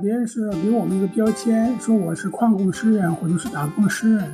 [0.00, 4.24] 别人是给我们一个标签，说我是矿工诗人或者是打工诗人。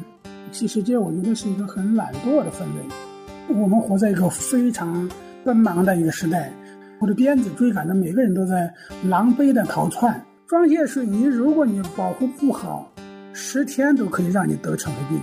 [0.52, 3.52] 其实这我觉得是一个很懒惰的分类。
[3.52, 5.10] 我们活在一个非常
[5.44, 6.52] 奔忙的一个时代，
[7.00, 8.72] 我的鞭子追赶着每个人都在
[9.08, 10.24] 狼狈的逃窜。
[10.46, 12.92] 装卸水泥，如果你保护不好，
[13.32, 15.20] 十天都可以让你得肠胃病。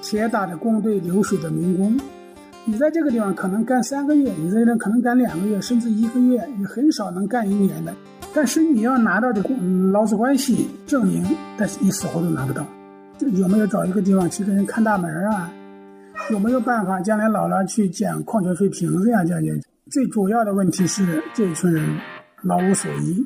[0.00, 1.98] 铁打的工队流水的民工，
[2.64, 7.92] 你在这个地方可能干三个月，你在这可能干两个月，甚至一个月，你很少能干一年的。
[8.34, 9.42] 但是你要拿到这
[9.92, 11.24] 劳资关系证明，
[11.58, 12.66] 但是你死活都拿不到。
[13.34, 15.52] 有没有找一个地方去给人看大门啊？
[16.30, 19.24] 有没有办法将来老了去捡矿泉水瓶子呀？
[19.24, 19.42] 这样
[19.90, 21.98] 最主要的问题是这一群人
[22.42, 23.24] 老无所依。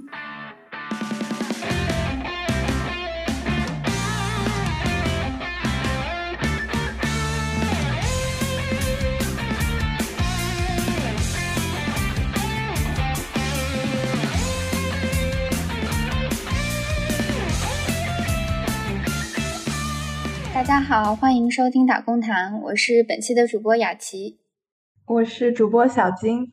[20.77, 24.37] 家好，欢迎收听打工谈，我是本期的主播雅琪，
[25.07, 26.53] 我是主播小金。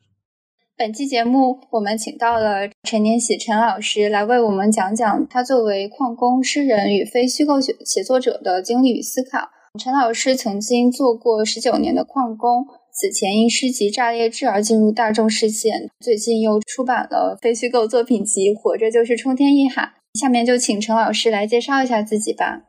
[0.78, 9.50] 本期节目我们请到了陈年喜陈老师来为我们讲讲他作为矿工、诗人与非虚构写写作者的经历与思考。
[9.78, 19.84] 陈老师曾经做过十九年的矿工，此前因诗集《炸裂志》而进入大众视线，最近又出版了非虚构作品集《活着就是冲天一喊》。
[20.18, 22.62] 下面就请陈老师来介绍一下自己吧。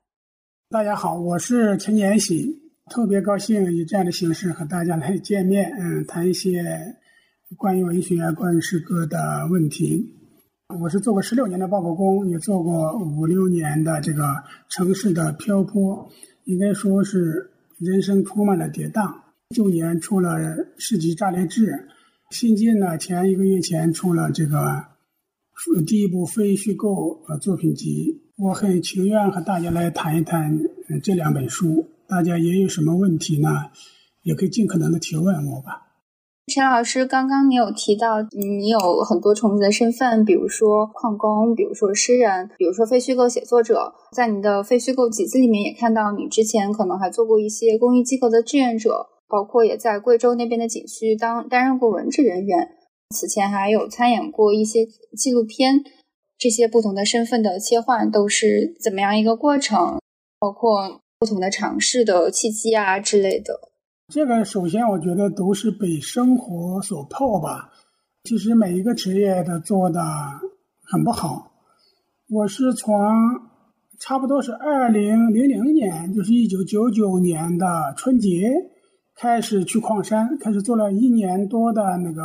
[0.72, 6.64] 大家好，我是陈延喜，特别高兴以这样的形式和大家来见面，嗯，谈一些
[7.56, 10.04] 关于文学、关于诗歌的问题。
[10.82, 14.24] 我是做过十六年的报国工，也做过五六年的这个
[14.68, 16.10] 城市的漂泊，
[16.46, 19.14] 应该说是人生充满了跌宕。
[19.56, 20.40] 旧年出了
[20.80, 21.68] 诗集《炸裂志》，
[22.32, 24.84] 新近呢，前一个月前出了这个
[25.86, 28.25] 第一部非虚构呃作品集。
[28.38, 30.60] 我很情愿和大家来谈一谈
[31.02, 31.88] 这两本书。
[32.06, 33.50] 大家也有什么问题呢？
[34.24, 35.84] 也可以尽可能的提问我吧。
[36.54, 43.94] 陈老师，刚刚你有提到你有很多重的身份，比如说矿工，比如说诗人，比如说非虚构写作者。
[44.12, 52.68] 在你的非虚构集子里面，也看到你之前可能还做过一些公益机构的志愿者，包括也在贵州那边的景区当担任过文职人员。
[53.16, 54.86] 此前还有参演过一些
[55.18, 55.86] 纪录片。
[56.38, 60.00] 这些不同的身份的切换都是怎么样一个过程？
[60.40, 63.60] 包括不同的尝试的契机啊之类的。
[64.14, 67.72] 这个首先我觉得都是被生活所迫吧。
[68.26, 70.04] 其实每一个职业的做的
[70.84, 71.52] 很不好。
[72.30, 72.96] 我是从
[74.00, 78.52] 差不多是二零零零年，就是一九九九年的春节
[79.16, 82.22] 开始去矿山，开始做了一年多的那个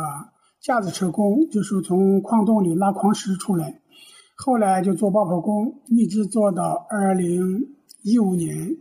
[0.61, 3.80] 架子车工，就是从矿洞里拉矿石出来。
[4.43, 8.75] 后来就做爆破工，一直做到二零一五年。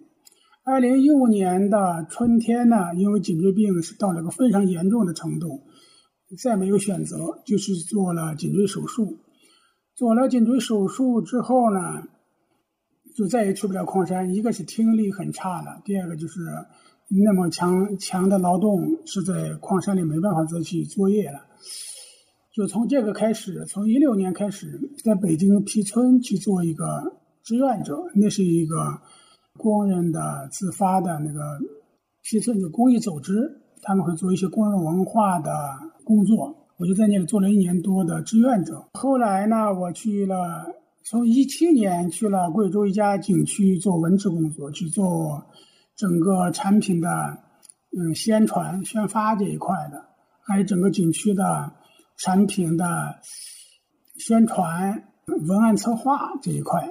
[0.65, 5.61] 二零一五年的春天呢，因为颈椎病是到了个非常严重的程度，
[6.43, 9.19] 再没有选择，就是做了颈椎手术。
[9.95, 12.05] 做了颈椎手术之后呢，
[13.15, 14.33] 就再也去不了矿山。
[14.35, 16.41] 一个是听力很差了，第二个就是
[17.27, 21.39] 那么强强的劳动是在矿山里没办法再去作业了。
[22.61, 26.85] 就从这个开始，从一六年开始，在北京皮村去做一个
[27.43, 28.77] 志愿者，那是一个
[29.57, 31.41] 工人的自发的那个
[32.23, 35.51] 皮村的公益组织，他们会做一些工人文化的
[36.05, 36.55] 工作。
[36.77, 38.85] 我就在那里做了一年多的志愿者。
[38.93, 40.67] 后来呢，我去了，
[41.05, 45.43] 从一七年去了贵州一家景区做文职工作，去做
[45.97, 47.09] 整个产品的
[47.99, 50.05] 嗯宣传宣发这一块的，
[50.43, 51.73] 还有整个景区的。
[52.23, 52.85] 产品的
[54.19, 55.05] 宣传、
[55.49, 56.87] 文案策划这一块，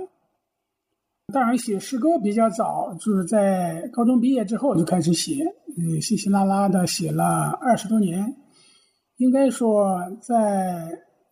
[1.32, 5.44] 当然写诗歌比较早，就是在高中毕业之后就开始写，
[5.78, 8.36] 嗯，稀稀拉拉的写了二十多年。
[9.18, 10.90] 应该说，在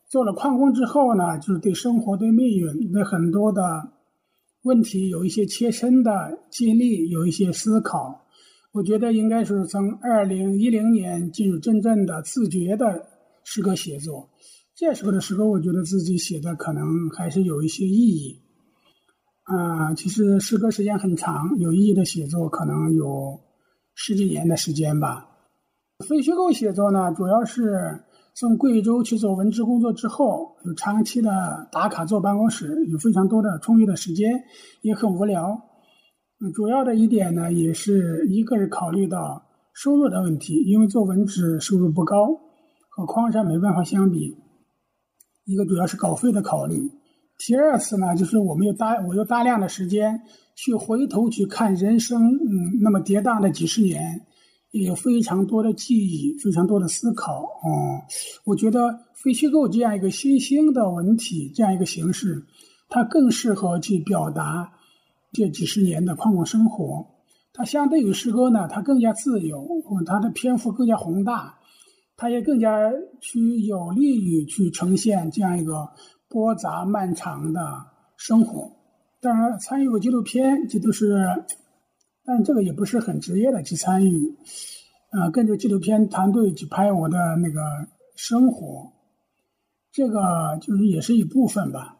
[0.08, 3.62] 做了矿工之后呢，就是对生活、对命运、对很多的
[4.64, 8.26] 问题有一些切身的经历，有一些思考。
[8.74, 13.08] 我觉得应该是从二零一零年进入真正的自觉的。
[13.50, 14.30] 诗歌写作，
[14.76, 18.38] 这时候的诗歌，我觉得自己写的可能还是有一些意义。
[19.44, 23.40] 啊，其实诗歌时间很长，有意义的写作可能有
[23.96, 25.30] 十几年的时间吧。
[26.06, 28.04] 非虚构写作呢，主要是
[28.36, 34.44] 从贵州去做文职工作之后，有长期的打卡坐办公室，有非常多的充裕的时间，
[34.82, 35.58] 也很无聊。
[36.54, 39.42] 主要的一点呢，也是一个是考虑到
[39.74, 42.28] 收入的问题，因为做文职收入不高。
[42.98, 44.36] 和矿山没办法相比，
[45.46, 46.92] 一个主要是稿费的考虑，
[47.38, 50.20] 第二次呢，就是我们有大我有大量的时间
[50.56, 54.26] 去回头去看人生，嗯，那么跌宕的几十年，
[54.72, 57.44] 也有非常多的记忆，非常多的思考。
[57.44, 58.02] 哦，
[58.46, 62.44] 我觉得非虚构这样一个新兴的文体，这样一个形式，
[62.90, 64.74] 它更适合去表达
[65.32, 67.06] 这几十年的矿工生活。
[67.54, 69.68] 它相对于诗歌呢，它更加自由，
[70.04, 71.57] 它的篇幅更加宏大，
[72.18, 72.92] 它也更加
[73.22, 75.88] 去有利于去呈现这样一个。
[76.30, 77.62] 波杂漫长的
[78.18, 78.70] 生活，
[79.22, 81.16] 当然参与过纪录片，这都是，
[82.26, 84.36] 但这个也不是很职业的去参与，
[85.14, 87.62] 呃，跟着纪录片团队去拍我的那个
[88.18, 88.92] 生活，
[89.94, 91.98] 这个就是也是一部分吧。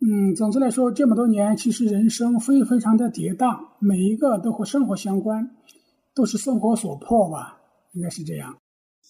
[0.00, 5.48] 嗯，总之来说，这么多年，其实人生非非常的跌宕，每一个都和生活相关，
[6.16, 7.60] 都是生活所迫吧，
[7.92, 8.56] 应该是这样。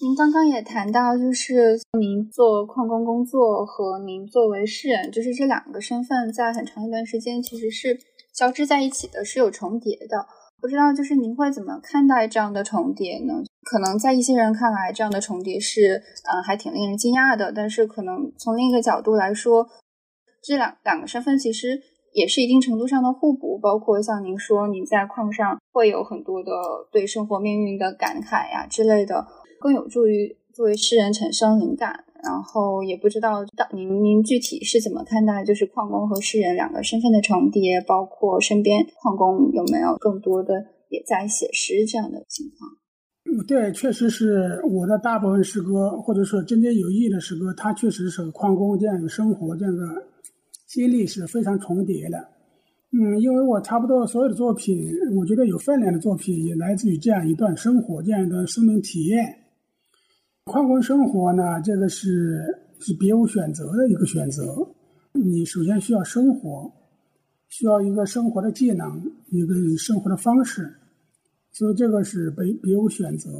[0.00, 7.96] 您刚刚也谈到，就是您做矿工工作和您作为诗人，就是这两个身份在很长一段时间其实是
[8.32, 10.26] 交织在一起的，是有重叠的。
[10.60, 13.34] 不知道就是您会怎么看待这样的重叠呢？
[13.62, 19.68] 可能在一些人看来，这样的重叠是嗯还挺令人惊讶的，但是可能从另一个角度来说，
[20.42, 21.80] 这两两个身份其实
[22.12, 23.56] 也是一定程度上的互补。
[23.62, 26.50] 包括像您说，您在矿上会有很多的
[26.90, 29.24] 对生活命运的感慨呀之类的。
[29.64, 42.70] 更有助于作为诗人产生灵感，然后也不知道您您具体是怎么看待就是矿工和诗人两个身份的重叠，包括身边矿工有没有更多的也在写诗这样的情况？
[43.48, 49.82] 对，确实是我的大部分诗歌，或者说真正有意义的诗歌，它确实是矿工这样的生活这样的
[50.66, 52.18] 经历是非常重叠的。
[52.92, 59.34] 嗯，因为我差不多所有的作品，我觉得有分量的作品也来自于这样一段生活，这样一段生命体验。
[60.44, 62.44] 矿工生活呢，这个是
[62.78, 64.44] 是别无选择的一个选择。
[65.12, 66.70] 你首先需要生活，
[67.48, 70.70] 需要一个生活的技能，一个生活的方式，
[71.50, 73.30] 所以这个是别别无选择。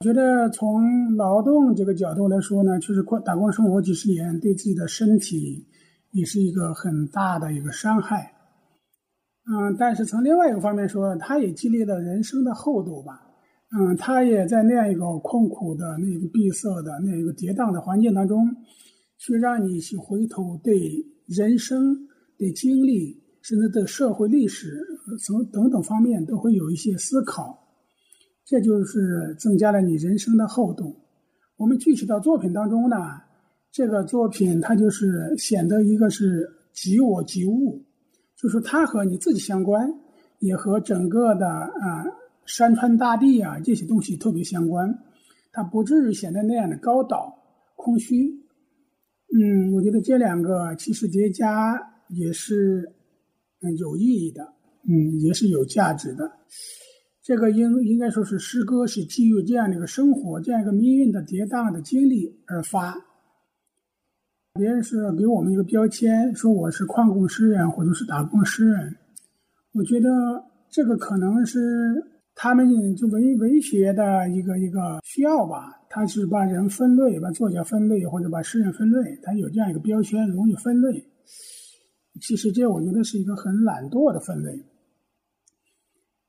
[0.00, 5.64] 觉得从劳动这个角度来说呢，确实过打工生活几十年，对自己的身体
[6.10, 8.32] 也是一个很大的一个伤害。
[9.50, 13.27] 嗯，但是从另外一个方面说，它也激励了人生的厚度吧。
[13.70, 18.48] 嗯，他也在那样一个困苦的、那个闭塞的、那一个跌宕的环境当中，
[19.18, 20.74] 去让你去回头对
[21.26, 21.94] 人生、
[22.38, 24.82] 对经历，甚至对社会历史
[25.22, 27.58] 从等等方面都会有一些思考，
[28.46, 30.96] 这就是增加了你人生的厚度。
[31.58, 32.96] 我们具体到作品当中呢，
[33.70, 37.84] 这个作品它就是显得一个是即我即物，
[38.34, 39.92] 就是它和你自己相关，
[40.38, 42.02] 也和整个的啊。
[42.48, 44.98] 山川大地啊，这些东西特别相关，
[45.52, 47.36] 它不至于显得那样的高岛
[47.76, 48.26] 空虚。
[49.30, 51.78] 嗯，我觉得这两个其实叠加
[52.08, 52.90] 也是
[53.60, 54.54] 嗯有意义的，
[54.88, 56.32] 嗯也是有价值的。
[57.22, 62.96] 这个应应该说是诗歌是基于这样的一个生活、这样一个命运的跌宕的经历而发。
[64.54, 68.96] 别人是给我们一个标签，说我是矿工诗人或者是打工诗人，
[69.72, 70.08] 我觉得
[70.70, 72.14] 这个可能是。
[72.40, 81.04] 他们就文文学的一个一个需要吧，他是把人分类，把作家分类，或者把诗人分类，他有这样一个标签，容易分类。
[82.20, 84.52] 其实这我觉得是一个很懒惰的分类。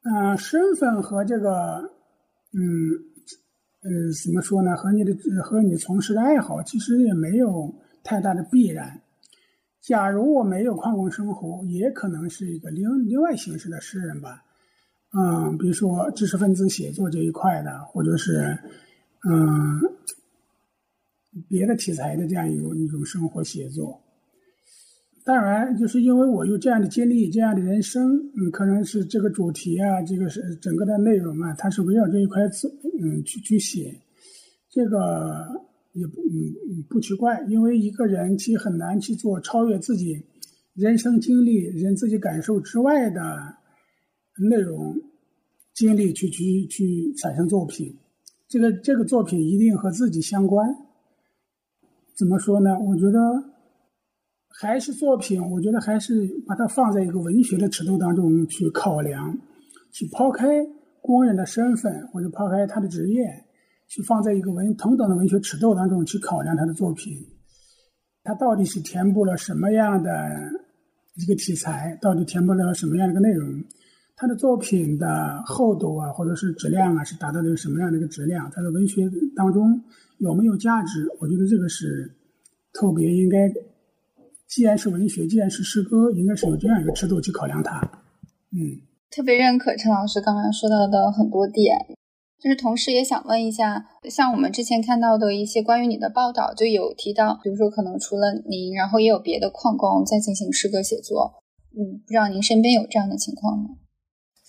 [0.02, 1.78] 嗯，身份和这个，
[2.54, 2.64] 嗯，
[3.84, 3.90] 呃，
[4.26, 4.76] 怎么说呢？
[4.76, 5.14] 和你的
[5.44, 7.72] 和你从事的爱好，其实也没有
[8.04, 9.00] 太大的必然。
[9.80, 14.44] 假如我没有矿工生活，也可能是一个另另外形式的诗人吧。
[15.12, 18.56] 嗯，比如说知识分子写作这一块的，或者是
[19.28, 19.82] 嗯
[21.48, 24.00] 别的题材的这样一种一种生活写作。
[25.26, 33.92] 当然，就是因为我有这样的经历、这样的人生，嗯，可能是这个主题啊，这个是整个的内容啊，它是围绕这一块字，嗯，去去写。
[34.70, 35.48] 这个
[35.94, 40.24] 也不嗯不奇怪，因为一个人其实很难去做超越自己
[40.76, 43.58] 人生经历、人自己感受之外的。
[44.48, 44.96] 内容、
[45.74, 47.98] 经历去去去产生作品，
[48.48, 50.68] 这个这个作品一定和自己相关。
[52.16, 52.78] 怎么说呢？
[52.80, 53.20] 我觉得
[54.48, 59.38] 还是作品，我觉得还是把它放在一个文学的尺度当中去考量，
[59.92, 60.46] 去抛开
[61.02, 63.24] 工人的身份或者抛开他的职业，
[63.88, 67.14] 去放在一个文同等的文学尺度当中去考量他的作品，
[68.22, 70.12] 他到底是填补了什么样的
[71.16, 73.64] 一个题材，到底填补了什么样的一个内容。
[74.22, 78.52] 他的作品的厚度啊，或者是质量啊，是达到了一个什么样的一个质量？
[78.54, 79.82] 他的文学当中
[80.18, 81.08] 有没有价值？
[81.22, 82.14] 我觉得这个是
[82.74, 83.50] 特别应该
[84.46, 87.80] 既然是文学，既然是诗歌，应该是有这样一个尺度去考量它。
[88.52, 91.78] 嗯，特别认可陈老师刚刚说到的很多点，
[92.42, 101.42] 就是同时也想问一下，像我们之前看到的一些关于你的报道，就有提到，比如说可能除了您，然后也有别的矿工在进行诗歌写作。
[101.72, 103.70] 嗯，不知道您身边有这样的情况吗？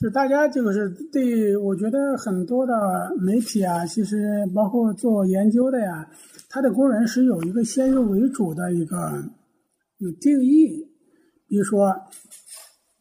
[0.01, 2.73] 是大家就是对，我觉得很多的
[3.21, 4.17] 媒体啊，其实
[4.55, 6.09] 包括做研究的呀，
[6.49, 8.97] 他的工人是有一个先入为主的一个
[9.99, 10.89] 有定义，
[11.47, 11.95] 比如说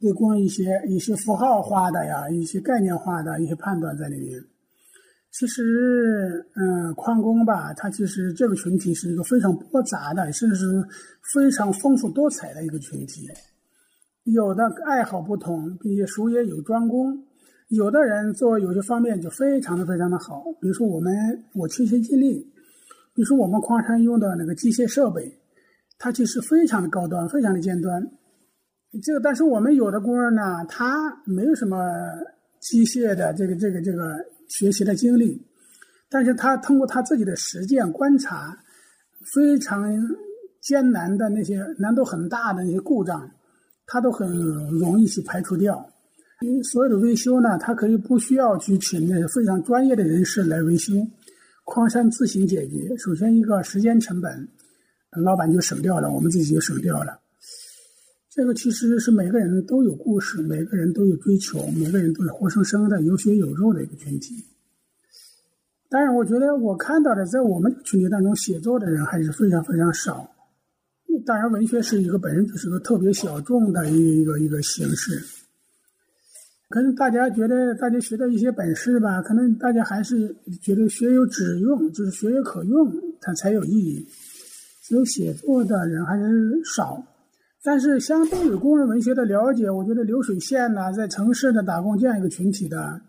[0.02, 4.38] 对工人一些一些符号化的呀，一些概念化的一些判断在里面。
[5.32, 10.66] 其实，嗯，矿工吧，他其实这个群体是一个非常复杂的，甚至是
[11.34, 13.26] 非常丰富多彩的一个群体。
[14.32, 17.24] 有的爱好不同，并且术业有专攻。
[17.70, 21.14] 有的人做有些方面就非常的非常的好，比如说我们
[21.54, 22.40] 我亲身经历，
[23.14, 25.32] 比如说我们矿山用的那个机械设备，
[26.00, 28.02] 它其实非常的高端，非常的尖端。
[29.04, 31.78] 这个但是我们有的工人呢，他没有什么
[32.60, 34.16] 机械的这个这个这个
[34.48, 35.40] 学习的经历，
[36.10, 38.58] 但是他通过他自己的实践观察，
[39.36, 39.88] 非常
[40.60, 43.30] 艰难的那些难度很大的那些故障。
[43.92, 44.30] 它都很
[44.70, 45.84] 容易去排除掉，
[46.42, 50.94] 因为所有的维修呢，它可以不需要去请那非常专业的人士来维修，
[51.66, 52.96] 矿山自行解决。
[52.98, 54.48] 首先一个时间成本，
[55.24, 57.20] 老板就省掉了，我们自己就省掉了。
[58.30, 64.46] 这个其实是每个人都有故事，每个人都有追求，每个人都是活生生的有血有肉的一个群体。
[65.90, 70.30] 当然，我觉得我看到的，在我们群体当中写作的人还是非常非常少。
[71.26, 75.22] 当然，文学是一个本身就是个特别小众的一个一个形式。
[76.70, 84.08] 可能大家觉得，大家学的一些本事吧，可能大家还是觉得学有止用，就是学有可用，它才有意义。
[84.90, 87.04] 有写作的人还是少。
[87.64, 93.02] 但是，相对于工人文学的了解，我觉得流水线呢，在城市的打工这样一个群体的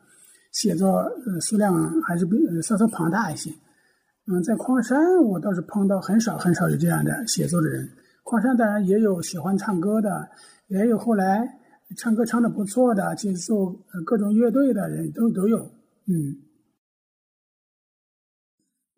[0.53, 0.89] 写作
[1.27, 3.51] 呃数量还是比稍稍庞大一些。
[4.33, 7.91] 嗯，在矿山，我倒是碰到很少很少有这样的写作的人。
[8.23, 10.31] 矿山当然也有喜欢唱歌的，
[10.69, 11.59] 也有后来
[11.97, 13.75] 唱歌唱的不错的，去做
[14.07, 15.59] 各种乐队的人都都有。
[16.07, 16.39] 嗯，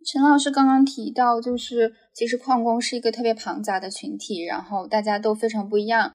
[0.04, 6.12] 陈老师刚刚提到，就是其实矿工是一个特别庞杂的群体，然后大家都非常不一样。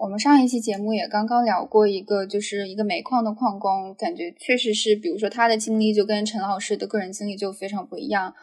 [0.00, 8.34] 我们上一期节目也刚刚聊过一个，就是一个煤矿的矿工，感觉确实是，比如说他的经历就跟陈老师的个人经历就非常不一样。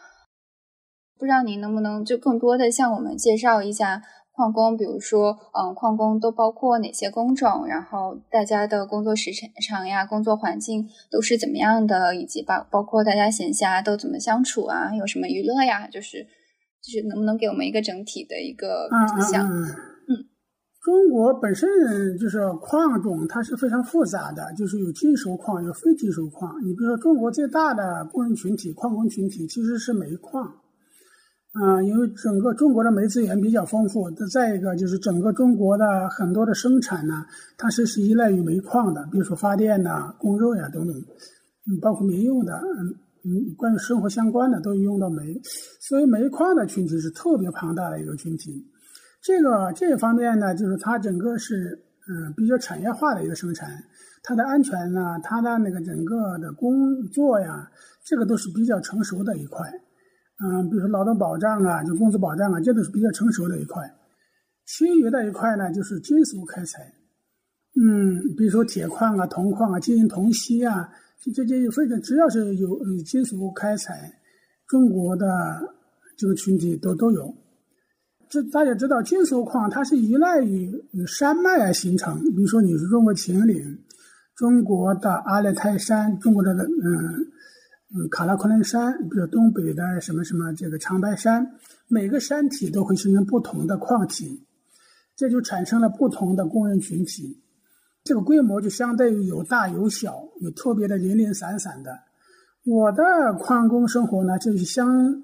[1.18, 9.30] 不知道您能不能就更多的向我们介绍一下矿工，比如说，嗯，矿工都包括哪些工种，然后大家的工作时
[9.66, 15.86] 长呀、工作环境都是怎么样的，以及包包括大家闲暇都怎么相处啊，有什么娱乐呀？
[15.86, 16.26] 就是
[16.82, 19.48] 就是能不能给我们一个整体的一个图像？
[20.84, 21.66] 中国本身
[22.18, 26.54] 就是矿种，它是非常复杂的，就是有金属矿，有非金属矿。
[26.62, 30.44] 你比如说，中国最大的工人群体、矿工群体其实是煤矿，
[31.54, 34.10] 啊，因为整个中国的煤资源比较丰富。
[34.30, 37.24] 再一个就是整个中国的很多的生产呢，
[37.56, 40.94] 它是是依赖于煤矿的，比如说发电呐、供热呀等等，
[41.66, 42.92] 嗯，包括民用的，嗯
[43.24, 45.40] 嗯，关于生活相关的都用到煤，
[45.80, 48.62] 所以煤矿的群体是特别庞大的一个群体。
[49.24, 53.82] 这个这个方面呢，就是它整个是嗯比较产业化的一个生产，
[54.22, 57.66] 它的安全呢，它的那个整个的工作呀，
[58.04, 59.66] 这个都是比较成熟的一块，
[60.44, 63.82] 嗯，比如说劳动保障啊，就工资保障啊，这都是比较成熟的一块。
[64.66, 66.82] 其余的一块呢，就是金属开采，
[67.80, 70.86] 嗯，比如说铁矿啊、铜矿啊、金银铜锡啊，
[71.22, 74.12] 这这这非常只要是有金属开采，
[74.68, 75.26] 中国的
[76.18, 77.34] 这个群体都都有。
[78.34, 80.68] 这大家知道，金属矿它是依赖于
[81.06, 82.20] 山脉而形成。
[82.34, 83.78] 比如说，你是中国秦岭、
[84.34, 86.66] 中国的阿勒泰山、中国的嗯
[87.94, 91.48] 嗯卡拉昆仑山，比如东北的什么什么这个长白山，
[91.86, 94.44] 每个山体都会形成不同的矿体，
[95.14, 97.40] 这就产生了不同的工人群体。
[98.02, 101.96] 这个规模就相对于有大有小，有特别的零零散散的。
[102.64, 105.22] 我的矿工生活呢，就是相。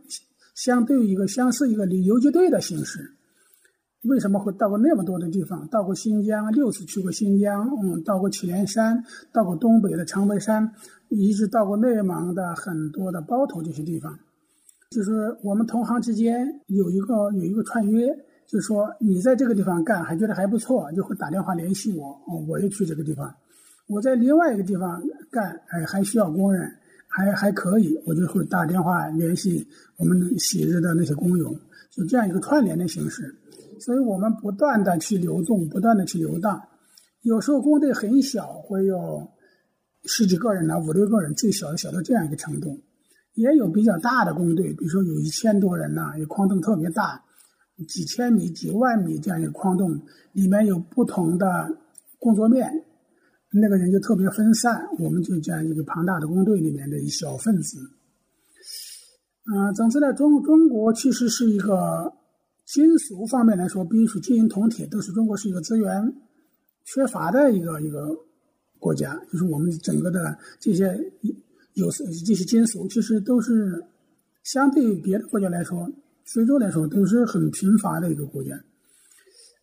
[0.62, 3.12] 相对于一个相似一个旅游击队的形式，
[4.02, 5.66] 为什么会到过那么多的地方？
[5.68, 9.02] 到过新疆六次去过新疆，嗯，到过祁连山，
[9.32, 10.70] 到过东北的长白山，
[11.08, 14.18] 一直到过内蒙的很多的包头这些地方。
[14.90, 18.08] 就是我们同行之间有一个有一个串约，
[18.46, 23.34] 就是说你在这个地方干还觉得还不错，就会打电话联系我，哦，我也去这个地方。
[23.86, 26.70] 我在另外一个地方干，哎，还需要工人。
[27.12, 31.52] 还还可以，我就会打电话联系我们昔日的那些工友，
[31.90, 33.34] 就这样一个串联的形式。
[33.80, 36.62] 所以我们不断的去流动，不断的去游荡。
[37.22, 39.28] 有时候工队很小，会有
[40.04, 42.78] 十几个人呢，五六个人，最小的小到这样一个程度。
[43.34, 47.22] 也有比较大的工队，比如说有一千多人呢，有矿洞特别大，
[47.88, 50.00] 几千米、几万米这样一个矿洞，
[50.32, 51.46] 里面有不同的
[52.18, 52.84] 工作面，
[53.52, 54.86] 那个人就特别分散。
[54.98, 57.78] 我们就这样一个庞大的工队里面的一小分子。
[59.52, 62.12] 嗯，总之呢，中中国其实是一个
[62.66, 66.14] 金属方面来说，比如说金银铜铁，都是中国是一个资源
[66.84, 68.08] 缺乏的一个一个
[68.78, 70.98] 国家，就是我们整个的这些。
[71.74, 73.82] 有这些金属，其实都是
[74.42, 75.88] 相对于别的国家来说，
[76.24, 78.56] 非洲来说都是很贫乏的一个国家，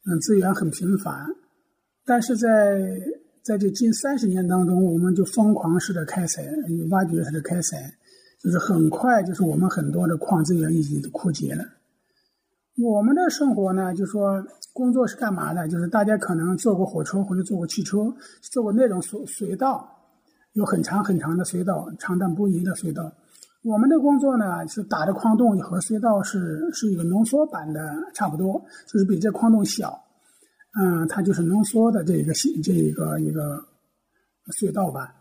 [0.06, 1.27] 嗯，资源很贫乏。
[2.06, 2.98] 但是在
[3.48, 6.44] 在这近三十年当中，我们就疯狂式的开采，
[6.89, 7.94] 挖掘式的开采，
[8.44, 11.63] 就是很快，就是我们很多的矿资源已经枯竭了。
[12.77, 15.66] 我们的生活呢，就说工作是干嘛的？
[15.70, 19.94] 就是大家可能坐过火车或者坐过汽车，坐过那种隧隧道。
[20.51, 23.10] 有很长很长的隧道，长短不一的隧道。
[23.63, 27.80] 我们的工作呢，是打的矿洞和隧道是是一个浓缩版的，
[28.13, 28.62] 差不多，
[28.92, 30.04] 就是比这矿洞小。
[30.79, 33.63] 嗯，它就是浓缩的这一个这一个一个
[34.60, 35.13] 隧道吧。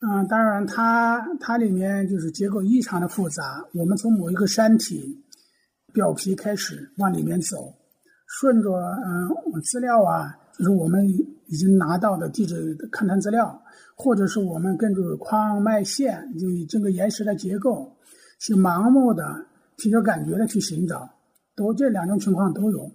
[0.00, 3.64] 嗯，当然它它里面就是结构异常的复杂。
[3.74, 5.22] 我们从某一个山体
[5.92, 7.74] 表皮开始往里面走，
[8.26, 8.70] 顺着
[9.04, 13.62] 嗯资料啊，就是我们已经拿到的地质勘探资料。
[14.02, 17.94] 或者是我们根据矿脉线，就这个岩石的结构，
[18.40, 19.22] 去盲目的
[19.76, 21.06] 凭着感觉的去寻找，
[21.54, 22.90] 都这两种情况都有。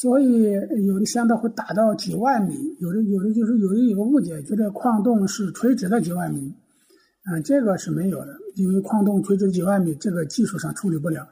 [0.00, 0.52] 所以
[0.86, 6.52] 有的相道会打到几万米，有的有的就是有的有个误解，觉得矿洞是垂直的几万米，
[7.30, 11.26] 嗯，这个是没有的，因为矿洞垂直几万米，这个技术上处理不了。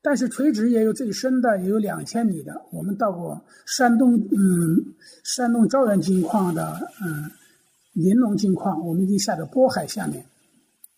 [0.00, 2.62] 但是垂直也有最深的，也有两千米的。
[2.70, 7.30] 我们到过山东，嗯，山东招远金矿的，嗯。
[7.94, 10.24] 银龙金矿，我们已经下到渤海下面，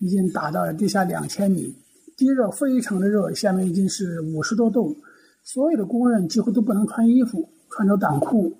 [0.00, 1.74] 已经打到了地下两千米，
[2.14, 4.94] 地热非常的热，下面已经是五十多度，
[5.42, 8.52] 所有的工人几乎都不能穿衣服，穿着短裤，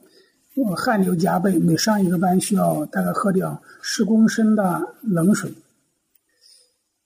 [0.77, 5.53] 汗流浃背，每上一个班需要大概喝掉十公升的冷水。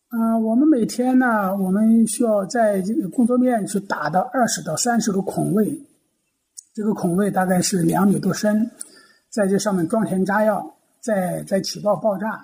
[0.08, 5.80] 啊，我们每天呢，我们需要在这个工作面去打到二十到三十个孔位，
[6.74, 8.70] 这个孔位大概是两米多深，
[9.30, 10.70] 在这上面装填炸药。
[11.04, 12.40] 再再起爆爆炸，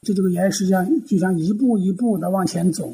[0.00, 2.90] 就这个岩石像就像一步一步的往前走，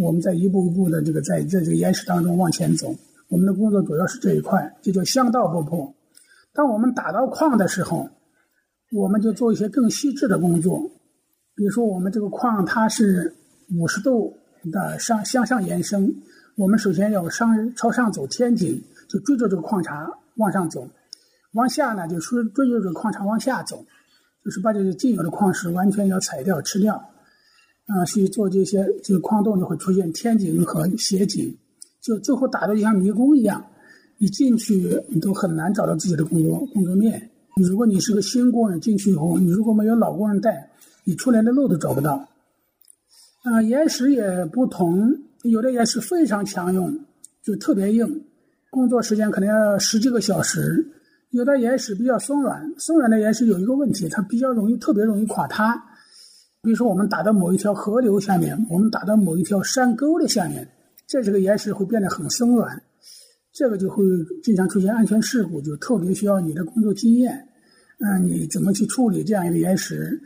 [0.00, 2.94] 我们在一步一步的这个在在这个岩石当中往前走。
[3.28, 5.94] 我们的工作主要是这一块，这叫巷道爆破。
[6.52, 8.08] 当我们打到矿的时候，
[8.92, 10.80] 我们就做一些更细致的工作，
[11.54, 13.34] 比如说我们这个矿它是
[13.78, 14.34] 五十度
[14.70, 16.14] 的上向上延伸，
[16.56, 20.86] 我们首先要上朝上走天井，就追着这个矿茬往上走，
[21.54, 23.84] 往下呢就是追着这个矿场往下走。
[24.44, 27.00] 就是把这些既有的矿石完全要采掉、吃掉，
[27.86, 31.54] 啊，去做这些，这个矿洞就会出现天井和斜井，
[32.00, 33.62] 就最后打的就像迷宫一样，
[34.18, 37.30] 你进去你都很难找到自己的工作工作面。
[37.56, 40.70] 如果你是个新工人进去以后，你如果没有老工人带，
[41.04, 42.28] 你出来的路都找不到。
[43.42, 47.00] 啊，岩石也不同，有的岩石非常强硬，
[47.42, 48.24] 就特别硬，
[48.70, 50.86] 工作时间可能要十几个小时。
[51.30, 55.82] 有的岩石比较松软，松软的岩石有一个问题，它比较容易，特别容易垮塌。
[56.62, 60.66] 比如说，我们打到某一条河流下面，我们打到某一条山沟的下面，
[61.08, 62.80] 这这个岩石会变得很松软，
[63.52, 64.04] 这个就会
[64.44, 67.48] 经常出现安全事故，就特别需要你的工作经验。
[67.98, 70.20] 嗯，你怎么去处理这样一个岩石？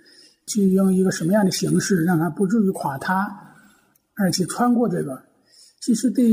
[0.47, 3.27] 去用一个什么样的形式让它不至于垮塌，
[4.15, 5.21] 而且穿过这个，
[5.81, 6.25] 其实对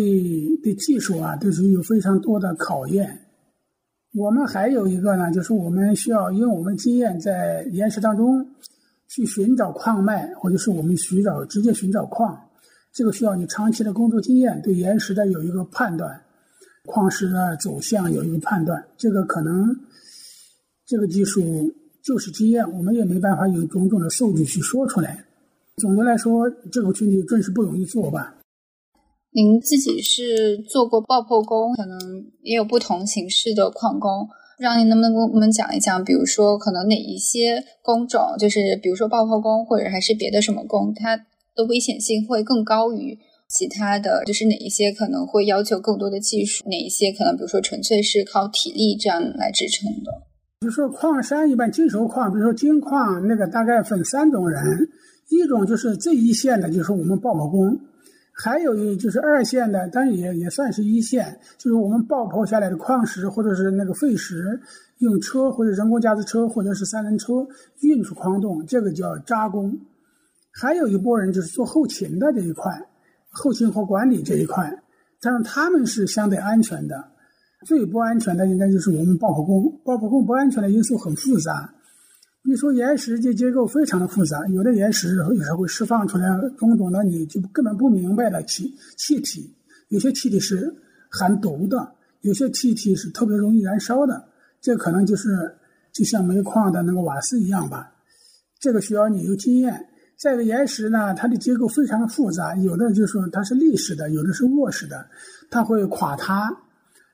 [0.58, 3.18] 对技术啊都是有非常多的考验。
[4.14, 8.46] 我们还有一个呢，就是我们需要用我们经验在岩石当中
[9.14, 12.36] 去寻找矿脉，或者是我们寻找直接寻找矿，
[12.92, 16.20] 这个需要你长期的工作经验，对岩石的有一个判断，
[16.88, 18.84] 矿石的走向有一个判断。
[18.98, 19.70] 这个可能
[20.88, 21.42] 这个技术
[22.02, 25.24] 就是经验，我们也没办法用种种的数据去说出来。
[25.78, 28.36] 总的来说，这个群体真是不容易做吧。
[29.32, 32.00] 您自己是做过爆破工，可能
[32.42, 34.28] 也有不同形式的矿工，
[34.64, 50.14] 不知道您能不能跟我们讲一讲，比如说可能哪一些工种，就是比如说爆破工或者还是别的什么工，它的危险性会更高于其他的，就是哪一些可能会要求更多的技术，哪一些可能比如说纯粹是靠体力这样来支撑的。
[50.62, 54.64] 比如说矿山一般金属矿，比如说金矿，那个大概分三种人，
[55.30, 57.78] 一种就是最一线的，就是我们爆破工。
[58.36, 64.60] 还有一就是二线的，但也也算是一线，就是我们爆破下来的矿石或者是那个废石，
[64.98, 67.48] 用车或者人工加速车或者是三轮车
[67.82, 69.80] 运出矿洞，这个叫渣工。
[70.52, 72.72] 还有一波人就是做后勤的这一块，
[73.30, 74.82] 后勤和管理这一块，
[75.22, 77.04] 但是他们是相对安全的。
[77.66, 81.74] 最不安全的应该就是我们爆破工，爆破工不安全的因素很复杂。
[82.46, 86.28] 你说岩石这结构非常的复杂，有的岩石有时候会释放出来
[86.58, 89.50] 种种的你就根本不明白的气气体，
[89.88, 90.76] 有些气体是
[91.10, 94.22] 含毒的，有些气体是特别容易燃烧的，
[94.60, 95.56] 这可能就是
[95.94, 97.90] 就像煤矿的那个瓦斯一样吧，
[98.60, 99.88] 这个需要你有经验。
[100.20, 105.08] 再一个岩石呢，它的结构非常的复杂，有的就说它是立式的，有的是卧式的，
[105.50, 106.50] 它会垮塌，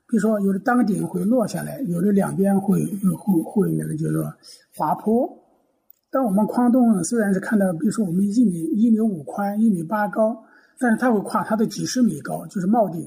[0.10, 2.84] 比如说有的当顶会落下来，有的两边会
[3.16, 4.34] 会会那个就是说。
[4.76, 5.30] 滑坡，
[6.10, 10.42] 但我们矿洞虽然是看到，比如说我们一米一米五宽，一米八高，
[10.80, 13.02] 但是它会垮它的几十米高，就是帽顶，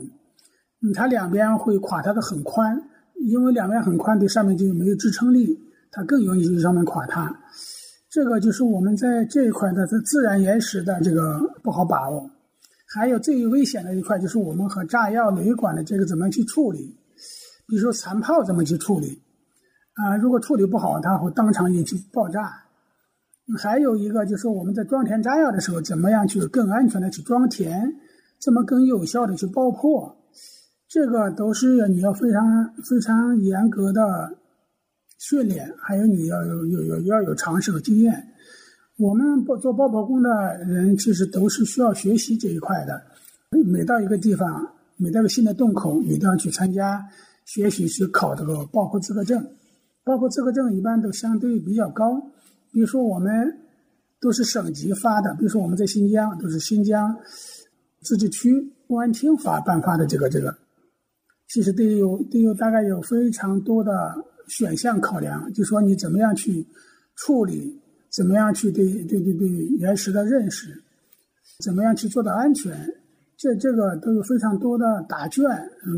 [0.82, 2.78] 嗯，它两边会垮它的很宽，
[3.14, 5.58] 因为两边很宽，对上面就没有支撑力，
[5.90, 7.34] 它更容易在上面垮塌。
[8.10, 12.28] 这个就是我们在这一块的它自然岩石的这个不好把握。
[12.94, 16.96] 还有最危险的一块就是我们和炸药雷管的这个怎么去处理，
[17.66, 19.20] 比如说残炮怎么去处理。
[19.94, 22.64] 啊，如果处理不好，它会当场引起爆炸。
[23.58, 27.94] 还有一个就是我们在装填炸药的时候，怎么样去更安全的去装填，
[28.40, 30.16] 怎么更有效的去爆破，
[30.88, 34.38] 这个都是你要非常非常严格的
[35.18, 38.31] 训练，还有你要有有有要有常识和经验。
[39.02, 40.30] 我们做做爆破工的
[40.64, 43.02] 人，其实都是需要学习这一块的。
[43.66, 44.64] 每到一个地方，
[44.96, 47.04] 每到一个新的洞口，你都要去参加
[47.44, 49.44] 学习，去考这个爆破资格证。
[50.04, 52.16] 包括资格证一般都相对比较高，
[52.70, 53.58] 比如说我们
[54.20, 57.16] 都是省级发的，比如说我们在新疆都是新疆
[58.02, 60.56] 自治区公安厅发颁发的这个这个，
[61.48, 63.90] 其实都有都有大概有非常多的
[64.46, 66.64] 选项考量，就说你怎么样去
[67.16, 67.81] 处理，
[68.12, 69.48] 怎么样去对对对对
[69.78, 70.68] 岩石的认识，
[71.64, 72.76] 怎么样去做到安全，
[73.36, 75.42] 这这个都有非常多的答卷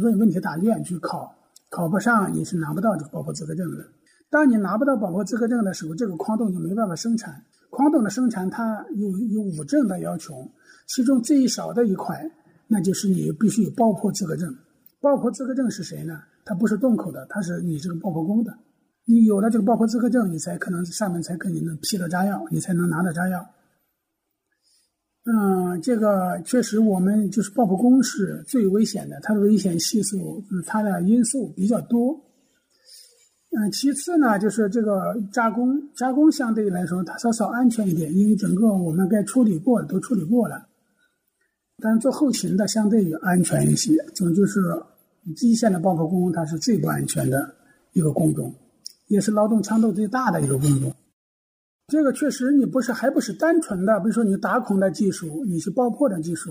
[0.00, 1.35] 问问题答卷去考。
[1.70, 3.85] 考不上，你是拿不到这个爆破资格证的。
[4.31, 7.42] 当你拿不到爆破资格证的时候，这个矿洞就没办法生产。
[7.68, 10.48] 矿洞的生产它有有五证的要求，
[10.87, 12.31] 其中最少的一块，
[12.68, 14.55] 那就是你必须有爆破资格证。
[15.00, 16.20] 爆破资格证是谁呢？
[16.44, 18.57] 它不是洞口的，它是你这个爆破工的。
[19.07, 23.47] 你有了这个爆破资格证，你才可能上面才可以能批到炸药，你才能拿到炸药。
[25.27, 32.19] 嗯，这个确实，我们就是爆破工是最危险的，它的危险系数，它的因素比较多。
[33.57, 40.67] 嗯，其次呢，就是这个加工，加工相对来说它稍稍安全一点，因为整个我们该处理过的都处理过了。
[41.79, 44.61] 但做后勤的相对于安全一些，总就是
[45.37, 47.55] 基线的爆破工，它是最不安全的
[47.93, 48.53] 一个工种，
[49.07, 50.95] 也是劳动强度最大的一个工种。
[51.88, 56.51] 这个确实，你不是还不是单纯的，比如说你打孔的技术，你是爆破的技术，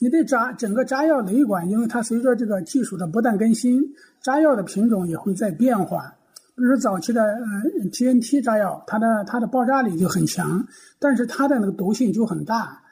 [0.00, 3.80] 你对炸整个炸药雷管，因为它随着这个技术的不断更新，
[4.20, 6.12] 炸药的品种也会在变化。
[6.56, 7.44] 比如说早期的呃
[7.92, 10.66] TNT 炸药，它的它的爆炸力就很强，
[10.98, 12.82] 但是它的那个毒性就很大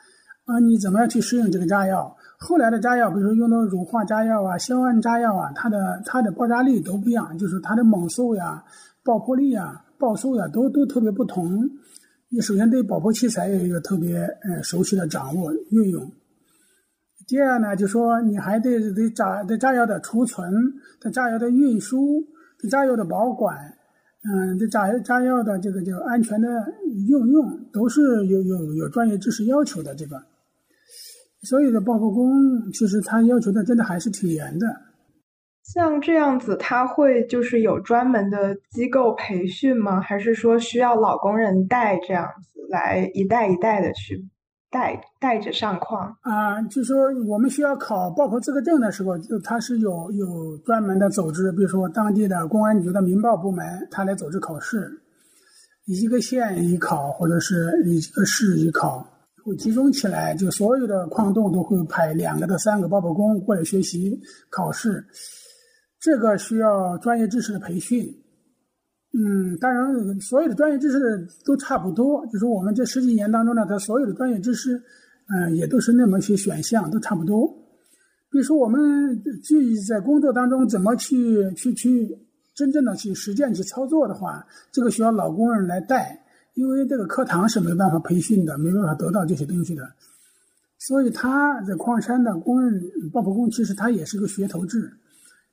[0.44, 0.60] 啊。
[0.60, 2.16] 你怎么样去适应这个炸药？
[2.44, 8.62] 后来的炸药，比如说用到乳化炸药啊、硝胺炸药啊，它的它的爆炸力都不一样，就是它的猛速呀、
[9.02, 9.80] 爆破力呀。
[9.96, 11.70] 爆速呀，都都特别不同。
[12.28, 16.10] 你首先对爆破器材有一个特别呃熟悉的掌握运用。
[17.26, 20.52] 第二呢，就说你还得对炸对炸药的储存、
[21.00, 22.22] 对炸药的运输、
[22.60, 23.56] 对炸药的保管，
[24.28, 26.48] 嗯，对炸炸药的这个叫安全的
[27.08, 29.94] 应用，都是有有有专业知识要求的。
[29.94, 30.20] 这个，
[31.44, 32.32] 所有的爆破工
[32.72, 34.66] 其实他要求的真的还是挺严的。
[35.62, 40.00] 像这样子，他会就是有专门的机构培训吗？
[40.00, 44.28] 还是说需要老工人带这样子来一代一代的去
[44.70, 46.14] 带带着上矿？
[46.20, 54.90] 啊，就说我们需要考报考资格证的时候，就他是有有专门的组织，比如说当地的公安局的民报部门，他来组织考试，
[55.86, 59.06] 一个县一考，或者是一个市一考，
[59.44, 65.04] 会集中起来，就所有的矿洞都会派两个到三个爆破工过来学习考试。
[66.00, 68.06] 这个需要专业知识的培训，
[69.12, 70.98] 嗯，当然，所有的专业知识
[71.44, 72.26] 都差不多。
[72.26, 74.82] 就是我们这十几年当中呢，它所有的专业知识，
[75.28, 77.46] 嗯，也都是那么些选项，都差不多。
[78.30, 82.08] 比如说，我们具体在工作当中怎么去去去
[82.54, 86.23] 真正的去实践去操作的话，这个需要老工人来带，
[86.54, 89.82] 因为这个课堂是没办法培训的，没办法得到这些东西的。
[90.78, 94.92] 所以他在矿山的工人爆破工，其实他也是个学头制。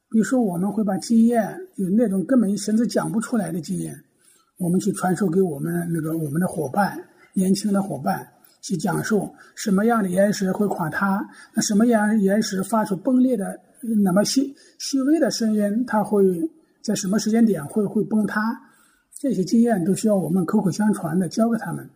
[0.09, 3.97] 比如说，我们会把经验，就那种根本甚至讲不出来的经验，
[4.57, 7.01] 我们去传授给我们那个我们的伙伴，
[7.33, 8.27] 年轻的伙伴
[8.61, 13.57] 去讲述什么样的岩石会垮塌，那什么样岩石发出崩裂的
[14.03, 16.23] 那么细细微的声音，它会
[16.83, 18.41] 在什么时间点会会崩塌，
[19.21, 21.87] 这些经验都需要我们口口相传的教给他们。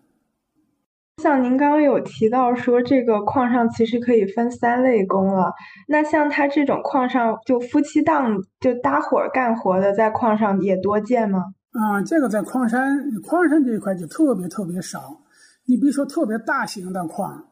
[1.24, 5.52] 像您刚刚有提到说，这个矿上其实可以分三类工了。
[5.88, 11.40] 那像他这种矿上就夫妻档就搭伙干活的，在矿上也多见吗？
[11.72, 15.20] 啊，这个在矿山矿山这一块就特别特别少。
[15.66, 17.44] 你比如说特别大型的矿，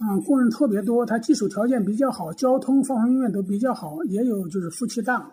[0.00, 5.32] 嗯，工人特别多，他技术条件比较好，交通方方面面都比较好，也有就是夫妻档。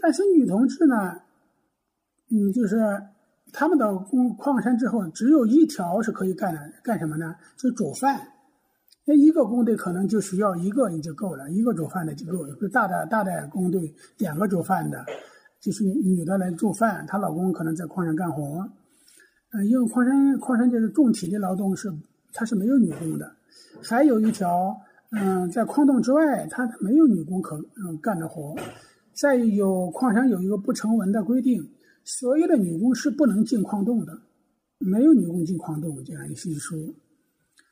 [0.00, 1.16] 但是女同志呢，
[2.30, 2.78] 嗯，就是。
[3.52, 7.34] 他们到工矿山之后，只有一条是可以干的，干什么呢？
[7.56, 8.20] 就煮饭。
[9.04, 12.54] 那一个工队可能就需要一个人就够了，一个煮饭的就够了。
[12.60, 15.04] 就大的大的工队两个煮饭的，
[15.60, 18.64] 就是女的来做饭，她老公可能在矿上干活。
[19.52, 21.92] 嗯，因为矿山矿山就是重体力劳动，是
[22.32, 23.32] 它是没有女工的。
[23.82, 24.72] 还有一条，
[25.10, 28.54] 嗯，在矿洞之外，它没有女工可嗯干的活。
[29.12, 31.68] 再有矿山有一个不成文的规定。
[32.04, 34.12] 所有的女工是不能进矿洞的，
[34.78, 36.78] 没有女工进矿洞这样一些说。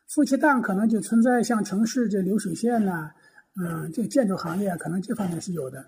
[0.08, 3.10] 夫妻档可能就存在像城市这流水线呐，
[3.60, 5.84] 嗯，这建筑行业可能这方面是有的。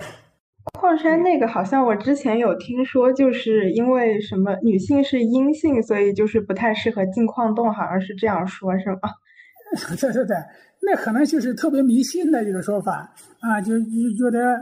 [0.78, 9.10] 矿山那个好像我之前有听说，就是因为什么女性是阴性，所以就是不太适合进矿洞，好像是这样说，是吗？
[10.00, 10.36] 对对对，
[10.82, 13.86] 那可能就是特别迷信的一个说法啊，就就
[14.18, 14.60] 觉得。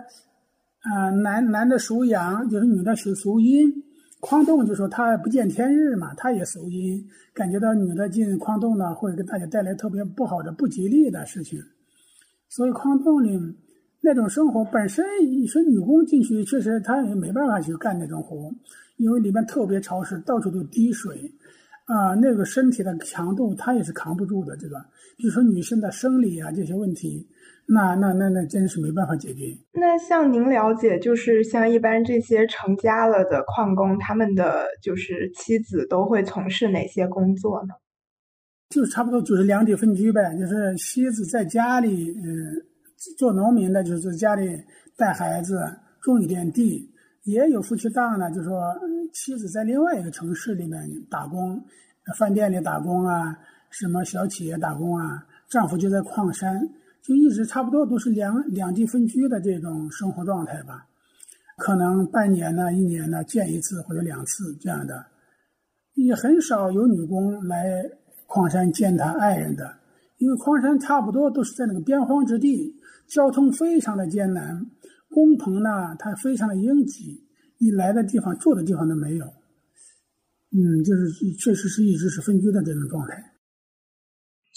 [0.80, 3.72] 啊，男男的属阳，就是女的属属阴。
[4.20, 11.60] 矿洞就说他不见天日嘛，他也属阴，感觉到女的进矿洞呢，会给大家带来特别不好的、不吉利的事情。
[12.48, 13.38] 所以矿洞里
[14.00, 18.50] 那种生活本身，你说女工进去，确实她也没办法去干那种活，
[18.96, 21.32] 因为里面特别潮湿，到处都滴水，
[21.84, 24.56] 啊，那个身体的强度她也是扛不住的。
[24.56, 24.84] 这个，
[25.16, 27.24] 比如说女生的生理啊这些问题。
[27.70, 29.54] 那那那那真是没办法解决。
[29.74, 37.74] 那像您了解，就是像一般这些成家了的矿工，他们的就是妻子都会从事哪些工作呢？
[38.70, 42.56] 就差不多就是两地分居呗，就是妻子在家里，嗯，
[43.18, 44.58] 做农民的，就是家里
[44.96, 45.60] 带孩子，
[46.00, 46.90] 种一点地；
[47.24, 48.74] 也有夫妻档呢，就说
[49.12, 51.62] 妻子在另外一个城市里面打工，
[52.18, 56.66] 饭店里打工啊，什么小企业打工啊，丈夫就在矿山。
[57.08, 60.86] 就一直差不多都是两两地分居的这种生活状态吧，
[61.56, 65.06] 可能半年呢、一年呢见一次或者两次这样的，
[65.94, 67.82] 也很少有女工来
[68.26, 69.74] 矿山见她爱人的，
[70.18, 74.66] 因为矿山差不多都是在那个边荒之地，交通非常的艰难，
[75.08, 77.24] 工棚呢它非常的拥挤，
[77.56, 79.24] 你来的地方住的地方都没有，
[80.52, 83.32] 嗯，就是确实是一直是分居的这种状态。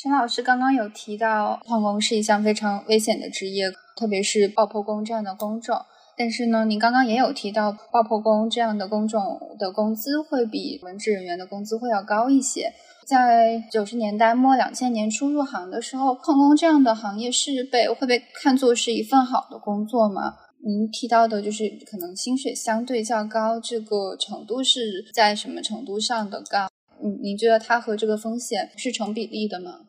[0.04, 5.78] 陈老师刚刚有提到，矿工是一项非常危险的职业，特别是爆破工这样的工种。
[6.18, 9.22] 但是呢，您刚刚也有提到，爆破工这样的工种
[9.60, 12.74] 的工资会比文职人员的工资会要高一些。
[13.06, 20.34] 在九十年代末、两千年初入行的时候，矿工这样的行业是被会被看作是一份好的工作吗？
[20.66, 26.70] 您提到的就是可能薪水相对较高，这个程度是在什么程度上的高？
[27.04, 29.82] 嗯，您觉得它和这个风险是成比例的吗？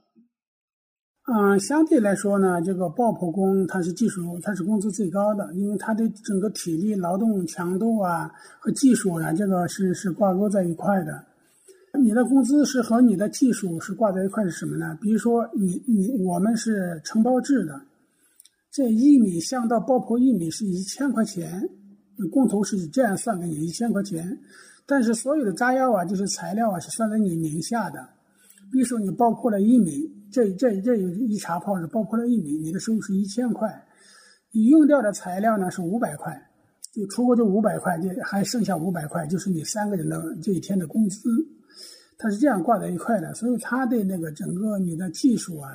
[1.35, 11.25] 嗯，相对来说呢，这个爆破工他是技术，他是工资最高的，因为他的整个体力劳动强度啊和技术啊，这个是是挂钩在一块的。
[11.99, 14.99] 你的工资是和你的技术是挂在一块是什么呢？
[15.01, 17.81] 比如说你你我们是承包制的，
[18.71, 21.67] 这一米箱到爆破一米是一千块钱，
[22.31, 24.39] 工头是这样算给你一千块钱，
[24.85, 28.07] 但是所有的炸药啊，就是材料啊，是算在你名下的。
[28.71, 30.21] 比如说你爆破了一米。
[30.33, 33.69] 这这这有一茶泡是爆破了一米，你的收入是一千块，
[34.51, 36.33] 你用掉的材料呢是五百块，
[36.93, 41.29] 就出过这五百块，就还剩下五百块，就是你三个人的这一天的工资，
[42.19, 45.71] 它是这样挂在一块的，所以它对那个整个你的技术啊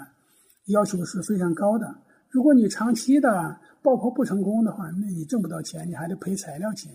[0.67, 1.95] 要求是非常高的。
[2.29, 6.91] 如果你长期的爆破不成功的话，那你挣不到钱，你还得赔材料钱。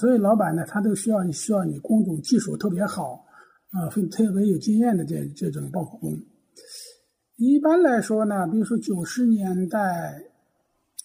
[0.00, 3.24] 所以老板呢，他都需要需要你工种技术特别好。
[3.70, 6.18] 啊，会特别有经验的这这种爆破工，
[7.36, 10.22] 一般来说呢，比如说九十年代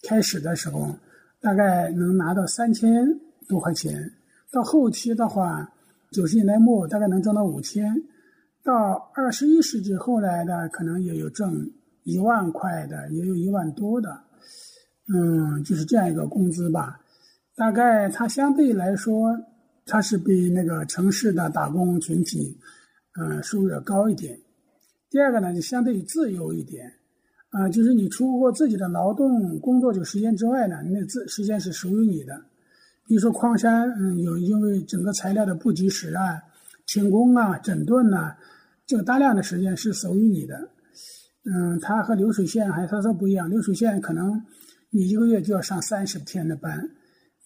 [0.02, 0.96] 开始的时候，
[1.40, 4.10] 大概能拿到三千多块钱，
[4.50, 5.70] 到后期的话，
[6.10, 7.94] 九十年代末大概能挣到五千，
[8.62, 11.70] 到二十一世纪后来的，可能也有挣
[12.04, 14.08] 一万块的，也有一万多的，
[15.14, 16.98] 嗯，就是这样一个工资吧。
[17.56, 19.38] 大概它相对来说，
[19.86, 22.58] 它是比那个城市的打工群体，
[23.20, 24.38] 嗯，收入要高一点。
[25.10, 26.92] 第二个呢，就相对自由一点，
[27.50, 32.42] 啊，就是你除过自己的劳动工作这个时间之外呢，那自时间是属于你的。
[33.06, 36.42] 比如说矿山，嗯，有因为整个材料的不及时啊、
[36.86, 38.34] 停工啊、整顿呐。
[38.86, 40.68] 这个大量的时间是属于你的，
[41.44, 43.48] 嗯，它和流水线还稍稍不一样。
[43.48, 44.42] 流水线可能
[44.90, 46.90] 你一个月就要上三十天的班，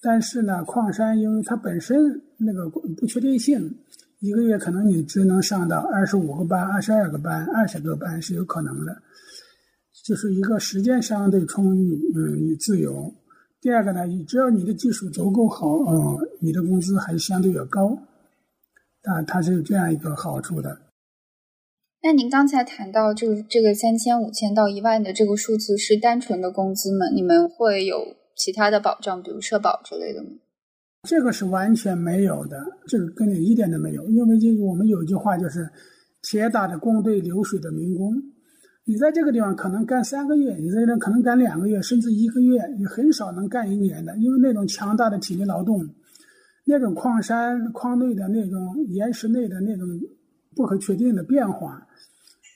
[0.00, 1.96] 但是呢，矿山因为它本身
[2.38, 3.74] 那个不确定性，
[4.20, 8.96] 一个月可能你只能上到二十五个班、二十二个班、二十个班是有可能的，
[10.04, 13.12] 就是一个时间相对充裕，嗯，自由。
[13.60, 17.88] 第二个呢，你只要你的技术足够好，嗯，你的工资还相对要高，
[19.02, 20.78] 啊，它是这样一个好处的。
[22.00, 27.08] 那您刚才谈到这个这个三千五千到一万的这个数字是单纯的工资吗？
[27.12, 30.30] 你们会有其他的保障，比如社保之类的吗？
[31.08, 34.08] 这个是完全没有的，这个跟你一点都没有。
[34.08, 35.68] 因为这个我们有一句话就是
[36.22, 38.14] “铁打的工队，流水的民工”。
[38.84, 44.16] 你在这个地方可能干三个月，你在这可能干两个月，甚至一个月，你很少能干一年的。
[44.16, 45.86] 因为那种强大的体力劳动，
[46.64, 49.86] 那种矿山矿内的那种岩石内的那种
[50.56, 51.86] 不可确定的变化。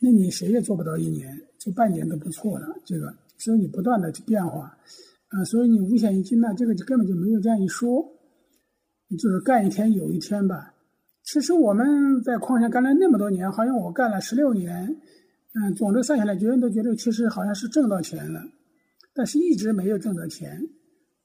[0.00, 2.66] 那你谁也做不到一年，就半年都不错了。
[2.84, 4.76] 这个，所以你不断的去变化，
[5.32, 8.04] 啊，所以你五险一金呢，这个就根本就没有这样一说，
[9.18, 10.74] 就是干一天有一天吧。
[11.24, 11.86] 其实我们
[12.22, 14.94] 在矿上干了那么多年，好像我干了十六年，
[15.54, 18.42] 嗯，总的算下来，觉得都觉得其实好像是挣到钱了，
[19.14, 20.60] 但是一直没有挣到钱。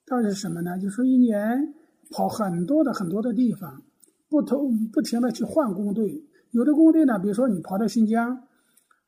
[0.05, 0.79] 到底是什么呢？
[0.79, 1.73] 就说一年
[2.11, 3.83] 跑很多的很多的地方，
[4.29, 8.46] 不同不停的去换工队，有的工队呢，比如说你跑到新疆。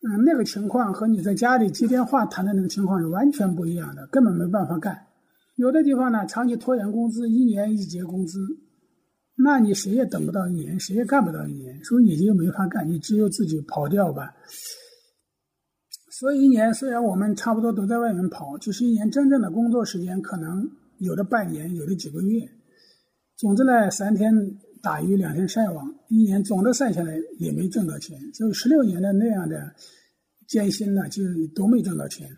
[0.02, 4.98] 嗯，那个情况和你在家里接电话谈的那个情况是完全不一样的，根本没办法干。
[5.58, 8.40] 有的地方呢，长期拖延工资，一年一结工资，
[9.36, 14.34] 那你谁也等不到一年，谁也干不到一年，所以你就没法干，你只有自己跑掉吧。
[16.12, 20.66] 所以一年虽然我们差不多都在外面跑，就是一年真正的工作时间可能
[21.00, 22.40] 有的半年，有的几个月。
[23.36, 24.34] 总之呢，三天。
[24.82, 29.74] 打鱼两天晒网，一年总的算下来也没挣到钱，就十六年的那样的
[30.48, 31.22] 艰辛呢，就
[31.54, 32.30] 都没挣到钱。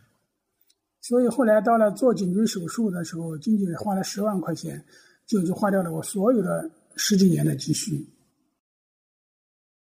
[1.02, 4.84] 所以后来到了做颈椎手术的时候，仅仅花了十万块钱，
[5.26, 8.08] 就就花掉了我所有的十几年的积蓄。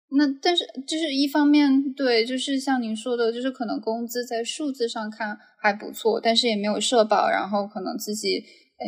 [0.08, 8.44] 那但是就是一方面，对，就是像您说的，就是可能工资在数字上看还不错，但是也没有社保，然后可能自己。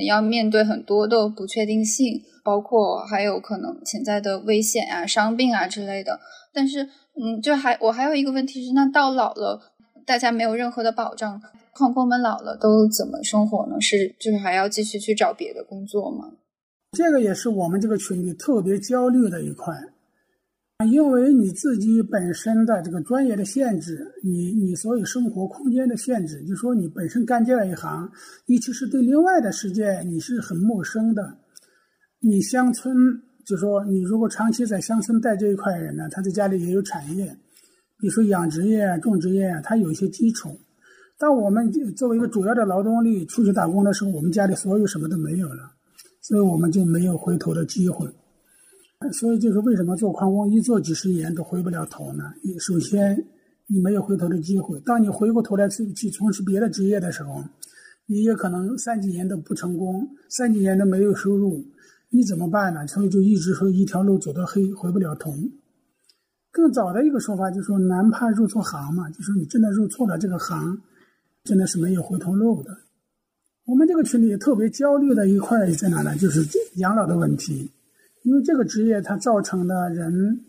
[0.06, 6.20] 要面对很多的不确定性，包括还有可能潜在的危险啊、伤病啊之类的。
[6.52, 6.82] 但是，
[7.14, 9.60] 嗯，就还我还有一个问题是，那到老了，
[10.04, 11.40] 大家没有任何的保障，
[11.72, 13.80] 矿工们老了都怎么生活呢？
[13.80, 16.32] 是就是还要继续去找别的工作吗？
[16.92, 19.74] 这个也是我们这个群里特别焦虑的一块。
[20.86, 28.08] 因为你自己本身的这个专业的限制，你你所有生活空间的限制，就说你本身干这一行，
[28.46, 31.36] 你其实对另外的世界你是很陌生的。
[32.20, 32.94] 你乡村，
[33.44, 37.26] 就说你如果长期在乡村带这一块人呢，他在家里也有产业，
[37.98, 40.56] 比如说养殖业、种植业，他有一些基础。
[41.18, 45.72] 当我们作为一个主要的劳动力出去打工的时候，我们家里所有什么都没有了，
[46.22, 48.08] 所以我们就没有回头的机会。
[49.12, 52.34] 所以就是为什么做矿工一做几十年都回不了头呢？
[52.42, 53.24] 你首先
[53.68, 54.78] 你没有回头的机会。
[54.80, 57.44] 当你回过头来去去从事别的职业的时候，
[58.06, 61.64] 你也可能三几年都不成功，三几年都没有收入，
[62.10, 62.84] 你怎么办呢？
[62.88, 65.32] 所以就一直说一条路走到黑，回不了头。
[66.50, 70.76] 更早的一个说法就是说，难怕入错行嘛，就说你真的入错了这个行，
[71.44, 72.76] 真的是没有回头路的。
[73.64, 76.16] 我们这个群里特别焦虑的一块在哪呢？
[76.16, 76.44] 就是
[76.78, 77.70] 养老的问题。
[78.22, 80.44] 因为这个职业，它造成的人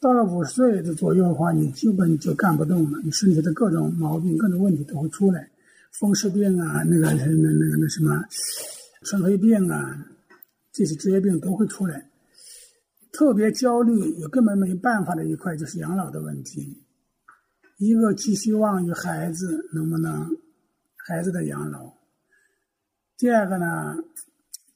[0.00, 5.48] 到了五十岁的左右的话，你基本就干不动了，你身体的各种毛病、各种问题都会出来，
[5.98, 8.24] 风湿病啊，那个、那、那个、那什么，
[9.02, 10.06] 纯黑病啊，
[10.72, 12.10] 这些职业病都会出来。
[13.12, 16.82] 特别焦虑，也根本没办法的一块就是养老的问题。
[17.78, 20.26] 一个寄希望于孩子能不能
[20.96, 21.92] 孩子的养老，
[23.18, 23.96] 第二个呢？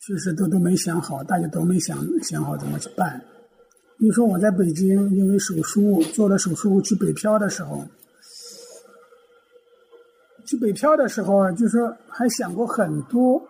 [0.06, 3.18] 其实都都没想好，大家都没想想好怎么去办。
[3.98, 7.82] 比如说我在北京，因为手术做了手术去北漂的时候，
[10.44, 13.42] 去北漂的时候啊就说还想过很多，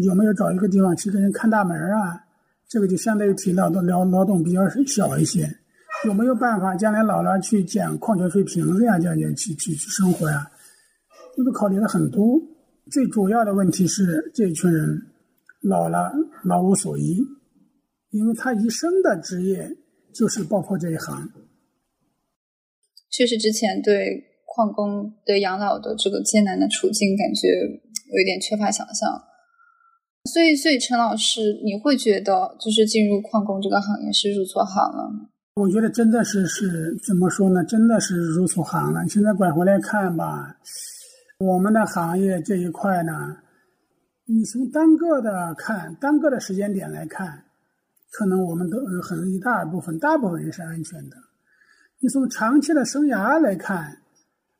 [0.00, 2.18] 有没有找一个地方去给人看大门啊？
[2.68, 5.48] 这个就相对于体劳动劳劳动比较小一些。
[6.06, 10.50] 有没有办法将来老了去捡矿泉水瓶子呀，这样去去去生活呀？
[11.36, 12.40] 这都考虑了很多。
[12.90, 15.00] 最主要的问题是，这一群人
[15.62, 16.12] 老了
[16.44, 17.18] 老无所依，
[18.10, 19.76] 因为他一生的职业
[20.12, 21.30] 就是包括这一行。
[23.10, 27.48] 确实，之前对矿工对养老的这个艰难的处境，感觉
[28.12, 29.22] 有一点缺乏想象。
[30.24, 35.28] 所以，所以陈老师，你会觉得就是进入矿工这个行业是入错行了吗？
[35.54, 37.62] 我觉得真的是是怎么说呢？
[37.64, 39.06] 真的是入错行了。
[39.08, 40.56] 现在拐回来看吧。
[41.38, 43.36] 我们的行业这一块呢，
[44.24, 47.42] 你从单个的看，单个的时间点来看，
[48.12, 51.16] 可能我们都很一大部分，大部分人是安全的。
[51.98, 53.98] 你从长期的生涯来看，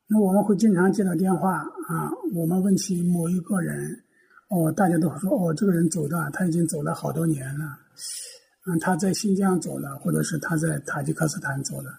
[0.09, 4.03] 那我们会经常接到电话啊，我们问起某一个人，
[4.49, 7.65] 哦，大家都说哦，这个人走的，他已经走了好多年了，
[8.67, 11.91] 嗯，他在新疆走了，或者是他在塔吉克斯坦走了。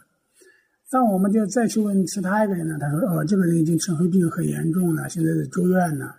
[0.92, 2.78] 那我们就再去问其他一个人呢？
[2.80, 6.14] 他说：“哦，这个人已经尘肺病很严重了，现在在住院呢。”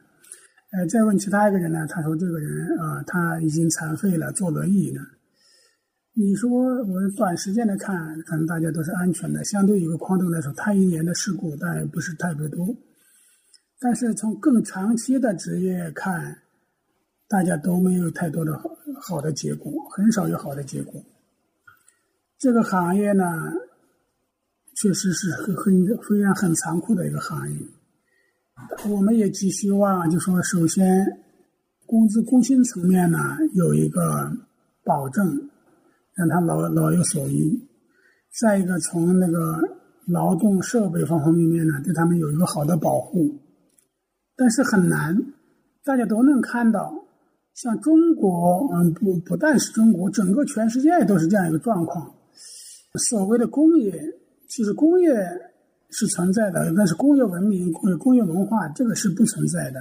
[0.77, 1.87] 呃，再问其他一个人呢？
[1.87, 5.01] 他说：“这个人啊，他已经残废了，坐轮椅呢。”
[6.17, 9.45] 你说我们短时间来看，可能大家都是安全的。
[9.45, 12.67] 相对一个矿洞来说，他一年的事故当然不是特别多。
[13.79, 16.39] 但是从更长期的职业看，
[17.29, 18.61] 大家都没有太多的
[19.01, 21.01] 好的结果，很少有好的结果。
[22.39, 23.25] 这个行业呢？
[24.77, 27.57] 确实是很很非常很残酷的一个行业，
[28.89, 31.05] 我们也寄希望，就说首先，
[31.87, 33.19] 工资工薪层面呢
[33.55, 34.31] 有一个
[34.85, 35.27] 保证，
[36.15, 37.59] 让他老老有所依；
[38.41, 39.61] 再一个从那个
[40.07, 43.35] 劳动设备方方面面呢，对他们有一个好的保护。
[44.37, 45.17] 但是很难，
[45.85, 46.93] 大家都能看到，
[47.55, 52.13] 像中国，嗯，不不但是中国，整个全世界都是这样一个状况，
[52.95, 54.01] 所谓的工业。
[54.49, 55.11] 其实工业
[55.97, 59.81] 是存在的，但是工业文明、工工业文化这个是不存在的，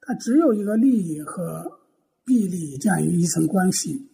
[0.00, 1.70] 它只有一个利益和
[2.24, 4.10] 弊利这样一层关系。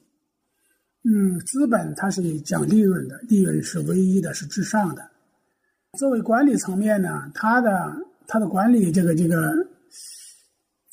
[1.04, 5.02] 嗯，资本它是讲利润的，利润是唯一的，是至上的。
[5.96, 7.94] 作为管理层面呢，它的
[8.26, 9.52] 它的管理这个这个，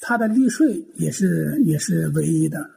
[0.01, 2.69] 它的利税也是也是唯一的。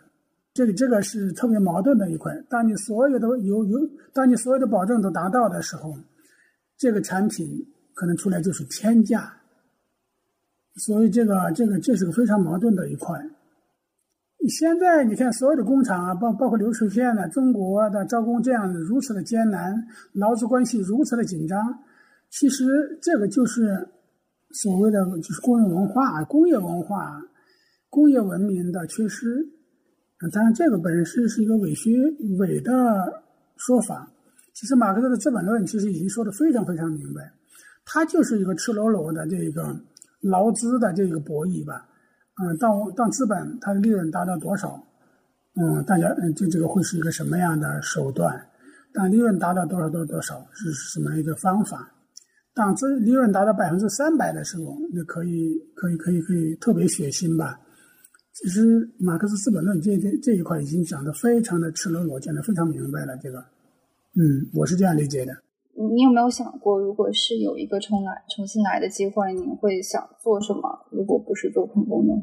[0.55, 2.33] 这个这个是特别矛盾的一块。
[2.49, 3.79] 当你所有的有有，
[4.15, 5.95] 当你所有的保证都达到的时候，
[6.77, 7.47] 这个产品
[7.95, 9.33] 可能出来就是天价。
[10.77, 13.19] 所以这个这个这是个非常矛盾的一块。
[14.49, 21.79] 现在你看所有的工厂啊，包包括流水线的，中国的招工这样如此的艰难，劳资关系如此的紧张，
[22.29, 23.89] 其实这个就是
[24.51, 27.23] 所谓的就是工业文化、工业文化、
[27.89, 29.49] 工业文明的缺失。
[30.33, 32.03] 当然，这个本身是一个伪虚
[32.39, 33.23] 伪的
[33.57, 34.11] 说法。
[34.55, 37.33] 其实，马克思的《资本论》其实已经说的非常非常明白，
[37.85, 39.77] 它就是一个赤裸裸的这个
[40.21, 41.87] 劳资的这个博弈吧。
[42.41, 44.81] 嗯，当当资本它的利润达到多少，
[45.61, 48.41] 嗯，大家嗯，这这个会是一个什么样的手段？
[48.93, 51.93] 当利润达到多少多少多少是什么一个方法？
[52.55, 57.59] 当资利润达到百分之三百的时候，那可以可以可以可以特别血腥吧。
[58.33, 63.17] 其实，马克思《资本论》这这这一块已经讲的非常的赤裸裸，讲的非常明白了。
[63.17, 63.45] 这个，
[64.17, 65.33] 嗯，我是这样理解的。
[65.77, 70.87] 你有没有想过，如果是有一个重来、重新来的机会，你会想做什么？
[70.91, 72.23] 如果不是做矿工的话，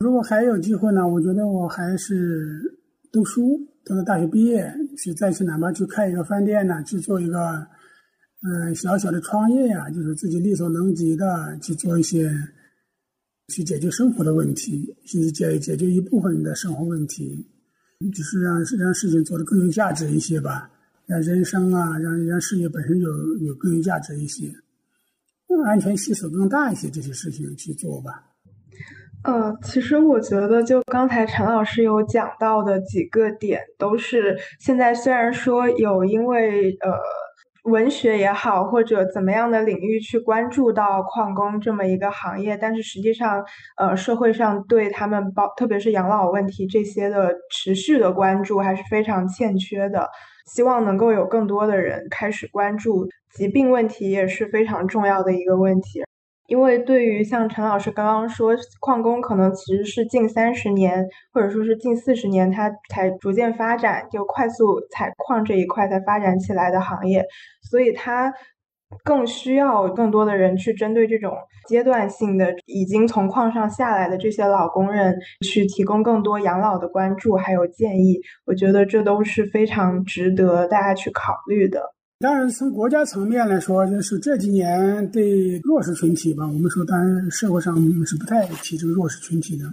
[0.00, 1.08] 如果还有机会呢？
[1.08, 2.78] 我觉得我还是
[3.12, 7.66] 读书，等到大学毕业，去再去哪怕去开一个饭店呢，去做一个
[8.42, 12.30] 嗯小小的创业呀，就是自己力所能及的去做一些。
[13.48, 17.46] 去解决生活的问题，去解解决一部分人的生活问题，
[18.12, 20.70] 就是让让事情做得更有价值一些吧，
[21.06, 24.52] 让人生啊，让让事业本身有有更有价值一些，
[25.64, 28.24] 安全系数更大一些，这些事情去做吧。
[29.24, 36.92] 呃，其实我觉得，就刚才陈老师有讲到的几个点，都是现在虽然说有因为呃。
[37.64, 43.42] 文学也好，或者怎么样的领域去关注到矿工这么一个行业，但是实际上，
[43.76, 50.08] 呃，社会上对他们包，特别是养老问题这些的持续的关注还是非常欠缺的。
[50.46, 56.02] 希望能够有更多的人开始关注疾病问题，也是非常重要的一个问题。
[56.46, 67.24] 因为对于像陈老师刚刚说，矿工可能其实是近三十年，或者说是近四十年，它才逐渐发展，就快速采矿这一块才发展起来的行业，
[67.62, 68.32] 所以它
[69.02, 71.34] 更需要更多的人去针对这种
[71.66, 75.16] 阶段性的已经从矿上下来的这些老工人
[75.46, 78.20] 去提供更多养老的关注还有建议。
[78.44, 81.93] 我觉得这都是非常值得大家去考虑的。
[82.20, 89.64] 当然，从国家层面来说，就是这几年对弱势群体吧，我们说，当然社会上是不太提这个弱势群体的，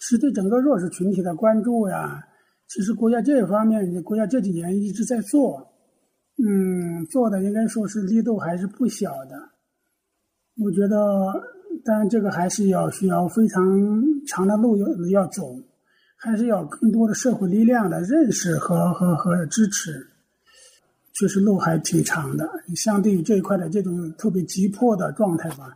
[0.00, 2.22] 是对整个弱势群体的关注呀。
[2.68, 5.70] 其实国家这一方面，国家这几年一直在做。
[6.36, 9.36] 嗯，做的应该说是力度还是不小的。
[10.60, 11.32] 我觉得，
[11.84, 13.62] 当然这个还是要需要非常
[14.26, 15.54] 长的路要要走，
[16.16, 20.13] 还是要更多的社会力量的认识和和和支持。
[21.14, 25.74] 确实路还挺长的，相对于这一块的这种特别急迫的状态吧。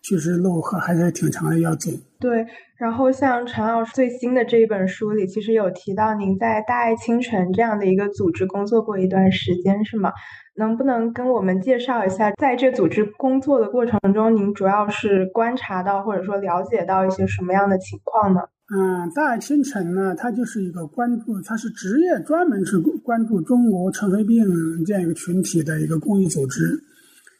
[0.00, 1.90] 确实路还还是挺长的要走。
[2.20, 2.46] 对，
[2.76, 10.12] 然后像陈老师最新的这一本书里，其实有提到您在大爱清晨这样的一个组织工作过一段时间，是吗？
[10.56, 18.40] 能不能跟我们介绍一下，在这组织工作的过程中，您主要是观察到或者说了解到一些什么样的情况呢？
[18.70, 24.44] 嗯，大爱清晨呢，它就是一个关注，它是职业专门是关注中国尘肺病
[24.84, 26.78] 这样一个群体的一个公益组织，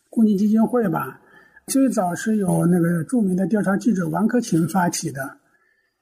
[0.08, 1.20] 公益基金会吧。
[1.66, 5.36] 最早是由那个著名的调查记者王克勤发起的，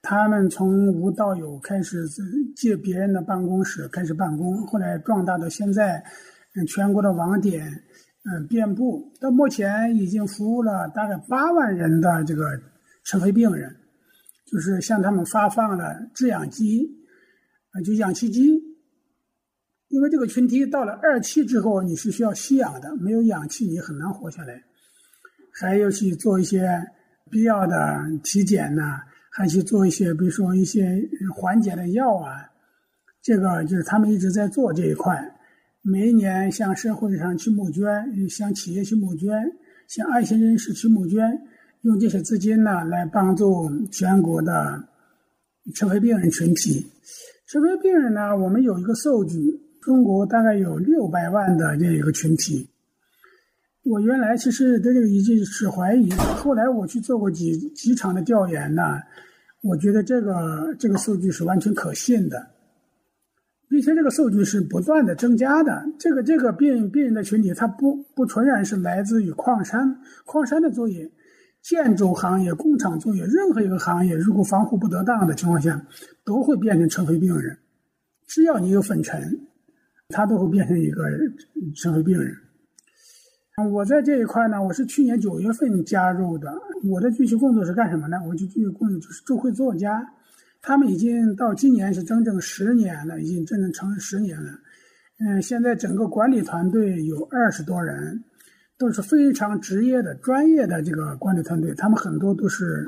[0.01, 2.07] 他们从无到有开始
[2.55, 6.05] 借别人的办公室开始办公，后来壮大到现在，
[6.69, 7.67] 全国的网点，
[8.31, 12.45] 嗯，遍布，到目前已经服务了大概八万人的这个
[13.03, 13.75] 尘肺病人，
[14.47, 16.89] 就是向他们发放了制氧机，
[17.73, 18.63] 啊，就氧气机，
[19.89, 24.63] 因为这个群体到了二期之后，你是需要吸氧的，没有氧气你很难活下来。
[25.53, 26.69] 还要去做一些
[27.31, 31.01] 必要的体检呐，还去做一些，比如说一些
[31.35, 32.51] 缓解的药啊，
[33.23, 35.33] 这个就是他们一直在做这一块。
[35.83, 39.31] 每一年向社会上去募捐，向企业去募捐，
[39.89, 41.21] 向爱心人士去募捐，
[41.87, 44.83] 用这些资金呢来帮助全国的
[45.73, 46.85] 尘肺病人群体。
[47.47, 49.37] 尘肺病人呢，我们有一个数据，
[49.81, 52.69] 中国大概有六百万的这一个群体。
[53.85, 58.83] 我原来其实对这个已经是怀疑，后来我去做过几几场的调研呢，
[59.63, 62.49] 我觉得这个这个数据是完全可信的，
[63.69, 65.87] 并且这个数据是不断的增加的。
[66.01, 71.09] 这个这个病病人的群体，它不不纯然是来自于矿山矿山的作业，
[71.69, 75.85] 建筑行业、工厂作业，任何一个行业，如果防护不得当的情况下，
[76.25, 77.59] 都会变成尘肺病人。
[78.29, 79.37] 只要你有粉尘，
[80.11, 81.03] 他都会变成一个
[81.75, 82.33] 尘肺病人。
[83.73, 86.55] 我在这一块呢，我是去年九月份加入的。
[86.85, 88.17] 我的具体工作是干什么呢？
[88.29, 90.07] 我就具体工作就是助会作家。
[90.63, 94.53] 他们已经到今年是整整十年了，已经整整成十年了。
[95.19, 98.23] 嗯，现在整个管理团队有二十多人，
[98.79, 101.75] 都是非常职业的、专业的这个管理团队。
[101.75, 102.87] 他们很多都是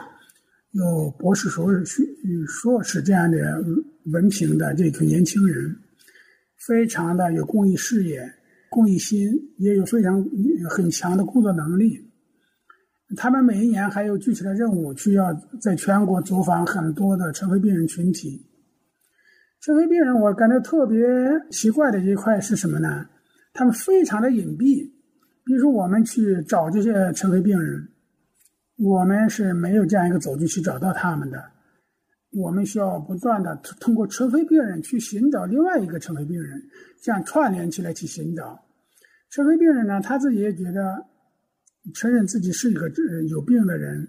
[0.72, 2.02] 有博士、硕士、
[2.46, 3.64] 硕士这样的
[4.12, 5.74] 文凭的这群年轻人，
[6.66, 8.34] 非常的有公益事业。
[8.70, 10.22] 公益心也有非常
[10.68, 11.98] 很强的工作能力，
[13.16, 18.46] 他们每一年还有具体的任务，需要在全国走访很多的尘肺病人群体。
[19.62, 20.98] 尘肺病人，我感觉特别
[21.50, 23.06] 奇怪的一块是什么呢？
[23.54, 24.97] 他们非常的隐蔽。
[25.48, 27.88] 比如说，我们去找这些尘肺病人，
[28.76, 31.42] 我们是没有这样一个走具去找到他们的。
[32.32, 36.62] 我们需要不断的通过尘肺病人去寻找另外一个尘肺病人，
[37.02, 38.62] 这样串联起来去寻找。
[39.30, 41.06] 尘肺病人呢，他自己也觉得
[41.94, 42.86] 承认自己是一个
[43.30, 44.06] 有病的人，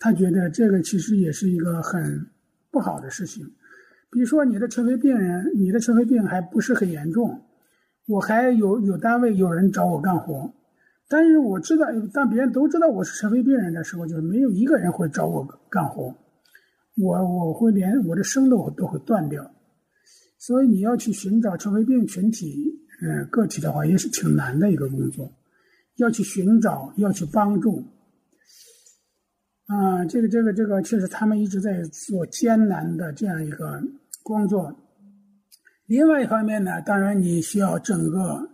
[0.00, 2.26] 他觉得这个其实也是一个很
[2.72, 3.46] 不好的事情。
[4.10, 7.40] 比如说，你的尘肺病人，你的尘肺病还不是很严重，
[8.08, 10.52] 我还有有单位有人找我干活，
[11.10, 16.14] 但是我知道，当别人都知道我是尘肺病人的时候，就是没有一个人会找我干活。
[16.96, 19.50] 我我会连我的生都都会断掉，
[20.38, 25.32] 所以你要去寻找尘肺病群体，嗯，个体的话也是挺难的一个工作，
[25.96, 27.82] 要去寻找，要去帮助，
[29.66, 33.82] 啊，这个这个这个确实他们一直在做艰难的这样一个
[34.22, 34.72] 工作。
[35.86, 38.48] 另外一方面呢，当然你需要整个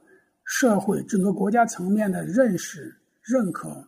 [0.46, 3.86] 社会、整个国家层面的认识、认可，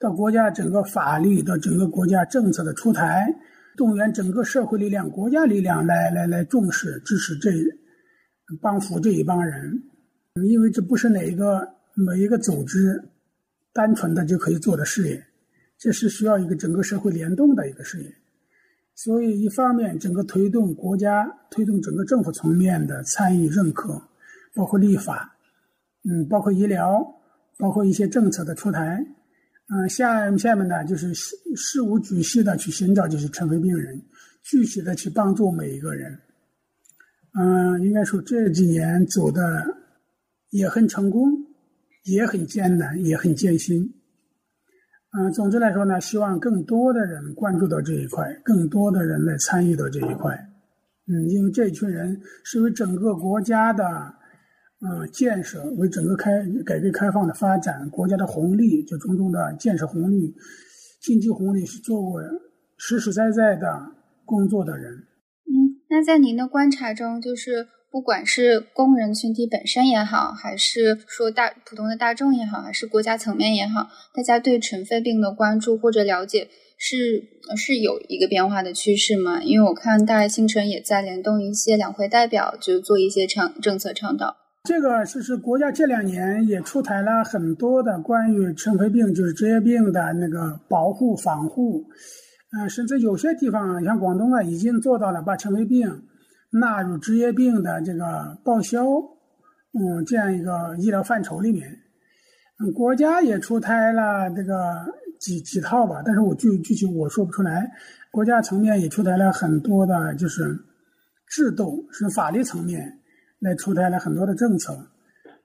[0.00, 3.32] 到国家整个法律到整个国家政策的出台。
[3.76, 7.52] 动员整个社会力量、国家力量来来来重视、支持这
[8.60, 9.80] 帮扶这一帮人，
[10.48, 13.00] 因为这不是哪一个每一个组织
[13.72, 15.24] 单纯的就可以做的事业，
[15.78, 18.12] 这是需要一个整个社会联动的一个事业。
[18.96, 24.02] 所以，一方面整个推动国家、推动整个政府层面的参与认可，
[24.56, 25.36] 包括立法，
[26.10, 27.04] 嗯，包括医疗，
[27.58, 29.04] 包括一些政策的出台。
[29.68, 34.00] 嗯，下下面呢就是事事无巨细的去寻找这些尘肺病人，
[34.42, 36.18] 具体的去帮助每一个人。
[37.38, 39.62] 嗯，应该说这几年走的
[40.48, 41.30] 也很成功，
[42.04, 43.92] 也很艰难，也很艰辛。
[45.18, 50.34] 嗯，总之来说呢，希望更多的人关注到这一块，更多的人来参与到这一块。
[51.06, 54.14] 嗯，因为这群人是为整个国家的。
[54.80, 56.30] 嗯，建设为整个开
[56.64, 60.32] 改革开放的发展，国家的红利，就种种的建设红利、
[61.02, 62.20] 经济红利，是做过
[62.76, 63.66] 实实在在的
[64.24, 64.92] 工作的人。
[64.92, 76.48] 嗯，那在您的观察中，就是不管是工人群体本身也好，还是说大普通的大众也好，还是国家层面也好，大家对尘肺病的关注或者了解
[76.78, 77.24] 是
[77.56, 79.42] 是有一个变化的趋势吗？
[79.42, 84.36] 因为我看大爱星辰也在联动一些两会代表，就做一些倡政策倡导。
[84.68, 91.82] 这个是是国家这两年也出台了很多的关于尘肺病，就是职业病的那个保护防护，
[92.52, 96.02] 嗯，甚至有些地方像广东啊，已经做到了把尘肺病
[96.50, 98.84] 纳入职业病的这个报销，
[99.72, 101.66] 嗯，这样一个医疗范畴里面。
[102.60, 104.74] 嗯，国家也出台了这个
[105.18, 107.66] 几几套吧，但是我具具体我说不出来。
[108.10, 110.54] 国家层面也出台了很多的，就是
[111.26, 112.97] 制度是法律层面。
[113.40, 114.76] 来出台了很多的政策，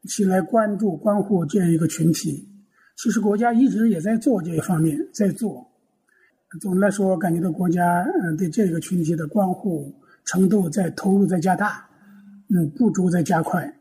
[0.09, 2.49] 去来关注关护这样一个群体。
[2.95, 5.67] 其实国家一直也在做这一方面，在做。
[6.61, 9.93] 总的来说，感觉到国家嗯对这个群体的关护
[10.25, 11.89] 程度在投入在加大，
[12.55, 13.79] 嗯，步骤在加快。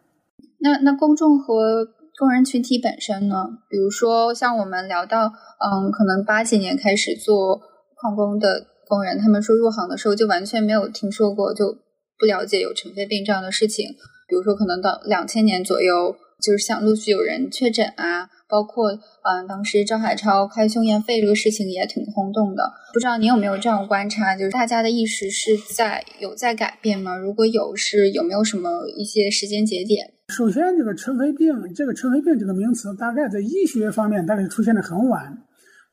[0.58, 1.86] 那那公众和
[2.18, 3.58] 工人群体本身呢？
[3.68, 7.60] 比如说像我们聊到，嗯，可能八几年开始做
[7.96, 11.78] 矿工的工人，他们说入行的时候就完全没有听说过就。
[12.22, 13.88] 不了解有尘肺病这样的事情，
[14.28, 22.70] 比如说可能到两千年左右，就是像陆续有人确诊啊，包括嗯，当时张海超开胸验肺这个事情也挺轰动的。
[22.92, 27.16] 不知道你有没有这样观察，就是大家的意识是在有在改变吗？
[27.16, 30.08] 如果有，是有没有什么一些时间节点？
[30.28, 35.36] 首先，这个尘肺病，这个尘肺病这个名词，大概在医学方面大概出现的很晚，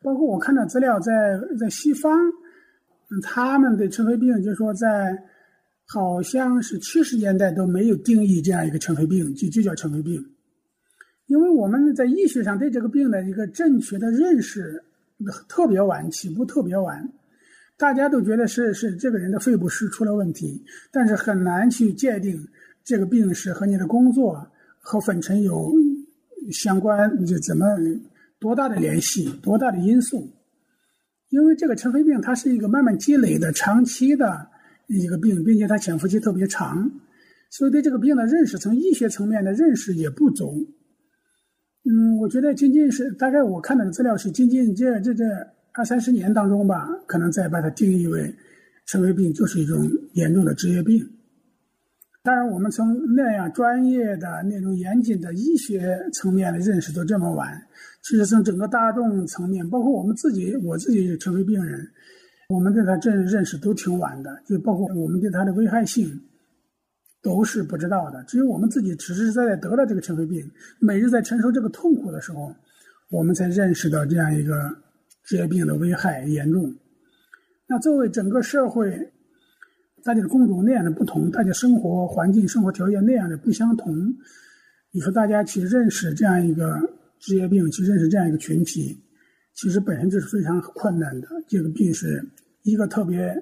[0.03, 1.11] 包括我看到资料，在
[1.59, 5.17] 在西方，嗯，他们的尘肺病就是说在。
[5.91, 10.23] 好像是七十年代都没有定义这样一个尘肺病，就就叫尘肺病，
[11.25, 14.83] 因为我们在医学上对这个病的一个正确的认识
[15.47, 17.11] 特别晚，起步特别晚，
[17.75, 22.47] 大家都觉得是是这个人的肺部是出了问题，但是很难去界定
[22.83, 24.47] 这个病是和你的工作
[24.79, 25.73] 和粉尘有
[26.51, 27.65] 相关，就怎么
[28.37, 30.29] 多大的联系，多大的因素，
[31.29, 34.47] 因为这个尘肺病它是一个慢慢积累的长期的。
[34.97, 36.89] 一个病，并且它潜伏期特别长，
[37.51, 40.67] 所以对这个病的认识，从医学层面的认识也不足。
[41.85, 45.23] 嗯，我觉得仅仅是大概我看到的资料是，仅仅这这这
[45.73, 48.33] 二三十年当中吧，可能再把它定义为
[48.87, 51.07] 尘肺病就是一种严重的职业病。
[52.21, 57.49] 当然，我们从那样专业的那种严谨的医学层面的认识都这么晚，
[58.03, 61.87] 其实从整个大众层面，包括我们自己，我自己是尘肺病人。
[62.50, 66.20] 我们对它这认识都挺晚的，就包括我们对它的危害性
[67.22, 68.24] 都是不知道的。
[68.24, 72.52] 只有我们自己实实在在得了这个尘肺病，每日在承受这个痛苦的时候，
[73.12, 74.76] 我们才认识到这样一个
[75.24, 76.74] 职业病的危害严重。
[77.68, 79.12] 那作为整个社会，
[80.04, 83.95] 大家的工种那样的不同，大家生活环境、生活条件那样的不相同，
[84.91, 86.80] 你说大家去认识这样一个
[87.20, 89.00] 职业病，去认识这样一个群体。
[89.54, 91.28] 其实本身就是非常困难的。
[91.45, 92.26] 这个病是
[92.64, 93.36] 一个特别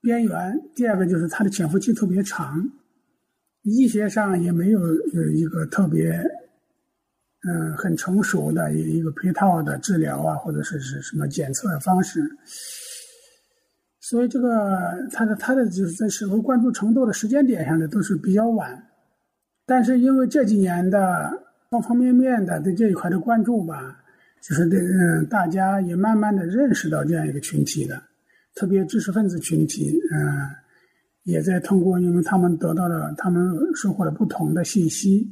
[0.00, 2.62] 边缘，第二个就是它的潜伏期特别长，
[3.62, 6.12] 医学上也没有呃一个特别
[7.48, 12.22] 嗯很成熟的一一个配套的治疗啊，或者是是什么检测方式。
[14.00, 14.78] 所以这个
[15.10, 18.86] 它的它的就是在社会关注程度的时间点上的都是比较晚，
[19.66, 21.30] 但是因为这几年的
[21.70, 24.02] 方方面面的对这一块的关注吧。
[24.42, 28.00] 就是这嗯，大家也慢慢的认识到这样一个群体的，
[28.56, 30.18] 特别知识分子群体，嗯，
[31.24, 35.30] 也在通过，因为他们得到了，他们收获了不同的信息，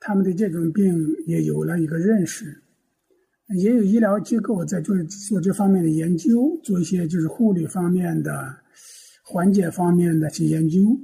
[0.00, 2.62] 他们对这种病也有了一个认识，
[3.58, 4.96] 也有医疗机构在做
[5.28, 8.56] 做这方面的研究，做一些就是护理方面的、
[9.22, 10.98] 缓解方面的去研究。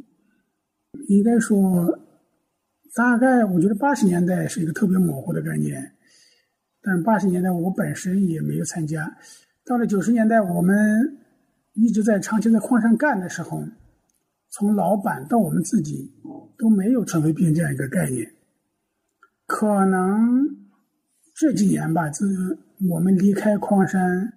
[1.08, 1.86] 应该说，
[2.94, 5.92] 大概我觉得八十年代是一个特别模糊的概念。
[6.80, 9.14] 但八十年代我本身也没有参加，
[9.66, 11.18] 到了九十年代，我们
[11.76, 13.62] 一直在长期在矿上干的时候，
[14.50, 16.10] 从老板到我们自己
[16.58, 18.26] 都没有尘肺病这样一个概念。
[19.46, 20.44] 可能
[21.36, 22.58] 这几年吧，自
[22.90, 24.32] 我们离开矿山，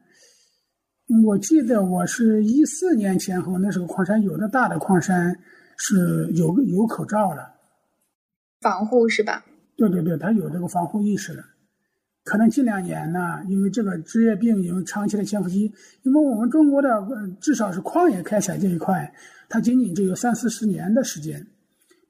[1.25, 5.39] 我记得我是一四年前后，那时候矿山有的大的矿山
[5.77, 7.55] 是有有口罩了，
[8.61, 9.45] 防护是吧？
[9.77, 11.43] 对对对，他有这个防护意识了。
[12.23, 16.89] 可能近两年呢，因为这个职业病，因为长期的潜伏期，因为我们中国的
[17.41, 19.11] 至少是矿业开采这一块，
[19.47, 21.47] 它仅仅只有三四十年的时间，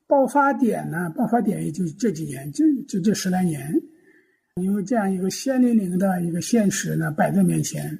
[0.07, 3.73] 爆发点呢，爆发点也就这几年，就就这十来年。
[4.55, 7.97] 因为这样一个血淋淋的一个现实呢摆在面前，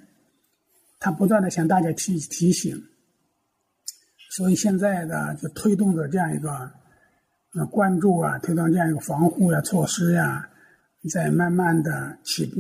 [1.00, 2.76] 他不断的向大家提提醒，
[4.32, 6.50] 所以现在呢就推动着这样一个
[7.54, 10.50] 呃关注啊，推动这样一个防护呀措施呀，
[11.08, 12.60] 在慢慢的起步。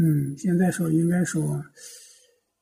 [0.00, 1.62] 嗯，现在说应该说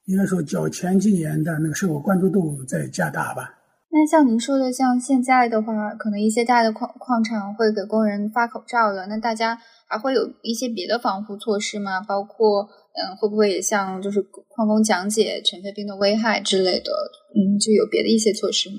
[0.06, 3.54] 应该说较前几年的那个社会关注度在加大吧。
[3.90, 9.60] 那像您说的，像现在的话，可能一些大的矿矿场会给工人发口罩了，那大家。
[9.88, 12.00] 还会有一些别的防护措施吗？
[12.00, 12.62] 包括，
[12.98, 16.90] 嗯，会不会也像就是矿工讲解尘肺病的危害之类的？
[17.36, 18.78] 嗯，就有别的一些措施吗？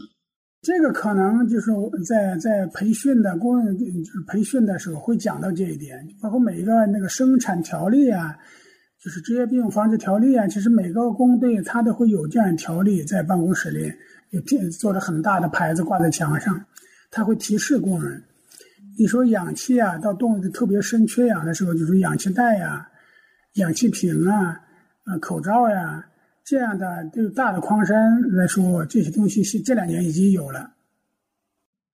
[0.62, 1.72] 这个可能就是
[2.06, 8.36] 在在培训的工就是培训的时候会讲到这一点，包括每一个那个生产条例啊，
[9.00, 13.94] 就是职业病防治条例啊，其实每个工队他都会有这样条例在办公室里
[14.32, 14.42] 有
[14.72, 16.66] 做了很大的牌子挂在墙上，
[17.12, 18.22] 他会提示工人。
[19.00, 22.90] 你说氧气啊，到动物特别深缺氧的时候，就是氧气袋呀、
[23.54, 24.60] 氧气瓶啊、
[25.06, 26.07] 啊口罩呀
[26.48, 30.76] 这样的，对大的矿山来说，这些东西是这两年已经有了。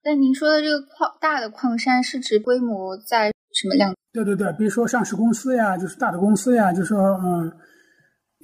[0.00, 3.92] 但您说的这个矿大的矿山是指规模在什么量？
[4.12, 7.52] 对对对，比如说上市公司呀，就是大的公司呀，就说嗯，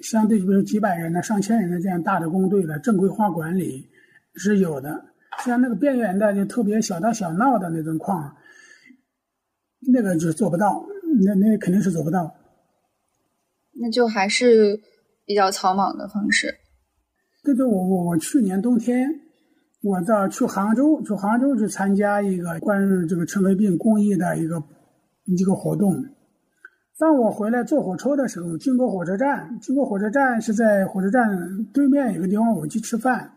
[0.02, 3.88] 相对比如几百人的、上千人的这样大的工队的正规化管理
[4.34, 5.04] 是有的。
[5.44, 8.36] 像那个边缘的，就特别小打小闹的那种矿。
[9.92, 10.84] 那个就做不到，
[11.24, 12.34] 那那肯定是做不到。
[13.72, 14.80] 那就还是
[15.30, 16.52] 比较草莽的方式。
[17.44, 19.08] 对对，我我我去年冬天，
[19.80, 24.60] 我到去杭州，去杭州去参加一个关于这个尘肺病公益的一个
[25.26, 25.94] 一个活动。
[26.98, 33.30] 当我回来坐火车的时候，经过火车站，经过火车站是在火车站对面有个地方，我去吃饭，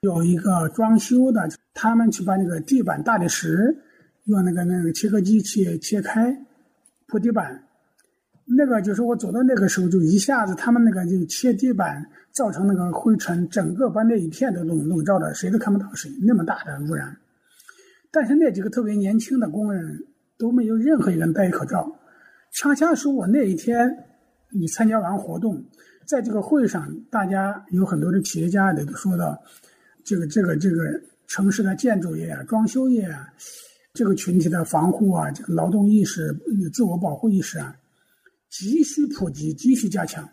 [0.00, 3.84] 有一个装修的，他们去把那个地板大理石。
[4.26, 6.36] 用那个那个切割机去切开
[7.08, 7.64] 铺地板，
[8.56, 17.16] 那个就是我走到那个时候，就一下子他们那个就切地板，造成那个灰尘，整个把那一片都笼笼罩着，谁都看不到谁，那么大的污染。
[18.10, 20.04] 但是那几个特别年轻的工人
[20.36, 21.96] 都没有任何一个人戴口罩。
[22.52, 23.96] 恰恰是我那一天
[24.50, 25.64] 你参加完活动，
[26.04, 29.40] 在这个会上，大家有很多的企业家也都说到，
[30.02, 33.28] 这个这个这个城市的建筑业啊，装修业啊。
[33.92, 36.32] 这个群体的防护啊，这个劳动意识、
[36.72, 37.74] 自我保护意识啊，
[38.50, 40.28] 急需普及，急需加强。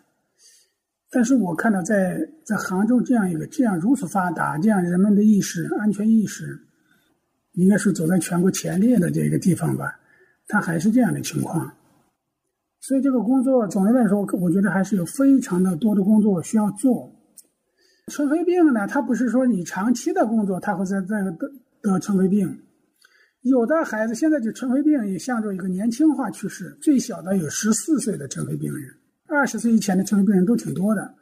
[1.09, 6.59] 但是我看到，在在杭州这样一个这样如此发达、这样人们的意识、安全意识，
[7.53, 9.97] 应该是走在全国前列的这个地方吧，
[10.47, 11.71] 它还是这样的情况。
[12.81, 17.13] 所以这个工作总的来说，我觉得还是有非常的多的工作需要做。
[18.07, 21.51] 尘肺病呢，它不是说你长期的工作，它会在在得
[21.81, 22.59] 得尘肺病。
[23.47, 28.93] 有的孩子现在就尘肺病也向着一个年轻化趋势，最小的有十四岁的尘肺病人，
[29.27, 31.15] 二十岁以前的尘肺病人都挺多的。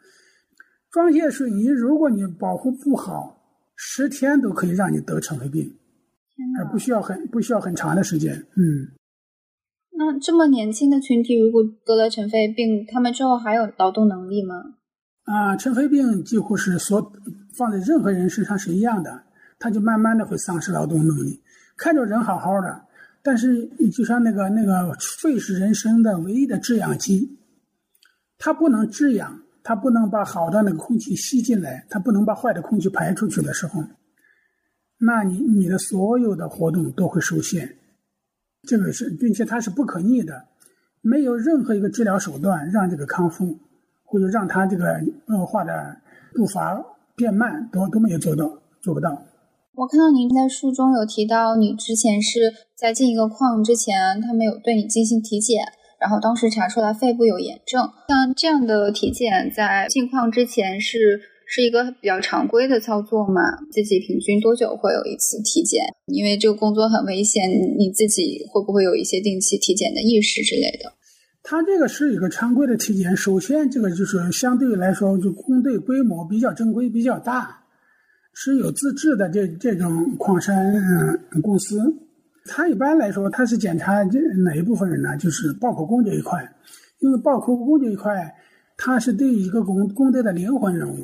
[0.92, 3.38] 装卸水泥，如果你保护不好，
[3.76, 5.76] 十天都可以让你得尘肺病，
[6.58, 8.34] 而不需要很不需要很长的时间。
[8.56, 8.96] 嗯，
[9.98, 14.76] 那这么年轻的群体，如果得了尘肺病，他们之后还有劳动能力吗？
[15.26, 17.12] 啊，尘肺病几乎是所
[17.58, 19.24] 放在任何人身上是一样的，
[19.60, 21.42] 他就慢慢的会丧失劳动能力。
[21.78, 22.82] 看着人好好的，
[23.22, 27.38] 但是就像那个那个肺是人生的唯一的制氧机，
[28.38, 33.84] 它不能制氧，它不能把好的那个空气吸进来，它不能把坏的空气排出去的时候，
[34.98, 37.78] 那你你的所有的活动都会受限。
[38.68, 40.46] 这个是，并且它是不可逆的，
[41.02, 43.60] 没有任何一个治疗手段让这个康复，
[44.04, 45.98] 或者让它这个恶化的
[46.34, 46.84] 步伐
[47.16, 49.22] 变慢，都都没有做到，做不到。
[49.78, 55.66] 我看到您在书中有提到，你之前是在进一个矿之前，他们有对你进行体检，
[56.00, 57.90] 然后当时查出来肺部有炎症。
[58.08, 63.42] 像这样的体检，在进矿之前是是一个比较常规的操作吗？
[63.70, 65.84] 自己平均多久会有一次体检？
[66.08, 67.44] 因为这个工作很危险，
[67.78, 70.94] 你自己会不会有一些定期体检的意识之类的？
[71.44, 77.65] 他这个是一个常规的体检，首先这个就是相对来说，就工队规模比较正规、比较大。
[78.38, 80.74] 是有自制的这这种矿山
[81.34, 81.80] 嗯公司，
[82.46, 85.16] 他一般来说，他是检查这哪一部分人呢？
[85.18, 86.44] 就是爆口工这一块，
[87.00, 88.36] 因为爆口工这一块，
[88.78, 90.96] 它是对一个工工队的灵魂人物。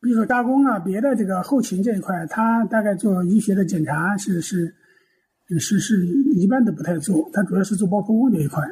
[0.00, 4.72] 比如说加工啊，别的这个后勤这一块，他大概做医学的检查是是
[5.58, 8.64] 是是一般都不太做，他主要是做爆破工这一块。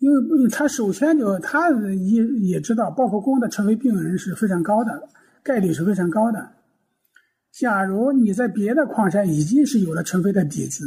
[0.00, 5.08] 因为他首先就他也也知道爆破工的成为病人是非常高的，
[5.44, 6.57] 概率是非常高的。
[7.52, 10.84] 假如你在别的矿山已经是有了尘肺的底子，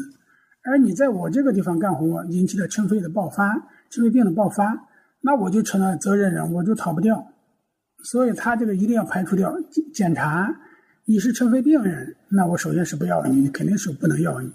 [0.63, 3.53] 而你在我这个地方干活引起了尘肺的爆发，
[3.89, 4.87] 尘肺病的爆发，
[5.21, 7.27] 那我就成了责任人，我就逃不掉。
[8.03, 9.53] 所以他这个一定要排除掉
[9.93, 10.55] 检查，
[11.05, 14.51] 你是尘肺病人，那我首先是不要你，肯定是不能要你。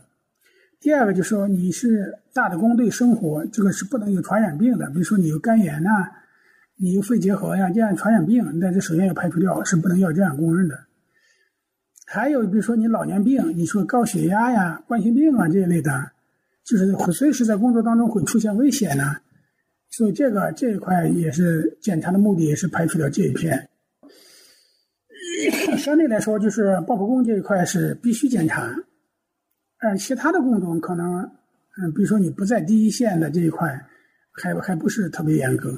[0.80, 5.90] 第二个就说你是大的工队生活，这个是不能有传染病的，比如说你有肝炎呐，
[6.76, 10.85] 你有肺结核呀这样传染病，那这首先要排除掉，是不能要这样工人的。
[12.06, 15.90] 还有比如说你老年病，你说高血压呀、冠心病啊这一类的，
[16.64, 19.16] 就是随时在工作当中会出现危险呢，
[19.90, 23.68] 所以这个这一块也是检查的目的，也是排除掉这一片。
[25.78, 28.72] 相对来说，就是爆破工这一块是必须检查。
[29.78, 31.22] 而其他的工种可能，
[31.78, 33.84] 嗯，比如说你不在第一线的这一块，
[34.32, 35.76] 还还不是特别严格。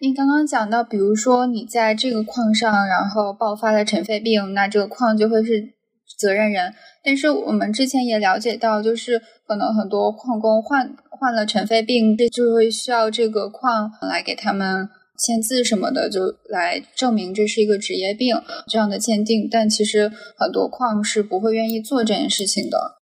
[0.00, 5.74] 您刚刚讲到，比如说你在这个矿上，然后爆发了尘肺病，那这个矿就会是
[6.18, 6.74] 责任人。
[7.04, 14.88] 但是我们之前也了解到，就是可能很多矿工患患了尘肺病，这就会需要这个矿来给他们
[15.18, 18.34] 签字什么的，就来证明这是一个职业病
[18.66, 19.48] 这样的鉴定。
[19.48, 22.96] 但其实很多矿是不会愿意做这件事情的。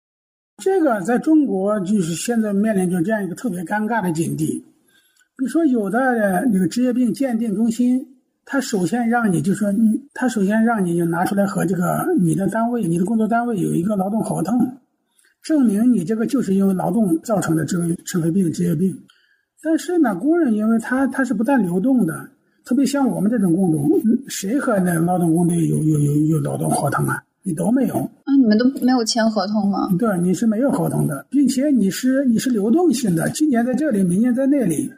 [0.61, 4.65] 这个在中国就是现在面临着这样一个特别尴尬的境地。
[5.39, 8.05] 比如说，有的那个职业病鉴定中心，
[8.43, 14.59] 他首先让你就说，你他首先让你就拿出来和这个你的单位、你的工作单位有一个劳动合同，
[15.41, 18.93] 证明你这个就是因为劳动造成的这个尘肺病、职业病。
[19.63, 22.13] 但是呢，工人因为他他是不断流动的，
[22.65, 23.89] 特别像我们这种工种，
[24.27, 27.23] 谁和那劳动工队有有有有劳动合同啊？
[27.43, 28.35] 你都没有啊？
[28.37, 29.87] 你们都没有签合同吗？
[29.97, 34.91] 对，你是没有合同的，并且你是你是流动性的，今年在这里，明年在那里，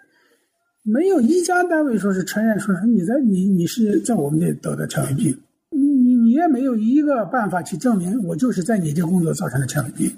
[0.83, 5.37] 没有一家单位说是承认说是你在你你是在我们这得的尘肺病，
[5.69, 10.11] 你你你也没有一个办法去证明我就是在你这工作造成的尘肺病，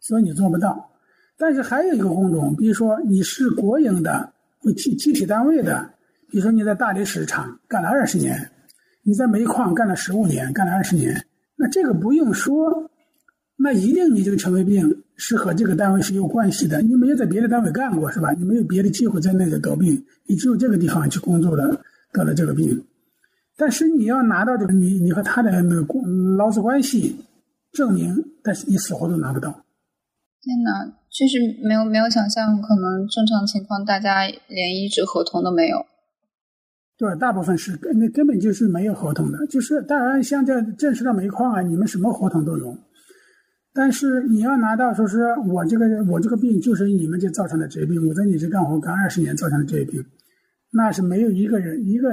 [0.00, 0.90] 所以你做不到。
[1.36, 4.32] 但是还有一个工种，比如说你是国营的
[4.76, 5.90] 集集体单位的，
[6.30, 8.50] 比如说你在大理石厂干了二十年，
[9.02, 11.24] 你在煤矿干了十五年，干了二十年。
[11.56, 12.88] 那这个不用说，
[13.60, 16.80] 那一定你这个尘肺病是和这个单位是有关系的。
[16.80, 18.32] 你没有在别的单位干过是吧？
[18.32, 21.82] 你没有别的机会在那里得病，你只有这个地方去工作了
[22.12, 22.84] 得了这个病。
[23.56, 25.84] 但是你要拿到这个你你和他的那个
[26.36, 27.16] 劳资关系
[27.72, 29.50] 证明，但是你死活都拿不到。
[30.40, 35.84] 天哪，确实没有没有想象，可能正常情况大家连一纸合同都没有。
[36.96, 42.76] 对，大部分是那根本就是没有合同的，就是当然像这正式的煤矿啊，你们什么合同都有，
[43.78, 50.04] 但是你要拿到说是我这个我这个病就是你们这造成的职业病，我在你这干活干二十年造成的职业病，
[50.72, 52.10] 那是没有一个人一个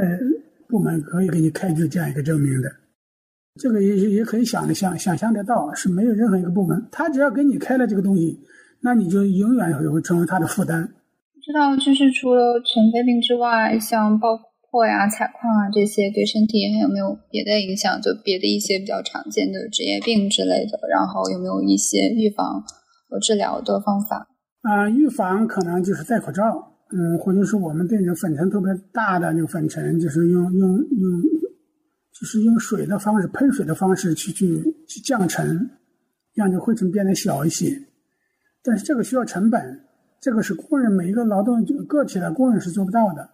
[0.68, 2.72] 部门可以给你开具这样一个证明的，
[3.60, 8.40] 这个也也可以想的想想象得到，是没有任何一个部门，他只要给你开了这个东西，
[8.82, 10.88] 那你就永远也会成为他的负担。
[11.42, 14.55] 知道，就是除了尘肺病之外，像包括。
[14.76, 18.02] 货呀、采矿啊这些对身体还有没有别的影响？
[18.02, 22.62] 就别的一些比较常见的职业病之类的，然后有没有一些预防
[23.08, 24.28] 和治疗的方法？
[24.64, 26.44] 啊，预防可能就是戴口罩，
[26.92, 31.22] 嗯，或者是我们对那个粉尘特别大的那个粉尘，就是用用用，
[32.12, 35.70] 就是用水的方式喷水的方式去去去降尘，
[36.34, 37.82] 让这灰尘变得小一些。
[38.62, 39.80] 但是这个需要成本，
[40.20, 43.30] 这个是工人每一个劳动个体的工人是做不到的。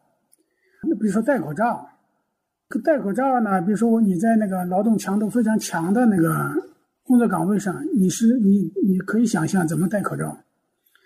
[0.87, 1.87] 那比如说戴口罩，
[2.83, 3.61] 戴口罩呢？
[3.61, 6.49] 比如说你在那个劳动强度非常强的那个
[7.03, 10.35] 工作岗位上，你是你你可以想象怎么戴口罩。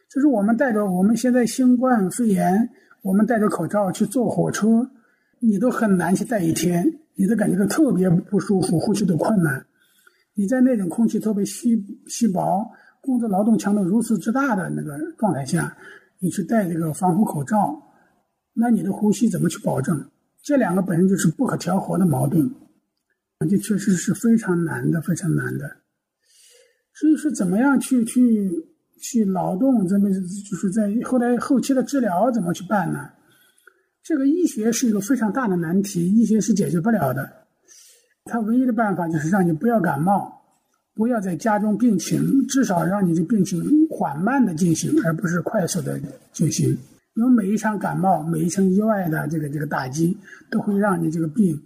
[0.09, 2.69] 就是我们戴着我们现在新冠肺炎，
[3.01, 4.89] 我们戴着口罩去坐火车，
[5.39, 9.65] 你都很难去戴一天，你都感觉到特别不舒服，呼吸都困难。
[10.36, 12.65] 你在那种空气特别稀稀薄、
[13.01, 15.76] 工作劳动强度如此之大的那个状态下，
[16.19, 17.82] 你去戴这个防护口罩。
[18.56, 20.10] 那你的呼吸怎么去保证？
[20.41, 22.49] 这两个本身就是不可调和的矛盾，
[23.49, 25.78] 这确实是非常难的，非常难的。
[26.93, 28.49] 所以说，怎么样去去
[29.01, 29.88] 去劳动？
[29.88, 33.10] 怎么就是在后来后期的治疗怎么去办呢？
[34.03, 37.30] 这个医学是一个非常大的难题，医学是解决不了的。
[38.26, 40.32] 它唯一的办法就是让你不要感冒，
[40.93, 45.99] 不要再加重病情，至少让你的病情缓慢的进行，而不是快速的
[46.32, 46.78] 进行。
[47.16, 50.18] 因为每一场感冒、每一场意外的这个这个打击，
[50.51, 51.59] 都会让你这个病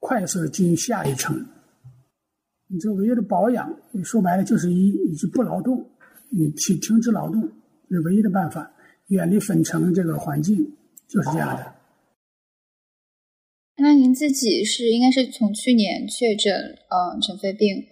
[0.00, 1.34] 快速的进入下一层。
[2.68, 3.74] 你这个唯一的保养，
[4.04, 5.90] 说白了就是一，你是不劳动，
[6.30, 7.42] 你停停止劳动
[7.88, 8.70] 是唯一的办法，
[9.08, 10.58] 远离粉尘这个环境，
[11.08, 11.74] 就是这样的。
[13.78, 16.54] 那您自己是应该是从去年确诊
[16.90, 17.86] 呃尘肺病。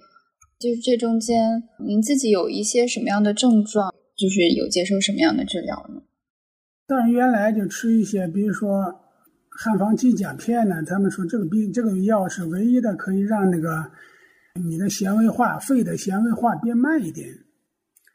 [0.58, 3.94] 就是这中间，您自己有一些什么样的症状？
[4.14, 6.02] 就是有接受什么样的治疗呢？
[6.90, 8.92] 但是，原来就吃一些，比如说
[9.48, 10.82] 汉方鸡甲片呢。
[10.82, 13.88] 他们说这个病，这个药是唯一的可以让那个
[14.60, 17.28] 你的纤维化、肺的纤维化变慢一点。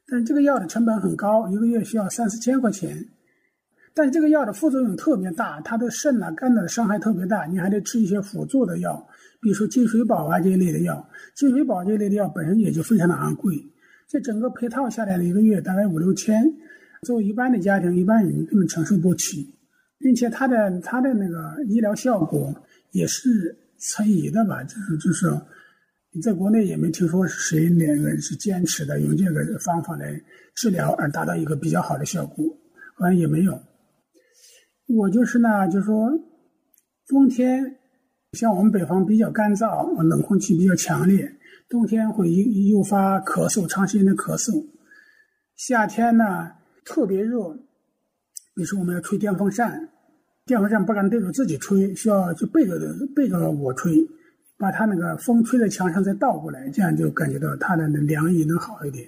[0.10, 2.98] 但这个药的成本很高，一个月需要三四千块钱。
[3.94, 9.08] 但这个药的副作用特别大，它的肾啊、肝的伤害特别大，你还得吃一些辅助的药。
[9.40, 13.56] 比如说金水宝啊这一类的药，金水宝这一类的药本身也就非常的昂贵，
[14.10, 16.44] 这整个配套下来了一个月大概五六千，
[17.06, 19.48] 作为一般的家庭，一般人根本承受不起，
[20.00, 22.54] 并且它的它的那个医疗效果
[22.92, 25.30] 也是存疑的吧，就是就是
[26.12, 30.20] 你在国内也没听说谁哪个是坚持的用这个方法来
[30.56, 32.46] 治疗而达到一个比较好的效果，
[32.98, 33.58] 好像也没有。
[34.88, 36.12] 我就是呢，就是说
[37.08, 37.78] 冬天。
[38.34, 41.32] 像我们北方比较干燥，冷空气比较强烈，
[41.70, 44.62] 冬天会诱诱发咳嗽，长时间的咳嗽。
[45.56, 46.52] 夏天呢
[46.86, 47.50] 特别热，
[48.54, 49.90] 比如说我们要吹电风扇，
[50.46, 52.80] 电风扇不敢对着自己吹，需要就背着
[53.16, 54.08] 背着我吹，
[54.58, 59.06] 把它那个风吹在墙上再倒过来，这样就感觉到它的凉意能好一点。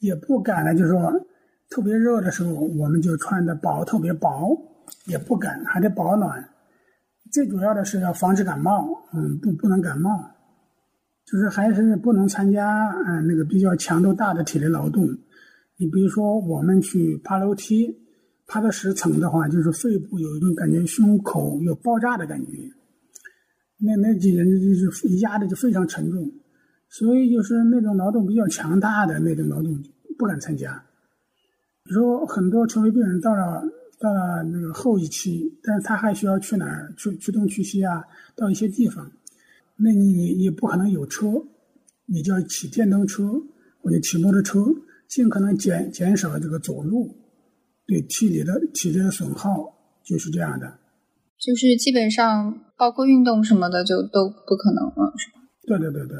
[0.00, 1.12] 也不敢呢，就是说
[1.70, 4.56] 特别热的时候，我们就穿的薄特别薄，
[5.06, 6.48] 也不敢，还得保暖。
[7.30, 10.30] 最主要的是要防止感冒，嗯，不不能感冒，
[11.24, 15.06] 就是还是不能参加嗯那个比较强度大的体力劳动。
[15.78, 17.96] 你比如说我们去爬楼梯，
[18.46, 22.52] 爬到十层的话，就是肺部有一种感觉，胸口有爆炸的感觉，
[23.78, 26.30] 那那几人就是压的就非常沉重，
[26.90, 29.82] 所以就是那种劳动比较强大的那种劳动
[30.18, 30.84] 不敢参加。
[31.84, 33.62] 比如说很多尘肺病人到了。
[34.00, 36.94] 到了那个后一期，但是他还需要去哪儿？
[36.96, 38.04] 去去东去西啊，
[38.36, 39.10] 到一些地方，
[39.74, 41.26] 那你也不可能有车，
[42.06, 43.42] 你就要骑电动车
[43.82, 44.64] 或者骑摩托车，
[45.08, 47.16] 尽可能减减少这个走路
[47.86, 49.50] 对体力的体力的损耗，
[50.04, 50.78] 就是这样的。
[51.38, 55.40] 就是基本上包括运动什么的就都不可能了，是吧？
[55.66, 56.16] 对对对对。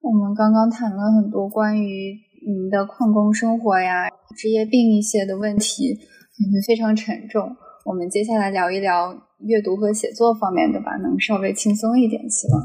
[0.00, 2.14] 我们刚刚谈了很多关于
[2.46, 5.98] 您的矿工生活呀、职业病一些的问题。
[6.36, 7.56] 感觉非常沉重。
[7.84, 12.28] 我们接下来聊一聊阅读和写作方面的吧，能稍微轻松一点。
[12.28, 12.60] 希望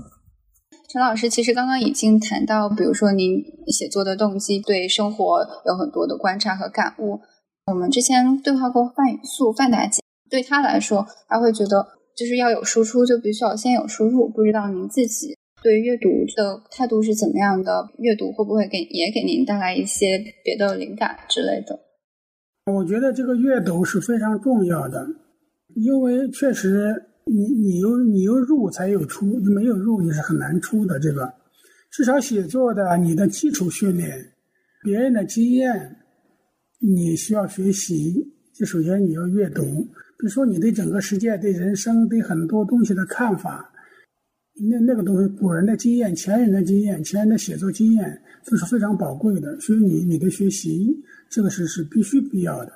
[0.92, 7.20] 陈老师其实刚刚已经谈到，比如说您写作的动机，对生活有很多的观察和感悟。
[7.68, 11.86] 我们之前对话过范素范大姐，对她来说，她会觉得
[12.18, 14.28] 就是要有输出，就必须要先有输入。
[14.28, 17.90] 不知道您自己对阅读的态度是怎么样的？
[18.00, 21.80] 阅读会不会给也给您带来一些别的灵感之类的？
[22.66, 25.06] 我觉得这个阅读是非常重要的，
[25.76, 31.00] 因为确实你你有你有入才有出，你没有入你是很难出的。
[31.00, 31.32] 这个
[31.92, 34.34] 至少写作的你的基础训练，
[34.84, 35.96] 别人的经验，
[36.80, 38.16] 你需要学习。
[38.54, 43.72] 就首先你要阅读，比如说你对整个世界、对人生、对很多东西的看法，
[44.70, 50.94] 那那个东西，古人的经验、前人的经验、前人的写作经验都是非常宝贵的，所以你你的学习。
[51.30, 52.74] 这个是是必须必要的，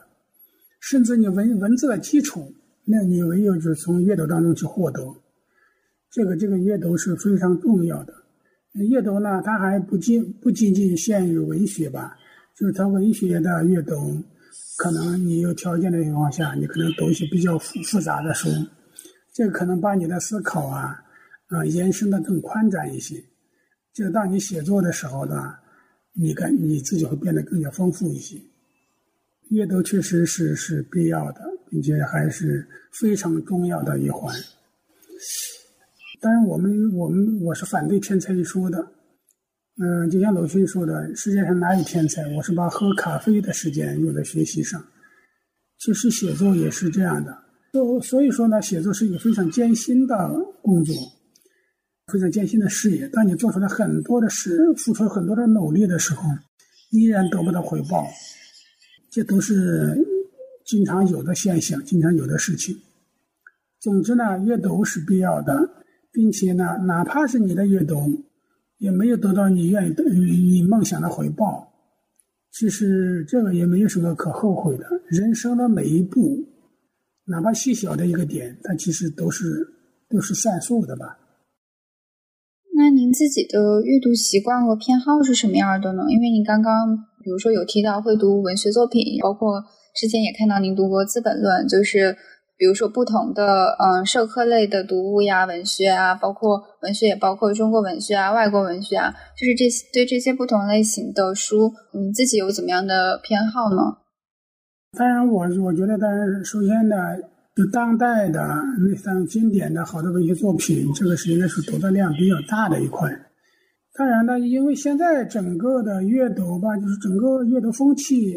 [0.79, 2.53] 甚至你文文字的基础，
[2.86, 5.01] 那你唯有就是从阅读当中去获得。
[6.09, 8.13] 这个这个阅读是非常重要的。
[8.73, 12.17] 阅读呢，它还不仅不仅仅限于文学吧，
[12.55, 14.23] 就是它文学的阅读，
[14.77, 18.49] 可能你有条件的情况下，你可能读一些比较复复杂的书，
[19.34, 21.03] 这个可能把你的思考啊
[21.47, 23.23] 啊延伸的更宽展一些。
[23.93, 25.55] 就当你写作的时候呢。
[26.15, 28.39] 你感你自己会变得更加丰富一些，
[29.49, 31.41] 阅读确实是是必要的，
[31.74, 34.32] 并且还是非常重要的一环。
[36.21, 38.78] 当然，我们我们我是反对天才一说的。
[39.82, 42.21] 嗯，就像鲁迅说的：“世界上哪有天才？
[42.36, 44.80] 我是把喝咖啡的时间用在学习上。”
[45.80, 47.36] 其实写作也是这样的。
[47.71, 50.30] 所所以说呢，写作是一个非常艰辛的
[50.61, 50.95] 工作。
[52.11, 56.24] 非常艰辛的事业，当你做出了很多的事，付出了很多的努力的时候，
[56.91, 58.05] 依然得不到回报，
[59.09, 59.97] 这都是
[60.66, 62.76] 经常有的现象，经常有的事情。
[63.80, 65.57] 总之呢，阅读是必要的，
[66.11, 68.24] 并且呢，哪怕是你的阅读
[68.78, 71.70] 也没有得到你愿意的你梦想的回报。
[72.51, 74.86] 其实这个也没有什么可后悔的。
[75.09, 76.45] 人生的每一步，
[77.26, 79.68] 哪怕细小的一个点，它其实都是
[80.07, 81.18] 都是算数的吧。
[82.76, 86.03] 那您自己的阅读习惯和偏好是什么样的呢？
[86.09, 89.63] 因为你刚刚比如说有提到会读文学作品，包括
[89.95, 92.15] 之前也看到您读过《资本论》，就是。
[92.55, 103.97] 比如说不同的嗯社科类的读物呀，文学啊，包括文学也包括中国文学啊，外国文学啊，就是这些对这些不同类型的书，你自己有怎么样的偏好呢？
[104.97, 106.95] 当然，我我觉得，当然，首先呢，
[107.55, 108.39] 就当代的
[108.80, 113.09] 那像经典的好的文学作品，这个是应该是读的量比较大的一块。
[113.95, 118.33] 当然呢，因为现在整个的阅读吧，就是整个阅读风气。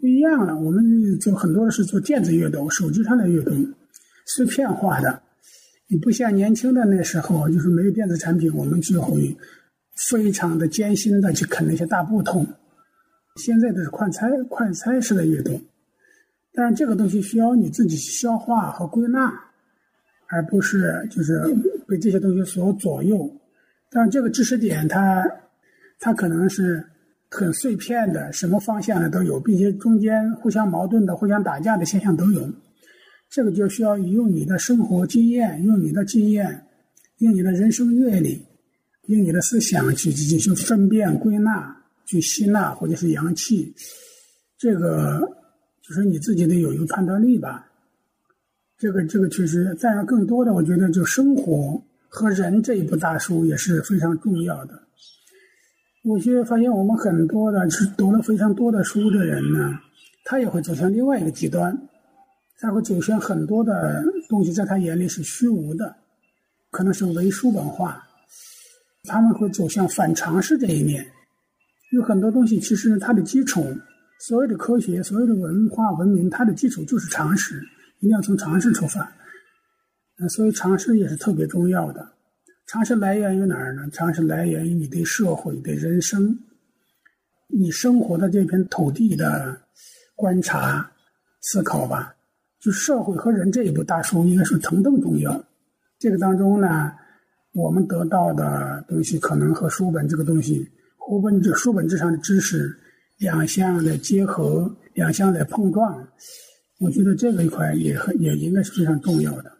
[0.00, 0.82] 不一样了，我们
[1.20, 3.52] 就很多的是做电子阅读，手机上的阅读，
[4.26, 5.22] 碎片化的。
[5.86, 9.36] 你不像年轻的那时候，就是没有电子产品，我们就会
[10.08, 12.44] 非常的艰辛的去啃那些大部头。
[13.36, 15.60] 现在的快餐快餐式的阅读，
[16.52, 19.32] 但是这个东西需要你自己消化和归纳，
[20.28, 21.40] 而不是就是
[21.86, 23.30] 被这些东西所左右。
[23.92, 25.24] 但这个知识点，它
[26.00, 26.84] 它可能是。
[27.34, 32.46] 很碎片的，什么方向的都有，并且中间互相矛盾的、互相打架的现象都有。
[33.30, 36.66] 这个就需要用你的生活经验、用你的经验、
[37.20, 38.38] 用你的人生阅历、
[39.06, 41.74] 用你的思想去进行分辨、归纳、
[42.04, 43.74] 去吸纳或者是扬气。
[44.58, 45.18] 这个
[45.80, 47.66] 就是你自己得有一个判断力吧。
[48.76, 51.82] 这个这个确实，再有更多的，我觉得就生活
[52.14, 54.78] 和人这一部大书也是非常重要的。
[56.04, 59.78] 我现在发现，我们很多的是读了非常多的书的人呢，
[60.22, 61.74] 他也会走向另外一个极端，
[62.60, 65.96] 他会走向很多的东西，在他眼里是虚无的，
[66.70, 68.04] 可能是唯书本化，
[69.04, 71.06] 他们会走向反常识这一面。
[71.92, 73.74] 有很多东西，其实它的基础，
[74.20, 77.58] 所有的科学、所有的文化文明，它的基础就是常识，
[78.00, 79.10] 一定要从常识出发。
[80.18, 82.12] 那，所以常识也是特别重要的。
[82.66, 83.88] 常识来源于哪儿呢？
[83.92, 86.38] 常识来源于你对社会、对人生、
[87.48, 89.60] 你生活的这片土地的
[90.14, 90.90] 观察、
[91.40, 92.14] 思考吧。
[92.60, 95.44] 就社会和人这一部大书，应该是同等重要。
[95.98, 96.92] 这个当中呢，
[97.52, 100.70] 我们得到的东西可能和书本这个东西，
[101.08, 102.72] 书本这书本之上的知识
[103.18, 106.06] 两相的结合、两相的碰撞，
[106.78, 109.52] 我觉得这个一块也很也应该是非常重要的。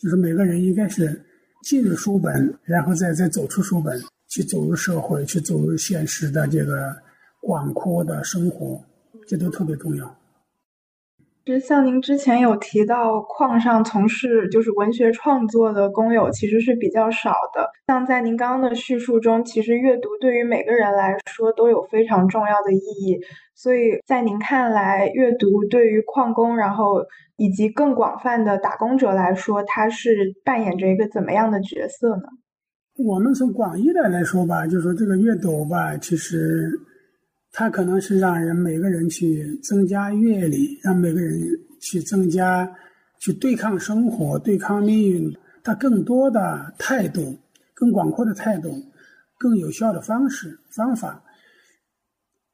[0.00, 1.20] 就是每个人应该是。
[1.62, 6.96] 进入书本，然后再再走出书本，去走入社会，去走入现实的这个
[7.42, 8.82] 广阔的生活，
[9.28, 10.19] 这都特别重要。
[11.50, 17.68] 其实，像您之前有提到，矿上从事就是文学创作的工友其实是比较少的。
[17.88, 23.18] 像在您刚刚的叙述中，其实阅读对于每个人来说都有非常重要的意义。
[23.56, 27.04] 所以在您看来，阅读对于矿工，然后
[27.36, 32.22] 以及更广泛的打工者来说，它是扮演着一个怎么样的角色呢？
[33.04, 36.70] 我们从广义的来说吧，就说这个阅读吧，其实。
[37.52, 41.40] 它可能是让人每个人去增加阅历，让每个人
[41.80, 42.70] 去增加
[43.18, 47.36] 去对抗生活、对抗命运，它更多的态度、
[47.74, 48.80] 更广阔的态度、
[49.36, 51.22] 更有效的方式方法。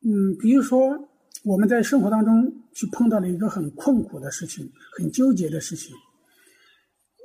[0.03, 1.09] 嗯，比如说
[1.44, 4.66] 我们在生活当中去碰到了一个很困苦的事情、
[4.97, 5.94] 很纠结的事情，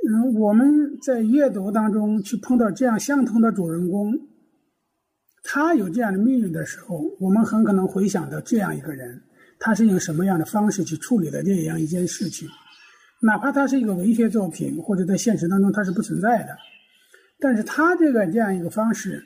[0.10, 4.14] 嗯，我们在阅读当中去碰到这样相同的主人公。
[5.54, 9.22] 他有这样的命运的时候，我们很可能回想到这样一个人，
[9.60, 12.48] 他是用什么样的方式去处理的这样一件事情，
[13.22, 16.58] 哪怕他是一个文学作品，或者在现实当中他是不存在的，
[17.38, 19.22] 但是他这个这样一个方式，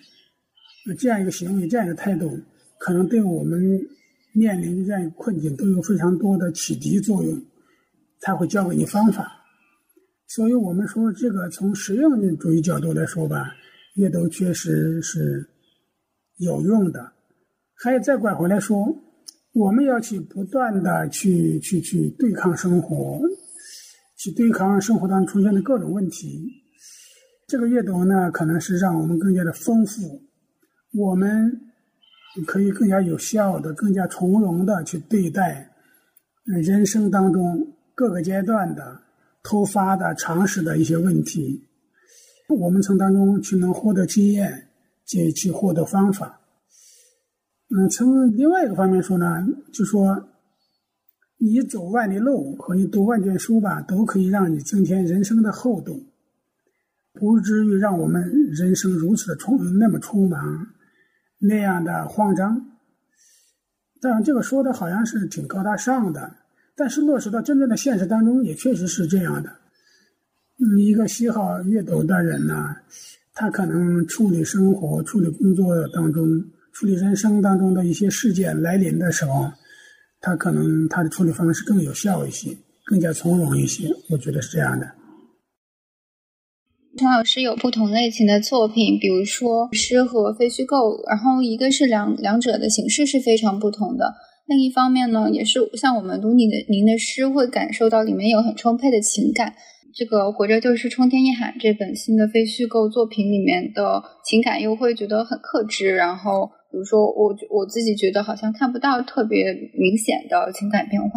[0.98, 2.40] 这样一个行为，这样一个态度，
[2.80, 3.62] 可能对我们
[4.34, 7.40] 面临的这样一个困境都有非常多的启迪作用，
[8.22, 9.32] 他会教给你方法，
[10.30, 13.54] 所以我们说这个从实用主义角度来说吧，
[13.94, 15.48] 阅读确实是。
[16.38, 17.14] 有用的，
[17.76, 18.86] 还有再拐回来说，
[19.54, 23.22] 我们要去不断的去去去对抗生活，
[24.18, 26.46] 去对抗生活当中出现的各种问题。
[27.48, 30.22] 这个阅读呢，可能是让我们更加的丰富，
[30.94, 31.62] 我们
[32.46, 35.70] 可以更加有效的、更加从容的去对待
[36.44, 39.00] 人生当中各个阶段的
[39.42, 41.64] 突发的、常识的一些问题。
[42.50, 44.68] 我们从当中去能获得经验。
[45.06, 46.42] 去去获得方法，
[47.70, 50.30] 嗯，从另外一个方面说呢，就说
[51.38, 56.04] 你走万里路和你读万卷书吧，都可以让你增添人生的厚度。
[57.18, 60.68] 不至于让我们人生如此的匆那么匆忙
[61.40, 62.72] 那样的慌张。
[64.02, 66.36] 当然，这个说的好像是挺高大上的，
[66.76, 69.50] 但是落实到真正的现实当中，也确实是这样的。
[70.60, 72.76] 嗯，一个喜好阅读的人呢，
[73.36, 76.26] 他可能处理生活、处理工作当中、
[76.72, 79.52] 处理人生当中的一些事件来临的时候，
[80.22, 82.56] 他可能他的处理方式更有效一些，
[82.86, 83.90] 更加从容一些。
[84.10, 84.88] 我觉得是这样的。
[86.98, 94.14] 陈老师有不同类型的作品，比如说诗和非虚构，然后一个是两两者的形式是非常不同的。
[94.48, 99.56] 另一方面呢，也是像我们读你的您的诗，会感受到里面有很充沛的情感。
[99.96, 105.96] 这个《活着就是冲天一喊》这本新的非虚构作品里面的情感，又会觉得很克制。
[105.96, 111.10] 然后，比如说我我自己觉得好像看不到特别明显的情感变化。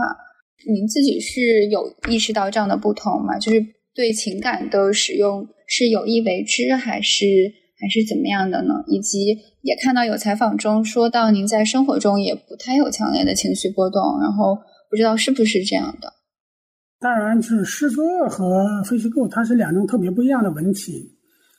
[0.73, 3.37] 您自己是有意识到这样的不同吗？
[3.39, 3.61] 就是
[3.95, 5.49] 对情感的使用。
[5.71, 7.27] 是有意为之，还是
[7.79, 8.83] 还是怎么样的呢？
[8.87, 14.57] 以及也看到有采访中说到，您在生活中也不太有强烈的情绪波动，然后
[14.89, 16.15] 不知道是不是这样的。
[17.01, 21.15] 当然，就是诗歌和非虚构，它是两种特别不一样的文体。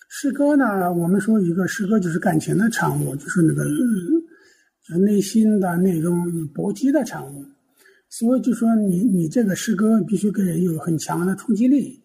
[0.09, 3.63] 诗歌呢，我们说一个诗歌就是感情的产物，就是那个
[4.97, 7.45] 内心的那种搏击的产物，
[8.09, 12.03] 所以就说你你这个诗歌必须给人有很强的冲击力。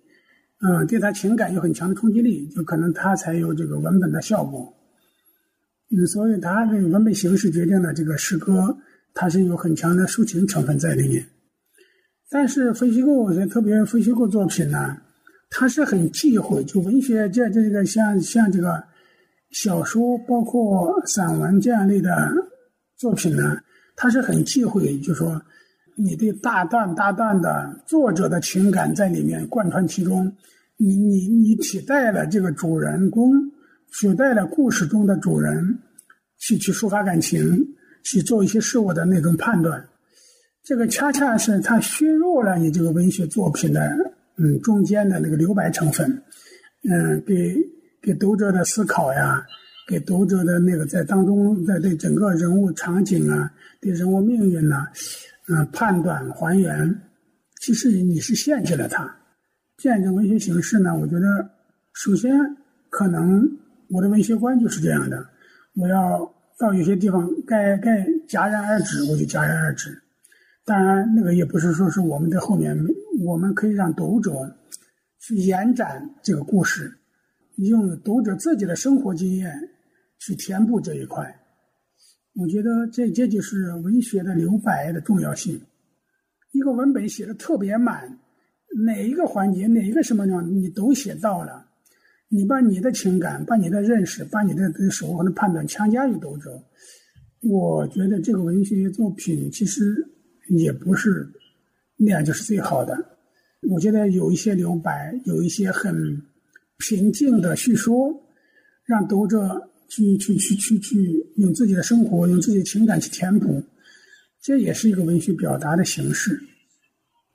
[0.60, 4.72] 嗯，对他情感有很强的冲击力，就可能他才有这个文本的效果。
[5.90, 8.76] 嗯，所以他这个文本形式决定了这个诗歌，
[9.12, 11.26] 它是有很强的抒情成分在里面。
[12.34, 14.96] 但是分析构，特别分析构作品呢，
[15.50, 18.82] 它是很忌讳，就文学这这个像像这个
[19.52, 22.10] 小说，包括散文这样类的
[22.96, 23.56] 作品呢，
[23.94, 25.40] 它是很忌讳，就说
[25.94, 30.32] 你对大段大段的作者的情感在里面贯穿其中。
[30.76, 33.30] 你你你替代了这个主人公，
[33.92, 35.78] 取代了故事中的主人，
[36.38, 37.64] 去去抒发感情，
[38.02, 39.86] 去做一些事物的那种判断，
[40.64, 43.86] 这个恰恰是他削弱了你这个文学作品的
[44.36, 46.10] 嗯中间的那个留白成分，
[46.88, 47.54] 嗯，给
[48.00, 49.44] 给读者的思考呀，
[49.86, 54.86] 给读者的那个在当中在对整个人物场景啊，对人物命运呐，
[55.48, 56.98] 嗯，判断还原，
[57.60, 59.14] 其实你是限制了他。
[59.76, 61.26] 这样一种文学形式呢，我觉得，
[61.92, 62.32] 首先
[62.88, 63.46] 可能
[63.90, 65.26] 我的文学观就是这样的，
[65.74, 70.00] 我要到有些地方该该戛然而止，我就戛然而止。
[70.64, 72.76] 当然，那个也不是说是我们在后面，
[73.24, 74.32] 我们可以让读者
[75.20, 76.92] 去延展这个故事，
[77.56, 79.52] 用读者自己的生活经验
[80.18, 81.38] 去填补这一块。
[82.34, 85.60] 我觉得这这就是文学的留白的重要性。
[86.52, 88.18] 一个文本写的特别满。
[88.86, 91.64] 哪一个环节，哪一个什么呢，你都写到了。
[92.28, 96.60] 你把你的情感、把你的认识、把你的手和的判断强加于读者，
[97.40, 99.94] 我觉得这个文学作品其实
[100.48, 101.28] 也不是
[101.96, 102.96] 那样就是最好的。
[103.70, 106.20] 我觉得有一些留白，有一些很
[106.78, 108.14] 平静的叙说，
[108.84, 113.62] 让读者去去去去去用自己的生活、用自己的情感去填补，
[114.42, 116.38] 这也是一个文学表达的形式。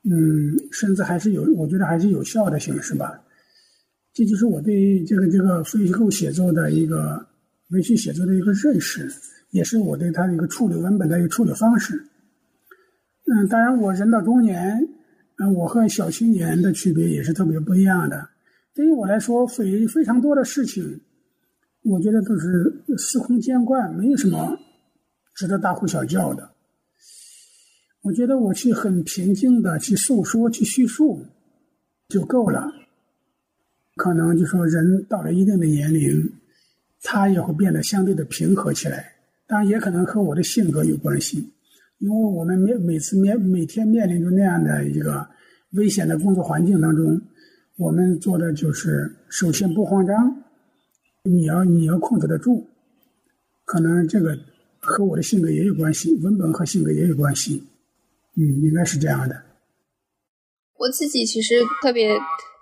[0.03, 3.19] 嗯，甚至还是有，我觉得还是有效的形式吧。
[4.13, 7.25] 这就是我对这个这个非虚构写作的一个
[7.69, 9.11] 文学写作的一个认识，
[9.51, 12.01] 也是我对它的一个处理文本的一个处理方式。
[13.31, 14.89] 嗯，当然，我人到中年，
[15.37, 18.27] 嗯，我和小青年的区别也是特别不一样的。
[18.73, 20.99] 对于我来说，非非常多的事情，
[21.83, 24.57] 我觉得都是司空见惯，没有什么
[25.35, 26.49] 值得大呼小叫的。
[28.01, 31.23] 我觉得我去很平静的去诉说、去叙述
[32.07, 32.71] 就够了。
[33.95, 36.31] 可能就说人到了一定的年龄，
[37.03, 39.13] 他也会变得相对的平和起来。
[39.45, 41.51] 当然，也可能和我的性格有关系，
[41.99, 45.27] 因为我们每每次面每天面临着那样的一个
[45.71, 47.21] 危险的工作环境当中，
[47.77, 50.43] 我们做的就是首先不慌张，
[51.23, 52.65] 你要你要控制得住。
[53.65, 54.37] 可能这个
[54.79, 57.63] 和我的性格也有关系，文本和性格也有关系。
[58.35, 59.43] 嗯，应该是这样的。
[60.77, 62.17] 我自己其实特别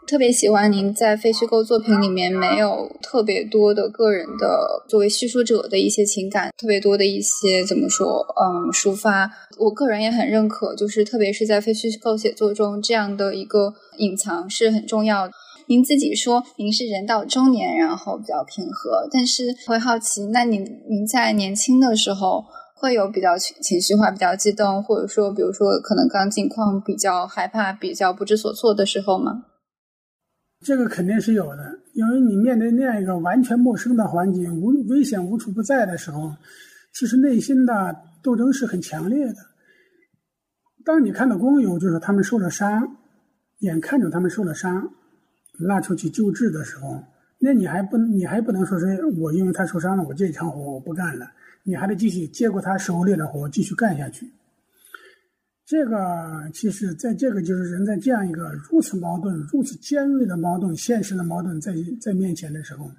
[0.08, 9.30] 特别喜欢您在非虚构作品里面没有特别多的个人的作为叙述者的一些情感，特别多的一些怎么说，嗯，抒发。
[9.58, 15.34] 我个人也很认可，就是特别是在非虚构写作中，这样的一个隐藏是很重要的。
[15.68, 22.46] 您自己说您是人到中年，然后比较平和，但是会好奇，那您您在年轻的时候？
[22.80, 29.46] 会有比较情情绪化、比较激动，或者说，比如说，可能刚境况比较害怕、比较不知所措的时候吗？
[30.66, 36.36] 这个肯定是有的，因为你面对那样一个完全陌生的环境，无危险无处不在的时候，
[36.94, 39.36] 其实内心的斗争是很强烈的。
[40.84, 42.98] 当你看到工友就是他们受了伤，
[43.60, 44.90] 眼看着他们受了伤，
[45.60, 47.04] 拉出去救治的时候，
[47.40, 51.32] 那你还不能你还不能说是我因为他受伤了，我这一场活我不干了，
[51.64, 54.28] 你还得继续接过他手里的活继续干下去。
[55.68, 62.90] 这个其实，在这个就是人在这样一个如此矛盾、如此尖锐的矛盾、现实的矛盾在在面前的时候，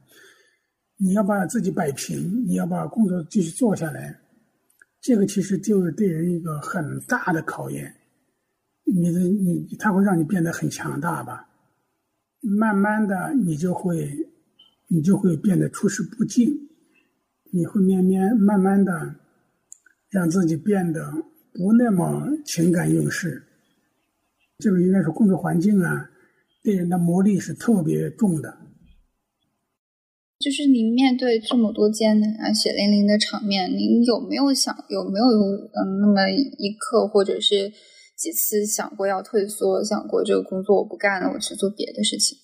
[0.98, 4.20] 你要把自己摆平，你要把工作继续做下来，
[5.00, 7.90] 这个其实就是对人一个很大的考验。
[8.84, 11.48] 你的你，他会让你变得很强大吧？
[12.42, 14.14] 慢慢的，你就会，
[14.88, 16.68] 你就会变得处事不惊，
[17.50, 19.14] 你会慢慢慢慢的
[20.10, 21.10] 让自己变得。
[21.58, 23.42] 不那么情感用事，
[24.58, 26.08] 这个应该是工作环境啊，
[26.62, 28.58] 对人的磨砺是特别重的。
[30.38, 37.72] 就是您面对这么多艰难啊、血淋淋的场面，您有没有想，有没有嗯那么一刻或者是
[38.16, 42.38] 几次想过要退缩，想过这个工作我不干了，我去做别的事情？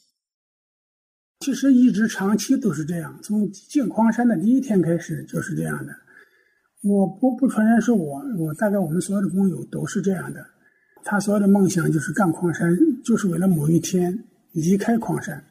[1.47, 5.93] 其实一直长期都是这样，从进矿山的第一天开始就是这样的。
[6.86, 10.44] 我不不承认是我，我大概我们所有的工友都是这样的。
[11.02, 15.43] 他所有的梦想就是干矿山，就是为了某一天离开矿山，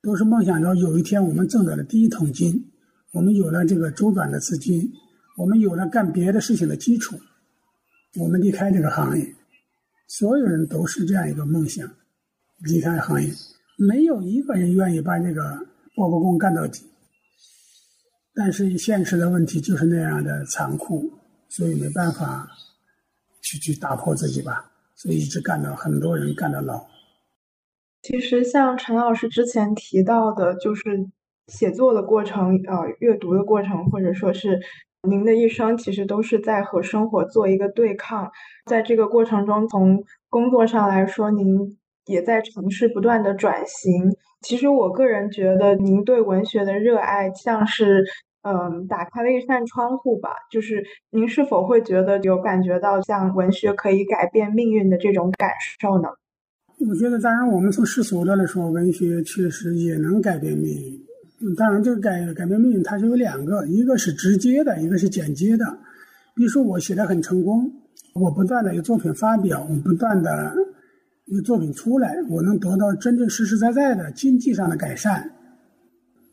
[0.00, 2.64] 都是梦想着有一天我们挣到了第一桶金，
[3.12, 4.90] 我们有了这个周转的资金，
[5.36, 7.14] 我们有了干别的事情的基础，
[8.18, 9.34] 我们离开这个行业。
[10.08, 11.86] 所有人都是这样一个梦想，
[12.60, 13.30] 离开行业，
[13.76, 15.58] 没有一个人愿意把这个
[15.94, 16.80] 波波工干到底。
[18.34, 21.08] 但是现实的问题就是那样的残酷，
[21.48, 22.48] 所以没办法
[23.40, 26.84] 去去打破自己吧，所以一直干到很多人干到老。
[28.02, 31.08] 其实像陈老师之前提到的，就是
[31.46, 34.60] 写作的过程，呃，阅读的过程，或者说是
[35.08, 38.30] 您的一生，其实都是在和生活做一个对抗。
[38.66, 44.16] 在这个过程中，从工作上来说，您也在尝试不断的转型。
[44.44, 48.04] 其实我个人觉得，您对文学的热爱像是，
[48.42, 50.28] 嗯，打开了一扇窗户吧。
[50.52, 55.48] 就是您是否会觉得有感觉到像文学可以改变命运的这种感
[55.80, 56.08] 受呢？
[56.86, 61.54] 我觉得，当然，我们从世俗的来说，文学确实也能改变命运。
[61.56, 65.64] 当然，这个改改变命运，它是有两个，一个是直接的，一个是间接的。
[66.36, 67.72] 比如说，我写的很成功，
[68.14, 70.52] 我不断的有作品发表，我不断的。
[71.26, 75.30] 一个作品出来，我能得到真正实实在在的经济上的改善，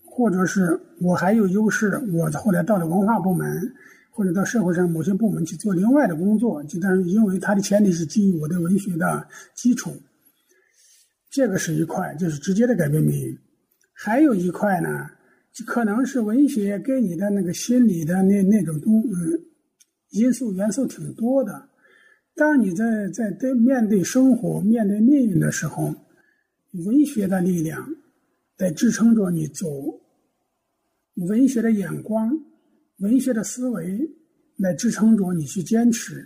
[0.05, 3.73] 或者是我还有优势，我后来到了文化部门
[4.11, 9.91] 或者到社会上某些部门去做另外的工作，就但是因为它的前提是基于我的文学的基础，
[11.29, 13.37] 这个是一块，就是直接的改变命运。
[13.93, 15.07] 还有一块呢，
[15.53, 19.39] 就可能是文学给你的那个心理的那那种东嗯
[20.09, 21.69] 因素元素挺多的。
[22.35, 25.93] 当你在在对面对生活、面对命运的时候，
[26.85, 27.95] 文学的力量
[28.57, 29.67] 在支撑着你走。
[31.15, 32.31] 文学的眼光、
[32.99, 34.09] 文学的思维
[34.55, 36.25] 来支撑着你去坚持。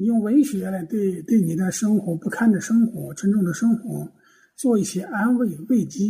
[0.00, 4.10] 用文学来对对你的生活不堪的生活、沉重的生活
[4.56, 6.04] 做一些安慰、慰藉，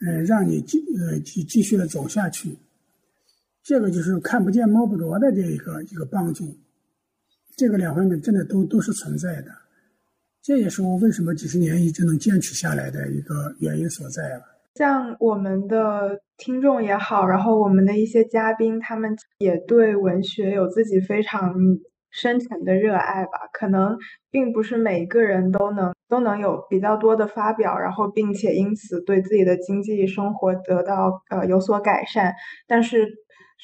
[0.00, 2.56] 呃，让你继呃继继续的走下去。
[3.62, 6.56] 这个就是看不见摸不着的这一个一个帮助。
[7.54, 9.50] 这个两方面真的都都是存在的，
[10.42, 14.42] 这也是我为什么几十年一直能坚持下来的一个原因所在了。
[14.74, 21.54] 像我们的听众也好，然后我们的一些嘉宾，他们也对文学有自己非常
[22.10, 23.32] 深沉的热爱吧。
[23.52, 23.98] 可能
[24.30, 32.34] 并不是每一个人都能都能有比较多的发表，然后并且因此对自己的经济生活得到呃有所改善，
[32.66, 33.06] 但是。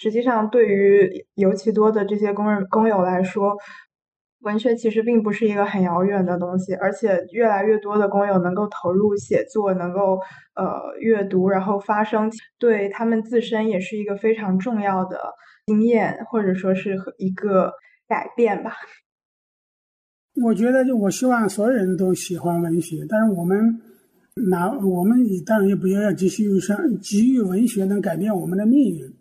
[0.01, 3.57] 实际上，对于尤其多的这些工人工友来说，
[4.43, 10.21] 文学其实并不是一个很遥远的东西，而且越来越多的工友能够投入写作，能够
[10.55, 12.31] 呃阅读，然后发声，
[12.61, 15.19] 对他们自身也是一个非常重要的
[15.67, 17.73] 经验，或者说是一个
[18.07, 18.77] 改变吧。
[20.45, 23.59] 我觉得，就我希望所有人都喜欢文学，但是我们
[24.49, 29.18] 拿我们当然也不要要急于上急于文学能改变我们的命运。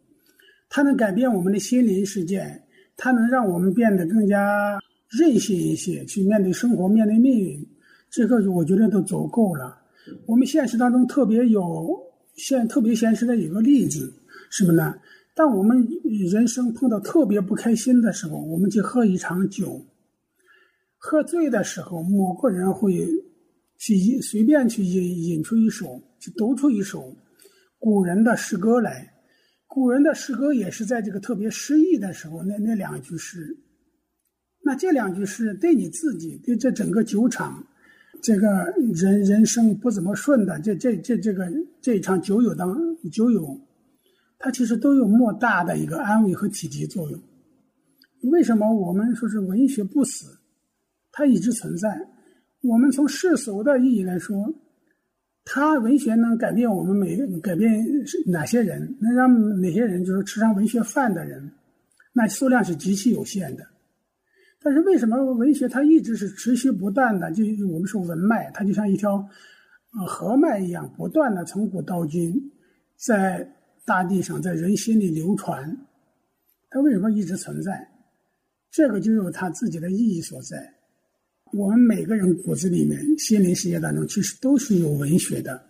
[0.70, 2.62] 它能改变我们的心灵世界，
[2.96, 4.80] 它能让我们变得更加
[5.10, 7.66] 韧性一些，去面对生活、面对命运。
[8.10, 9.78] 这个我觉得都足够了。
[10.26, 11.90] 我们现实当中特别有
[12.36, 14.14] 现特别现实的一个例子，
[14.50, 14.96] 什么呢？
[15.36, 15.88] 当我们
[16.32, 19.80] 人生碰到特别不开心的时候，我们去喝一场酒。
[20.98, 23.08] 喝醉的时候，某个人会
[23.78, 27.16] 去随便去引引出一首，去读出一首
[27.78, 29.14] 古人的诗歌来。
[29.68, 33.56] 古人的诗歌也是在这个特别失意的时候，那那两句诗。
[34.64, 37.64] 那这两句诗对你自己，对这整个酒场，
[38.22, 38.48] 这个
[38.94, 41.46] 人人生不怎么顺的这这这这个
[41.82, 42.76] 这一场酒友当
[43.12, 43.60] 酒友，
[44.40, 47.22] 它其实都有莫大的一个安慰和启迪作用。
[48.32, 50.26] 为什么我们说是文学不死？
[51.12, 51.90] 它一直存在。
[52.64, 54.54] 我们从世俗的意义来说，
[55.50, 57.82] 它文学能改变我们每改变
[58.26, 58.98] 哪些人？
[59.00, 61.50] 能让哪些人就是吃上文学饭的人？
[62.12, 63.66] 那数量是极其有限的。
[64.60, 67.32] 但是为什么文学它一直是持续不断的？
[67.32, 69.26] 就我们说文脉，它就像一条
[69.98, 72.34] 呃河脉一样，不断的从古到今，
[72.98, 73.50] 在
[73.86, 75.78] 大地上，在人心里流传。
[76.70, 77.88] 它为什么一直存在？
[78.70, 80.74] 这个就有它自己的意义所在。
[81.54, 85.62] 我们每个人骨子里面、心灵世界当中，其实都是有文学的。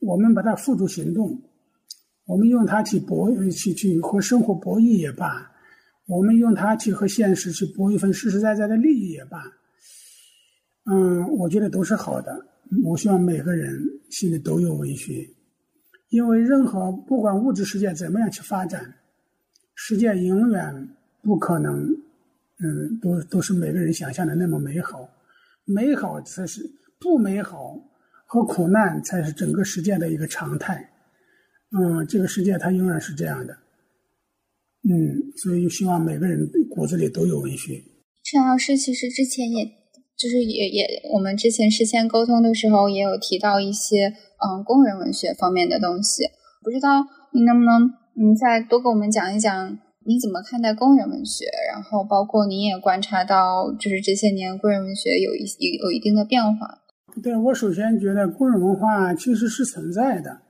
[0.00, 1.40] 我们把它付诸行动，
[2.26, 5.50] 我们用它去博、去去和生活博弈也罢。
[6.06, 9.40] 我们用它去和现实去搏一份实实在在的利益也罢，
[10.86, 12.46] 嗯，我觉得都是好的。
[12.84, 13.80] 我希望每个人
[14.10, 15.24] 心里都有文学，
[16.08, 18.92] 因为任何不管物质世界怎么样去发展，
[19.76, 20.88] 世界永远
[21.22, 21.96] 不可能，
[22.62, 25.08] 嗯，都都是每个人想象的那么美好。
[25.64, 26.62] 美好才是
[26.98, 27.76] 不美好
[28.26, 30.90] 和苦难才是整个世界的一个常态。
[31.72, 33.54] 嗯，这个世界它永远是这样的。
[34.82, 37.82] 嗯，所以希望每个人骨子里都有文学。
[38.24, 39.64] 陈老师其实之前也
[40.16, 44.08] 就是也也，我们之前事先沟通的时候也有提到一些
[44.38, 46.24] 嗯工人文学方面的东西，
[46.62, 47.84] 不知道您能不能
[48.16, 51.44] 嗯再多给我们讲一讲你怎么看待工人文学？
[51.70, 56.78] 然后包括您也观察到，就是这些年工人文学有一有有一定的变化。
[57.22, 60.40] 对我首先觉得工人文化其实是存在的。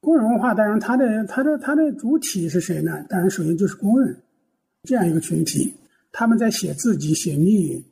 [0.00, 3.04] 工人文化当然，它的它的它的主体是谁呢？
[3.08, 4.16] 当然，首先就是工人
[4.84, 5.74] 这样一个群体，
[6.12, 7.84] 他们在写自己、写命运，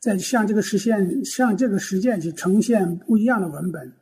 [0.00, 3.92] 在向这个实现、向这个实践去呈现不一样的文本。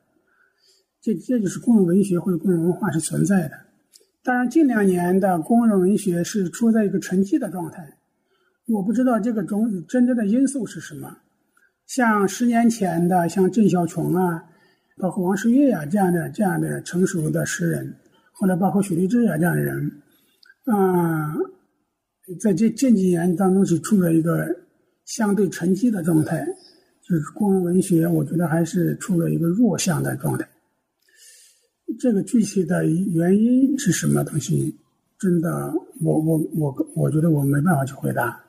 [1.02, 3.65] 这这就是工人文学或者工人文化是存在的。
[4.26, 7.96] 当然，近两年的工人文学是处在一个沉寂的状态，
[8.66, 11.18] 我不知道这个中真正的因素是什么。
[11.86, 14.42] 像十年前的，像郑小琼啊。
[14.98, 17.94] 包括王世岳呀这样的这样的成熟的诗人，
[18.32, 19.92] 后来包括许立志呀这样的人，
[20.64, 21.36] 啊，
[22.40, 24.48] 在这近几年当中是处在一个
[25.04, 26.42] 相对沉寂的状态，
[27.02, 30.48] 就是工人文学，我觉得还是处在一个弱项的状态。
[31.98, 34.76] 这个具体的原因是什么东西？
[35.18, 35.72] 真的，
[36.02, 38.44] 我我我我觉得我没办法去回答。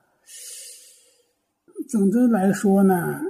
[1.89, 3.21] 总的来说呢。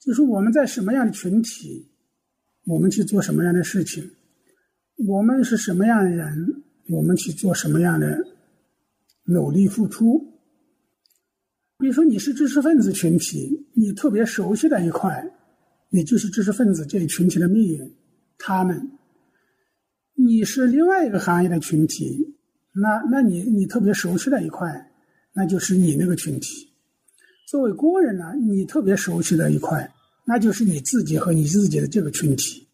[0.00, 1.86] 就是我们在什么样的群体，
[2.64, 4.10] 我们去做什么样的事情，
[5.06, 8.16] 我们是什么样的人，我们去做什么样的
[9.24, 10.18] 努力付出。
[11.78, 15.22] 比如说，你是知识分子群体，你特别熟悉的一块，
[15.90, 17.94] 你就是知识分子这一群体的命运。
[18.38, 18.90] 他们，
[20.14, 22.36] 你是另外一个行业的群体，
[22.72, 24.90] 那那你你特别熟悉的一块，
[25.34, 26.72] 那就是你那个群体。
[27.46, 29.92] 作为工人呢，你特别熟悉的一块。
[30.30, 32.68] 那就是你自己和你自己的这个群体，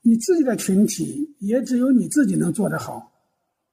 [0.00, 3.12] 你自己的群体也只有你自己能做得好，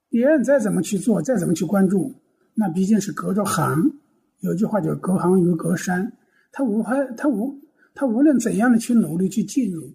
[0.10, 2.12] 别人再怎么去做，再怎么去关注，
[2.56, 3.94] 那毕竟是隔着行。
[4.40, 6.12] 有句话叫“隔行如隔山”，
[6.52, 7.62] 他无法，他无，
[7.94, 9.94] 他无论怎样的去努力去进入，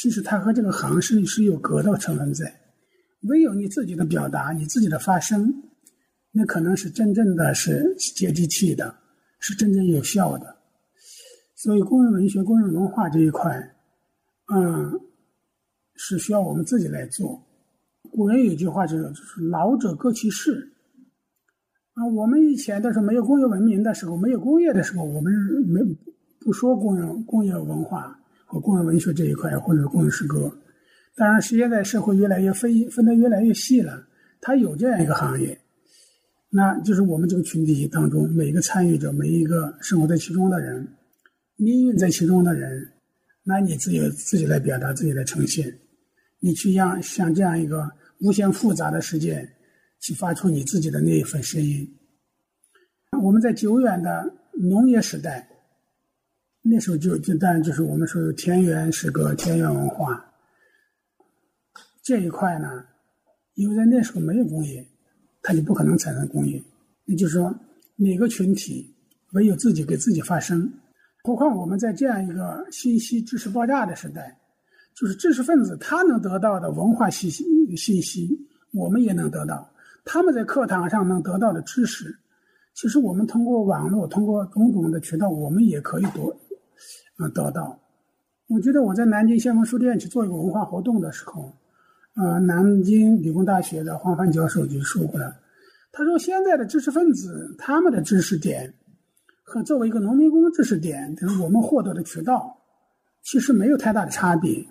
[0.00, 2.54] 其实它和这个行是是有隔的成分在。
[3.22, 5.52] 唯有你自己的表达，你自己的发声，
[6.30, 8.94] 那可能是真正的是接地气的，
[9.40, 10.54] 是真正有效的。
[11.56, 13.74] 所以，工人文学、工人文化这一块，
[14.54, 15.00] 嗯，
[15.96, 17.42] 是需要我们自己来做。
[18.12, 20.74] 古人有句话是：“就是老者各其事。”
[21.94, 25.32] 啊，我们以前的时候没有工业文明的时候，没有工业的时候，我们
[25.66, 25.80] 没
[26.38, 28.16] 不说工人工业文化
[28.48, 30.50] 和工人文学这一块，或者是工人诗歌。
[31.14, 34.06] 当然，现在社会越来越分分得越来越细了，
[34.40, 35.58] 它有这样一个行业，
[36.48, 40.88] 那就是我们这个群体当中每一个参与者，每一个生活在其中的人。
[41.56, 42.88] 命运在其中的人，
[43.44, 45.76] 那你自己自己来表达，自己来呈现，
[46.38, 49.46] 你去让像这样一个无限复杂的世界，
[50.00, 51.86] 去发出你自己的那一份声音。
[53.20, 55.48] 我们在久远的农业时代，
[56.62, 60.24] 那时候就就当然就是我们说有田园诗歌、田园文化
[62.02, 62.84] 这一块呢，
[63.54, 64.86] 因为在那时候没有工业，
[65.42, 66.62] 它就不可能产生工业。
[67.06, 67.54] 也就是说，
[67.96, 68.94] 每个群体
[69.32, 70.70] 唯有自己给自己发声。
[71.22, 74.38] 何况我们在这样一个信息知识爆炸的时代，
[74.94, 77.44] 就是知识分子他能得到的文化信息
[77.76, 78.38] 信息，
[78.72, 79.56] 我们也能得到；
[80.04, 82.18] 他们在课堂上能得到的知识，
[82.74, 86.36] 其实我们通过网络、通过种种的渠道，我们也可以得，
[87.18, 87.78] 呃，得到。
[88.48, 91.52] 我觉得我在南京先锋书店去做一个文化活动的时候，
[92.16, 95.36] 呃，南京理工大学的黄帆教授就说过了，
[95.92, 98.72] 他说现在的知识分子他们的知识点。
[99.50, 102.54] 和作为一个农民工知识点，就是我们获得的渠道，
[103.22, 104.62] 其实没有太大的差别，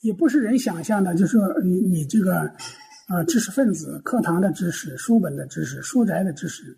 [0.00, 2.50] 也不是人想象的，就是你你这个，
[3.10, 6.74] 呃，知识分子课堂的知识、书本的知识、书斋的知识，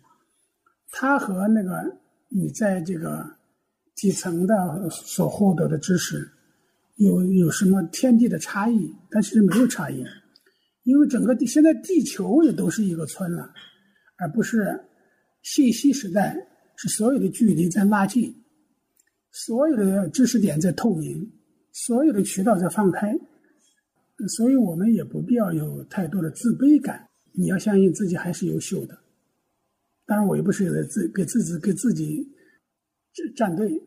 [0.91, 1.81] 它和那个
[2.27, 3.25] 你在这个
[4.01, 6.27] 底层的所获得的知识，
[6.95, 8.91] 有有什么天地的差异？
[9.11, 10.03] 但其实没有差异，
[10.83, 13.53] 因为整个地现在地球也都是一个村了，
[14.17, 14.83] 而不是
[15.43, 16.47] 信息时代。
[16.77, 18.33] 是所有的距离在拉近，
[19.31, 21.31] 所有的知识点在透明，
[21.73, 23.15] 所有的渠道在放开，
[24.35, 27.07] 所以我们也不必要有太多的自卑感。
[27.33, 28.97] 你要相信自己还是优秀的。
[30.07, 32.27] 当然，我也不是在自给自己给自己
[33.35, 33.79] 站队，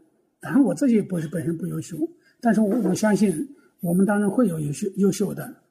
[0.44, 1.96] 当然我自己不是本身不优秀，
[2.38, 3.32] 但是我我相信
[3.80, 5.62] 我们当中会有优秀优秀的，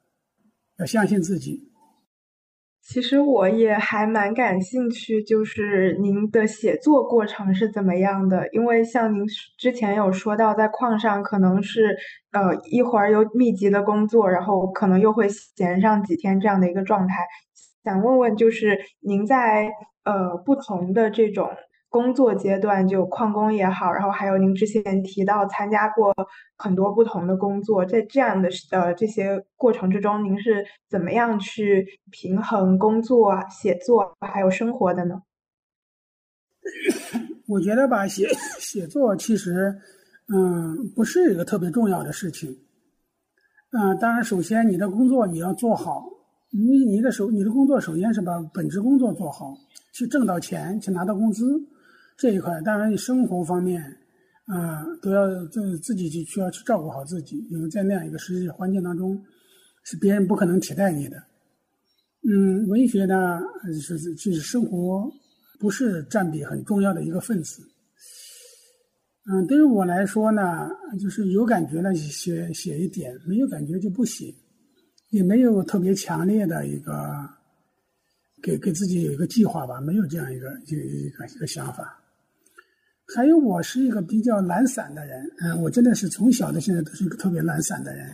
[0.79, 1.69] 要相信自己。
[2.81, 8.49] 其实我也还蛮感兴趣，就是您的写作过程是怎么样的？
[8.51, 9.23] 因为像您
[9.59, 11.95] 之前有说到，在矿上可能是
[12.31, 17.13] 呃一会儿有密集的工作，然后可能又会闲上几天这样的一个状态。
[17.83, 19.69] 想问问，就是您在
[20.03, 21.47] 呃不同的这种。
[21.93, 26.11] 工作阶段就旷工也好，然后还有您之前提到参加过
[26.57, 35.21] 很多不同的工作，在这样的呃这些过程之中，您是怎么样去平衡工作、写作还有生活的呢？
[37.47, 39.71] 我觉得吧，写写作其实
[40.33, 42.49] 嗯不是一个特别重要的事情。
[43.69, 46.09] 嗯，当然，首先你的工作你要做好，
[46.49, 49.55] 你你的首你的工作首先是把本职工作做好，
[49.93, 51.63] 去挣到钱，去拿到工资。
[52.17, 53.81] 这一块，当然你生活方面，
[54.45, 59.21] 啊，都要自自己去需要去照顾好自己，因为在那样一个实际环境当中，
[59.83, 61.17] 是别人不可能替代你的。
[62.25, 63.41] 嗯，文学呢，
[63.81, 65.11] 是就是生活
[65.59, 67.61] 不是占比很重要的一个分子。
[69.25, 70.69] 嗯，对于我来说呢，
[70.99, 74.33] 就是有感觉了写写一点，没有感觉就不写，
[75.09, 76.93] 也没有特别强烈的一个
[78.41, 82.02] 给给自己有一个计划吧，没有这样一个一个一个一个想法。
[83.15, 88.09] 还有，我是一个比较懒散的人，嗯，我真的是从小到现在都是一个特别懒散的人，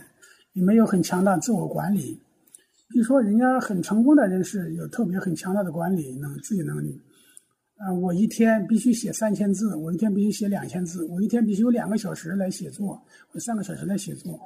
[0.52, 2.20] 也没有很强大自我管理。
[2.88, 7.00] 比如说，人家很成功的人士有特别很强大的管理能自己能力，
[7.76, 14.38] 啊，我一天必须写三千字，我一天必须写两千字，我一天必须有两个小时来写作，或三个小时来写作，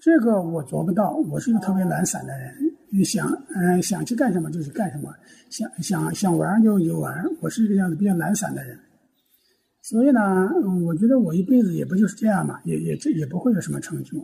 [0.00, 1.14] 这个我做不到。
[1.30, 2.54] 我是一个特别懒散的人，
[2.90, 5.14] 你想，嗯，想去干什么就去干什么，
[5.50, 8.76] 想想想玩就游玩，我是一个这样子比较懒散的人。
[9.88, 10.20] 所以呢，
[10.84, 14.18] 我觉得我一辈子也不就是这样嘛，也也这也不会有什么成就。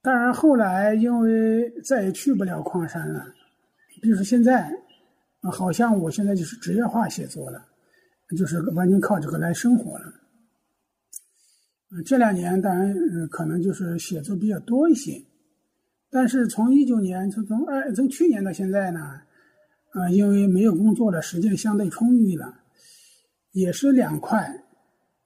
[0.00, 3.34] 当然后来因为再也去不了矿山了，
[4.00, 4.72] 比如说现在，
[5.42, 7.66] 好像我现在就是职业化写作了，
[8.38, 10.04] 就是完全靠这个来生活了。
[12.06, 12.94] 这两年当然
[13.28, 15.20] 可能就是写作比较多一些，
[16.08, 19.00] 但是从一九年从从二从去年到现在呢，
[19.90, 22.59] 啊，因为没有工作了，时间相对充裕了。
[23.52, 24.48] 也是两块，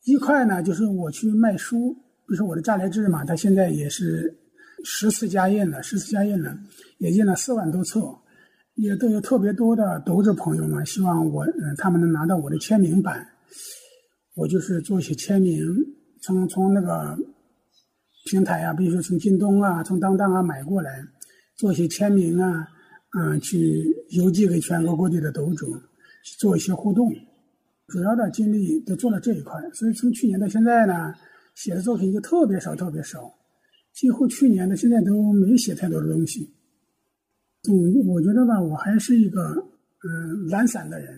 [0.04, 4.34] 一块呢就是我去卖书，比如说我的扎来志嘛，他现在也是
[4.84, 6.56] 十次加印了，十次加印了，
[6.98, 8.00] 也印了四万多册，
[8.76, 13.26] 也都有特别多的读者朋友们希望我，嗯，他们能拿到我的签名版，
[14.34, 15.62] 我就是做一些签名，
[16.22, 17.16] 从从那个
[18.30, 21.02] 平台啊，比如说从京东啊，从当当啊买过来，
[21.56, 22.66] 做一些签名啊，
[23.18, 25.66] 嗯，去邮寄给全国各地的读者，
[26.38, 27.12] 做一些互动。
[27.86, 31.14] 主要的精力都做了这一块，所以从去年到现在呢，
[31.54, 33.32] 写的作品就特别少，特别少，
[33.92, 36.54] 几乎去年的现在都没写太多的东西。
[37.68, 41.14] 嗯，我觉得吧，我还是一个嗯懒散的人，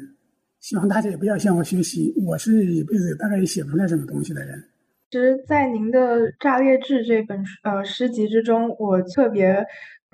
[0.61, 4.63] 希望大家也不要向我学习，我是一辈子大概也写不出来什么东西的人。
[5.11, 9.65] 其实，在您的《炸裂志》这本呃诗集之中，我特别。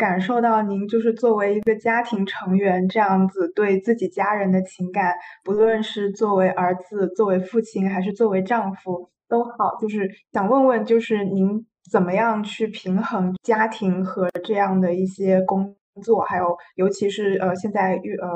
[0.03, 5.15] 感受到您就是作为一个家庭成员这样子对自己家人的情感，
[5.45, 15.73] 不论是作为儿子、作为父亲，还是作为丈夫都好，就是想问问，就是您怎么样去平衡家庭和这样的一些工
[16.03, 18.29] 作，还有尤其是呃现在呃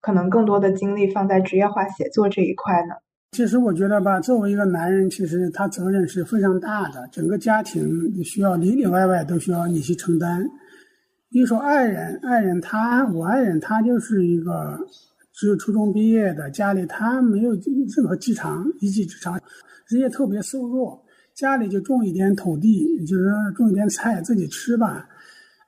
[0.00, 2.94] 可能更多的精力放在职业化写作这一块呢？
[3.32, 7.84] 其实我觉得吧，作为一个男人，其实他责任是非常大的，整个家庭
[8.24, 10.42] 需要里里外外都需要你去承担。
[11.30, 14.76] 比如说爱人，爱人他，我爱人他就是一个
[15.32, 19.40] 只有初中毕业的，家里他没有任何技长一技之长，
[19.86, 21.00] 人也特别瘦弱，
[21.34, 25.08] 家里就种一点土地，就是种一点菜自己吃吧。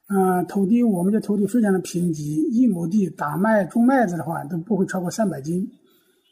[0.08, 2.20] 嗯，土地我们的土地非常的贫瘠，
[2.50, 5.66] 一亩地打麦种麦子的话都不会超过三百斤。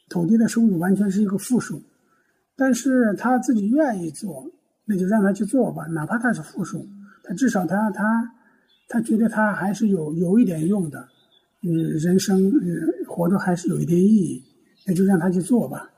[0.09, 1.81] 土地的收入完全是一个负数，
[2.57, 4.45] 但是他自己愿意做，
[4.85, 6.85] 那就让他去做吧，哪怕他是负数，
[7.23, 8.29] 他至少他他
[8.91, 11.07] 他觉得他还是有有一点用的，
[11.63, 14.43] 嗯，人生嗯活着还是有一点意义，
[14.85, 15.89] 那就让他去做吧。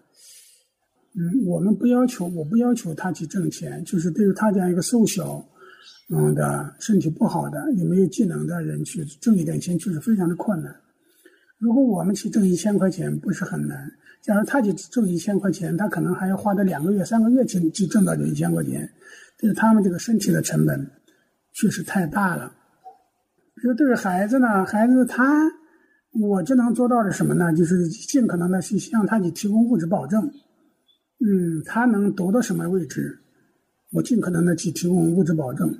[1.15, 5.43] 嗯，我们不要求，我不要求他去挣钱，就是对于他这样一个瘦小，
[6.09, 10.75] 嗯的身体不好的也没有技能的人去挣一点钱，确实非常的困难。
[11.57, 13.91] 如果我们去挣一千块钱，不是很难。
[14.21, 18.87] 假如他去挣一千块钱，他可能还要花的两个月、三个月去去挣到这一千块钱，
[19.39, 20.87] 但是他们这个身体的成本
[21.53, 22.53] 确实太大了。
[23.63, 25.49] 比如对于孩子呢，孩子他，
[26.11, 27.53] 我就能做到的什么呢？
[27.53, 30.21] 就是尽可能的去向他去提供物质保证。
[31.25, 33.17] 嗯，他能读到什么位置，
[33.93, 35.73] 我尽可能的去提供物质保证，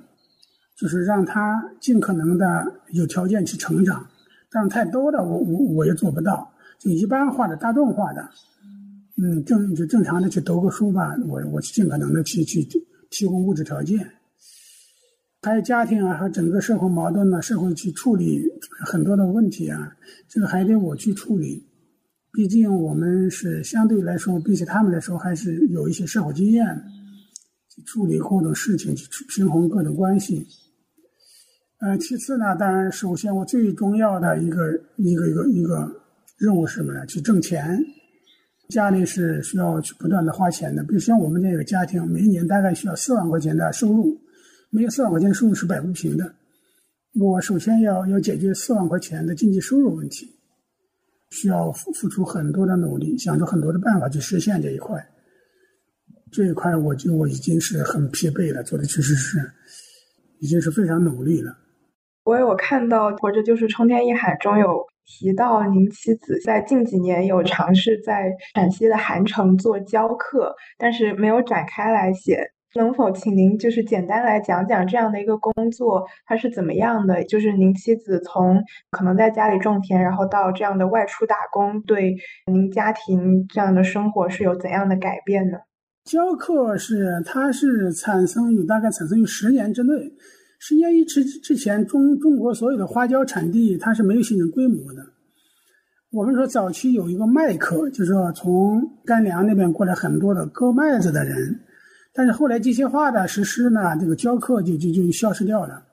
[0.78, 4.08] 就是让他尽可能的有条件去成长。
[4.50, 6.50] 但是太多的，我我我也做不到。
[6.80, 8.30] 就一般化的、大众化的，
[9.22, 12.66] 嗯，正就正常的去读个书吧，我我尽可能的去去
[13.10, 14.10] 提供物质条件，
[15.44, 18.42] 还有家庭啊和整个社会矛盾呢，社会去处理
[18.86, 19.94] 很多的问题啊，
[20.30, 21.62] 这个还得我去处理，
[22.32, 26.66] 毕竟我们是相对来说，比起他们来说，还是有一些社会经验，
[27.70, 30.48] 去处理各种事情，去平衡各种关系。
[31.82, 36.00] 呃，其次呢，当然，首先我最重要的一个一个一个一个。
[36.40, 37.06] 任务是什么呢？
[37.06, 37.80] 去挣钱，
[38.68, 40.84] 家里是需要去不断的花钱的。
[40.84, 44.18] 比如像我们这个家庭，每年大概需要四万块钱的收入，
[44.74, 46.34] 没有四万块钱的收入是摆不平的。
[47.14, 50.28] 我首先要要解决四万块钱的经济收入问题，
[51.30, 55.00] 需要付付出很多的努力，想出很多的办法去实现这一块。
[56.32, 59.38] 这一块，我就我已经是很疲惫了，做的确实是
[60.40, 61.56] 已经是非常努力了。
[62.24, 72.53] 我有看到《活着就是冲天一海》中有提到，您妻子在近几年有尝试在陕西的韩城做教课，但是没有展开来写。
[72.76, 77.24] 能否请您就是简单来讲讲这样的一个工作它是怎么样的？
[77.26, 82.16] 就是您妻子从可能在家里种田，然后到这样的外出打工，对
[82.52, 85.58] 您家庭这样的生活是有怎样的改变呢？
[86.04, 89.94] 教课是它是产生于大概产生于十年之内。
[90.60, 95.02] 十年一之之前，中中国所有的花椒产地它是没有形成规模的。
[96.12, 101.60] 我们说早期有一个麦客，就是说从甘凉那边过来很多的割麦子的人，
[102.14, 105.84] 但是后来机械化的实施呢，这个教课就就就消失掉了。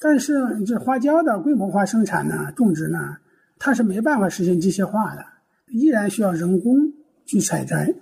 [0.00, 0.34] 但是
[0.64, 3.16] 这花椒的规模化生产呢，种植呢，
[3.58, 5.24] 它是没办法实现机械化的，
[5.72, 6.92] 依然需要人工
[7.26, 7.94] 去采摘，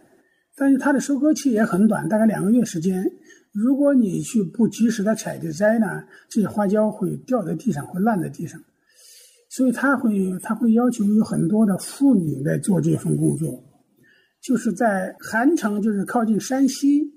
[0.57, 3.05] 但是它的收割期也很短，大概两个月时间。
[3.53, 8.61] 如果你去不及时的采的摘呢，这些花椒会掉在地上，会烂在地上，
[9.49, 13.65] 所以他会他会要求有很多的妇女来做这份工作，
[14.43, 17.11] 就是在韩城，就是靠近山西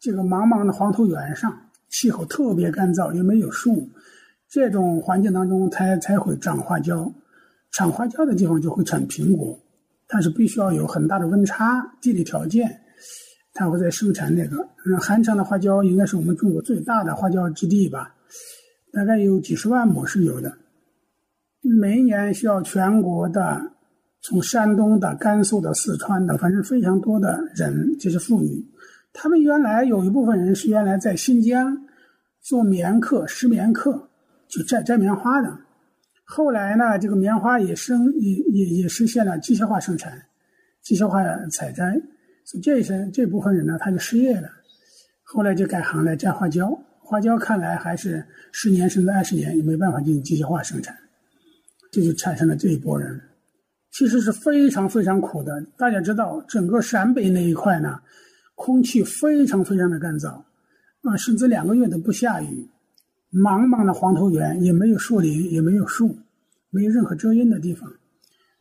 [0.00, 1.54] 这个茫茫的黄土原上，
[1.90, 3.86] 气候特别干燥，也没有树，
[4.48, 7.12] 这种环境当中才才会长花椒，
[7.72, 9.58] 产花椒的地方就会产苹果，
[10.08, 12.80] 但是必须要有很大的温差，地理条件。
[13.52, 14.56] 它会在生产那个，
[14.86, 18.14] 嗯，韩城的花椒应该是我们中国最大的花椒基地吧，
[18.92, 20.56] 大概有几十万亩是有的。
[21.60, 23.60] 每一年需要全国的，
[24.22, 28.64] 从山东的、甘肃的、四川的，反正非常多的人，这些妇女，
[29.12, 31.86] 他们原来有一部分人是原来在新疆
[32.40, 34.08] 做棉客、拾棉客，
[34.48, 35.58] 就摘摘棉花的。
[36.24, 40.12] 后来呢，这个棉花也生也也也实现了机械化生产，
[40.82, 42.00] 机械化采摘。
[42.44, 44.48] 所以这一些这部分人呢，他就失业了，
[45.22, 46.70] 后来就改行来摘花椒。
[47.00, 50.96] 花椒看来还是十年甚至二十年也没办法进行机械化生产，
[51.90, 53.20] 这就产生了这一波人，
[53.90, 55.60] 其实是非常非常苦的。
[55.76, 57.98] 大家知道，整个陕北那一块呢，
[58.62, 60.28] 空气非常非常的干燥，
[61.00, 62.68] 啊，甚至两个月都不下雨，
[63.32, 66.14] 茫茫的黄土原也没有树林，也没有树，
[66.68, 67.90] 没有任何遮阴的地方，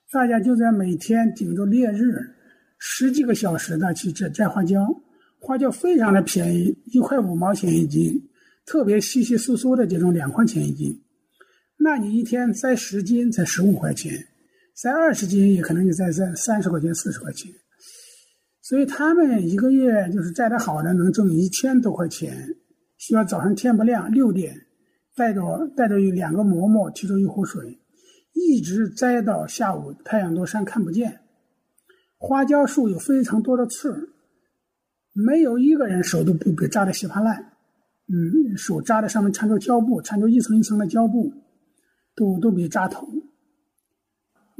[0.10, 2.34] 大家就在每天顶着烈日。
[2.78, 4.88] 十几个小时的去摘摘花椒，
[5.38, 8.26] 花椒非常的便宜，一块五毛钱一斤，
[8.66, 10.98] 特别稀稀疏疏的这种两块钱一斤。
[11.76, 14.14] 那你一天摘十斤才十五块钱，
[14.82, 17.52] 摘二十斤也可能就摘在三十块钱、四十块钱。
[18.70, 22.56] 所以他们一个月就是摘的好的能挣一千多块钱，
[22.98, 24.56] 需要早上天不亮六点，
[25.16, 27.80] 带着带着两个馍馍，提着一壶水，
[28.32, 31.20] 一直摘到下午太阳落山看不见。
[32.20, 34.12] 花椒树有非常多的刺，
[35.14, 37.54] 没有一个人手都不被扎的稀巴烂。
[38.06, 41.34] 嗯，手扎在上面缠着胶布，缠着一层一层的胶布，
[42.16, 43.19] 都都比扎疼。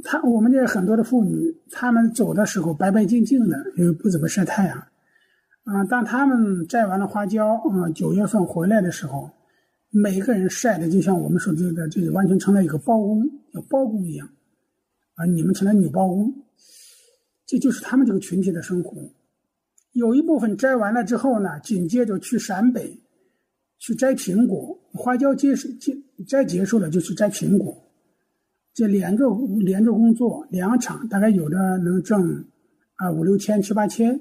[0.04, 4.78] 他我们这很多的妇女，她们走的时候白白净净的，因为不怎么晒太阳。
[5.64, 9.30] 啊，当他们摘完了花椒，啊，九月份回来的时候，
[9.90, 13.22] 每个人晒的就像我们说这个，这个完全成了一个包工，
[13.52, 14.28] 像包工一样。
[15.14, 16.34] 啊，你们成了女包工，
[17.46, 18.96] 这就是他们这个群体的生活。
[19.92, 22.98] 有一部分摘完了之后呢，紧接着去陕北。
[23.82, 25.96] 去摘苹果，花椒结束结
[26.28, 27.74] 摘结束了就去摘苹果，
[28.72, 29.26] 这连着
[29.60, 32.44] 连着工作两场，大概有的能挣
[32.94, 34.18] 啊五六千七八千，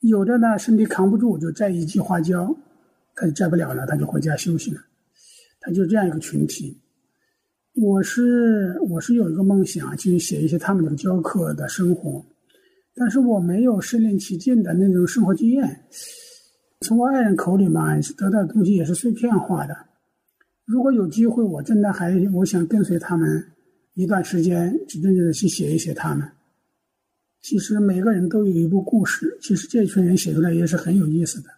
[0.00, 2.54] 有的呢身体扛不住就摘一季花椒，
[3.14, 4.80] 他就摘不了了，他就回家休息了，
[5.60, 6.80] 他就这样一个群体。
[7.74, 12.24] 我是我是有一个梦想去写一些他们的教课的生活，
[12.94, 15.84] 但是我没有身临其境的那种生活经验。
[16.80, 19.74] 从我爱人口里嘛，得到的东西也是碎片化的。
[20.68, 23.42] 如果有机会，我真的还我想跟随他们
[23.94, 26.28] 一段时间，真正的去写一写他们。
[27.40, 31.48] 其实每个人都有一部故事，其实这群人写出来也是很有意思的。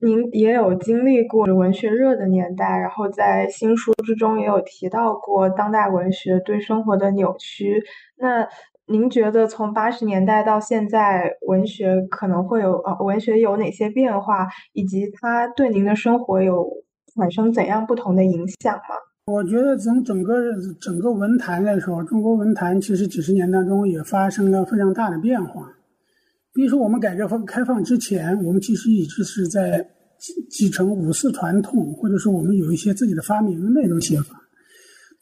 [0.00, 7.82] 您也有经历过文学热的年代，然后在新书之中也有提到过当代文学对生活的扭曲。
[8.16, 8.48] 那
[8.86, 16.66] 您觉得从八十年代到现在，文学可能会有呃，文学有哪些变化，以及它对您的生活有
[17.16, 18.94] 产生怎样不同的影响吗？
[19.26, 20.34] 我觉得从整个
[20.80, 25.68] 整个文坛来说，中国文坛其实几十年当中也发生了非常大的变化。
[26.52, 29.78] 比如说，我们改革开放之前，我们其实一直是在
[30.18, 34.40] 继继承五四传统，或者说我们有一些自己的发明那种写法。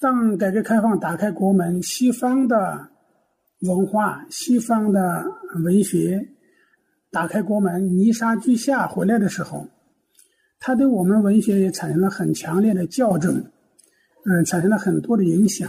[0.00, 2.88] 当改革开放打开国门，西方的。
[3.64, 5.24] 文化，西方的
[5.62, 6.20] 文学
[7.12, 9.64] 打开国门，泥沙俱下回来的时候，
[10.64, 13.34] 他对我们文学也产生了很强烈的校正，
[14.24, 15.68] 嗯，产生了很多的影响，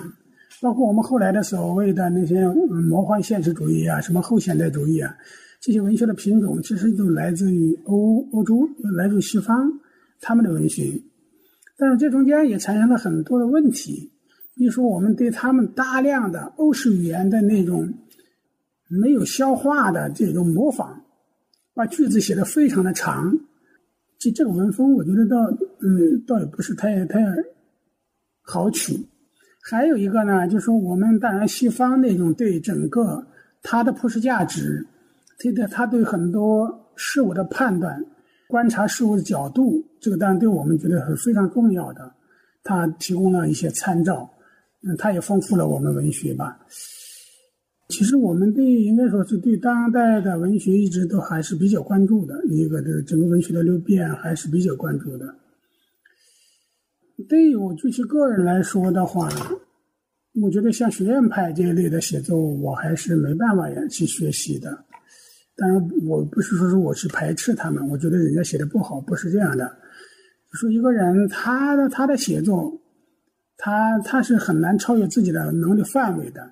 [0.61, 5.17] 包括我们后来的所谓的那些嗯魔幻现实主义啊，什么后现代主义啊，
[5.59, 9.67] 这些文学的品种，其实都来自于欧欧洲，来自西方
[10.21, 11.01] 他们的文学，
[11.75, 14.11] 但是这中间也产生了很多的问题。
[14.55, 17.91] 比如说，我们对他们大量的欧式语言的那种
[18.87, 21.01] 没有消化的这种模仿，
[21.73, 23.35] 把句子写的非常的长，
[24.31, 25.37] 就这个文风，我觉得倒，
[25.81, 27.19] 嗯，倒也不是太太
[28.41, 28.97] 好取。
[29.61, 33.25] 还有一个呢，就是说我们当然西方那种对整个
[33.61, 34.85] 它的普世价值，
[35.39, 38.03] 对的，他对很多事物的判断、
[38.47, 42.11] 观察事物的角度，这个当然对我们觉得是非常重要的，
[42.63, 44.29] 他提供了一些参照。
[44.85, 46.59] 嗯，它也丰富了我们文学吧。
[47.93, 55.35] 其实我们对应该说是对当代的文学一直都还是比较关注的，一个的整个文学的流变还是比较关注的。
[57.29, 59.29] 对于我具体个人来说的话，
[60.41, 64.75] 我觉得像学院派这一类的写作，我还是没办法呀去学习的。
[65.55, 69.71] 当然，我不是说是我去排斥他们，我觉得人家写的不好，不是这样的。
[70.53, 72.79] 说一个人他的他的写作。
[73.55, 76.51] 他他是很难超越自己的能力范围的，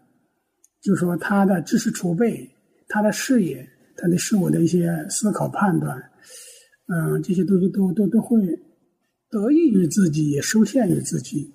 [0.82, 2.50] 就说他的知识储备、
[2.88, 5.98] 他的视野、他的事物的一些思考判断，
[6.88, 8.38] 嗯，这些东西都都都会
[9.30, 11.54] 得益于自己，也受限于自己。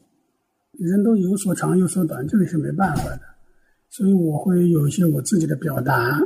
[0.79, 3.21] 人都有所长有所短，这个是没办法的。
[3.91, 6.21] 所以我会有一些我自己的表达，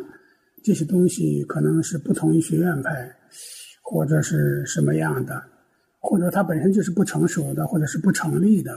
[0.62, 3.10] 这些东西可能是不同于学院派，
[3.82, 5.40] 或者是什么样的。
[6.02, 8.74] 或者它本身就是不成熟的，或者是不成立的，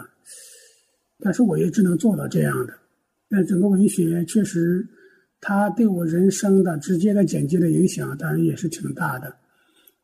[1.19, 2.73] 但是我也只能做到这样的。
[3.33, 4.87] 但整个文学确实，
[5.41, 9.35] 它对我人生的直接的、间接的影响，当然也是挺大的。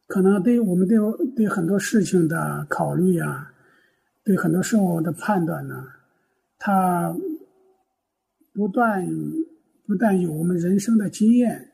[0.07, 0.97] 可能对我们对
[1.35, 3.53] 对很多事情的考虑啊，
[4.23, 5.85] 对很多事物的判断呢，
[6.57, 7.15] 它
[8.51, 9.07] 不断
[9.85, 11.69] 不但有我们人生的经验，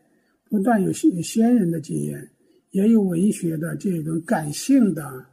[0.49, 2.30] 不断有先先人的经验，
[2.72, 5.26] 也有文学的这种感性的。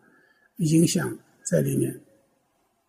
[0.58, 1.90] 影响在里面，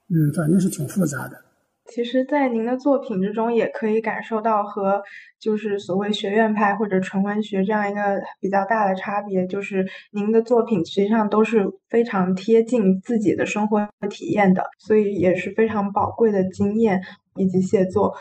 [0.10, 1.42] 嗯，反正是挺复杂的。
[1.86, 5.02] 其实，在您的作品之中，也可以感受到和
[5.40, 17.02] 就是所谓学院派或者纯文学这样一个比较大的差别，就是您的作品实际上都是非常贴近自己的生活和体验的，所以也是非常宝贵的经验
[17.36, 18.14] 以及写作。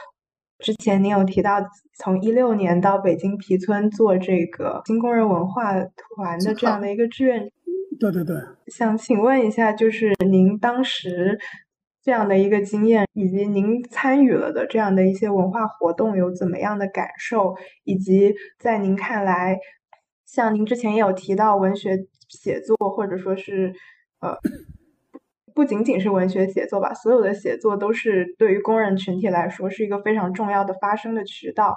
[0.59, 1.59] 之前您有提到，
[1.95, 7.51] 从一六年到北京皮村做这个新工人文化团的这样的一个志愿，
[7.99, 8.37] 对对对，
[8.67, 11.39] 想请问一下，就是您当时
[12.03, 17.55] 这样的一个经验，以及您参与了的这样的一些文化活动有怎么样的感受，
[17.85, 19.59] 以及在您看来，
[20.27, 21.97] 像您之前也有提到文学
[22.29, 23.73] 写作，或者说是
[24.21, 24.37] 呃。
[25.55, 31.77] 不仅仅是文学写作吧，所有的写作都是对于工人群体来说是一个非常重要的发声的渠道。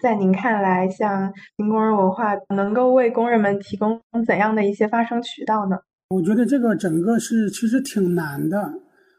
[0.00, 5.76] 在您看来，像新工人文化能够为工人们提供怎样的一些发声渠道呢？
[6.10, 8.72] 我觉得这个整个是其实挺难的。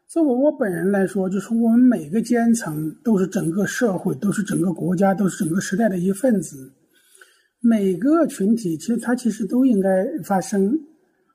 [0.07, 6.71] 作为我本人来说，就是我们每个阶层都是整个社会，都是整个国家，都是整个时代的一份子。
[7.59, 10.79] 每个群体其实它其实都应该发声，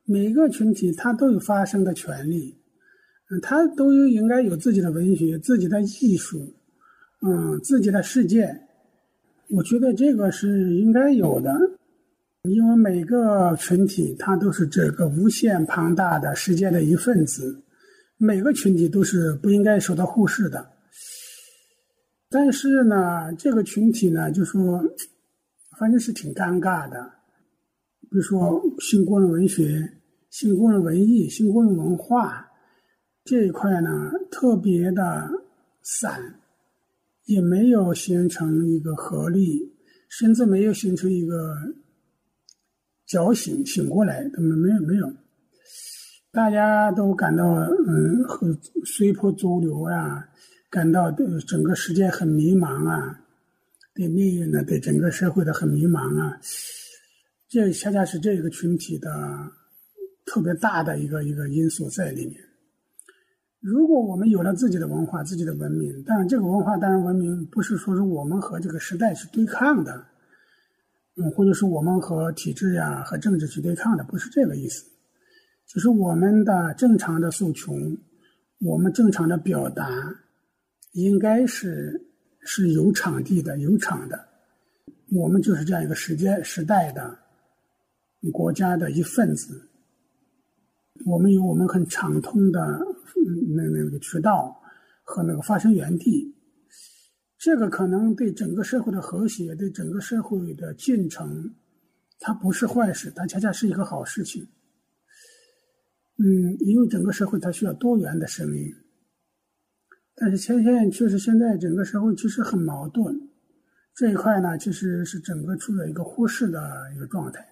[0.07, 2.57] 每个群体它都有发声的权利。
[3.41, 6.39] 他都有应该有自己的文学、自己的艺术，
[7.23, 8.61] 嗯，自己的世界。
[9.49, 11.51] 我觉得这个是应该有的，
[12.43, 17.63] 因为每个群体它都是这个无限庞大的世界的一份子，
[18.25, 20.65] 每个群体都是不应该受到忽视的。
[22.31, 24.81] 但是呢，这个群体呢，就说
[25.77, 27.11] 反正是挺尴尬的，
[28.03, 29.93] 比如说新工人文学、
[30.31, 32.49] 新工人文艺、新工人文化。
[33.25, 33.91] 这一块呢
[34.31, 35.29] 特别的
[35.83, 36.41] 散，
[37.27, 39.73] 也没有形成一个合力，
[40.09, 41.57] 甚至没有形成一个
[43.07, 45.13] 觉醒醒过来，他们没有没有，
[46.33, 47.45] 大家都感到
[47.87, 50.27] 嗯很随波逐流啊，
[50.71, 53.21] 感到对整个世界很迷茫啊，
[53.95, 56.41] 对命运呢，对整个社会的很迷茫啊，
[57.51, 59.11] 这恰恰是这个群体的
[60.25, 62.37] 特别大的一个一个因素在里面。
[63.61, 70.03] 如果我们有了自己的文化、自己的文明，但这个文化当然文明不是说是我们和这个时代去对抗的，
[71.17, 74.87] 嗯，或者是我们和体制呀、和政治去对抗的，不是这个意思。
[75.73, 77.73] 就是我们的正常的诉求，
[78.61, 79.89] 我们正常的表达，
[80.93, 81.99] 应该是
[82.43, 84.29] 是有场地的、有场的。
[85.11, 87.19] 我们就是这样一个时间时代的
[88.31, 89.67] 国家的一份子。
[91.07, 92.61] 我们有我们很畅通的
[93.57, 94.55] 那那个渠道
[95.03, 96.35] 和那个发生源地，
[97.39, 101.51] 这个可能对整个社会的和谐、对整个社会的进程，
[102.21, 104.47] 它不是坏事，它恰恰是一个好事情。
[106.23, 108.73] 嗯，因为整个社会它需要多元的声音，
[110.15, 113.29] 但是前线确实现在整个社会其实很矛盾，
[113.97, 116.61] 这一块呢其实是整个处在一个忽视的
[116.95, 117.45] 一个状态，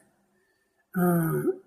[0.93, 1.61] 嗯。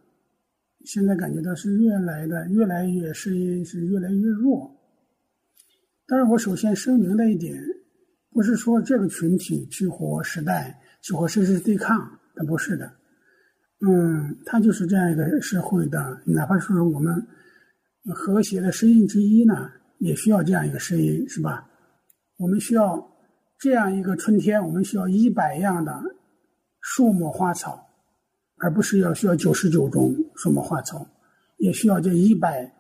[0.86, 4.70] 现在感觉到是越来的越来越声音是越来越弱。
[6.06, 7.58] 当然，我首先声明的一点，
[8.32, 12.92] 不是说这个群体去和时代去和事实对抗，它不是的。
[13.86, 17.14] 嗯，它就是这样一个社会的，哪怕说我们
[18.16, 19.70] 和谐的声音之一呢，
[20.00, 21.70] 也需要这样一个声音，是吧？
[22.38, 23.06] 我们需要
[23.60, 26.02] 这样一个春天，我们需要一百样的
[26.82, 27.90] 树木花草。
[28.60, 31.06] 而不是要需要九十九种树木花草，
[31.58, 32.72] 也需要这一百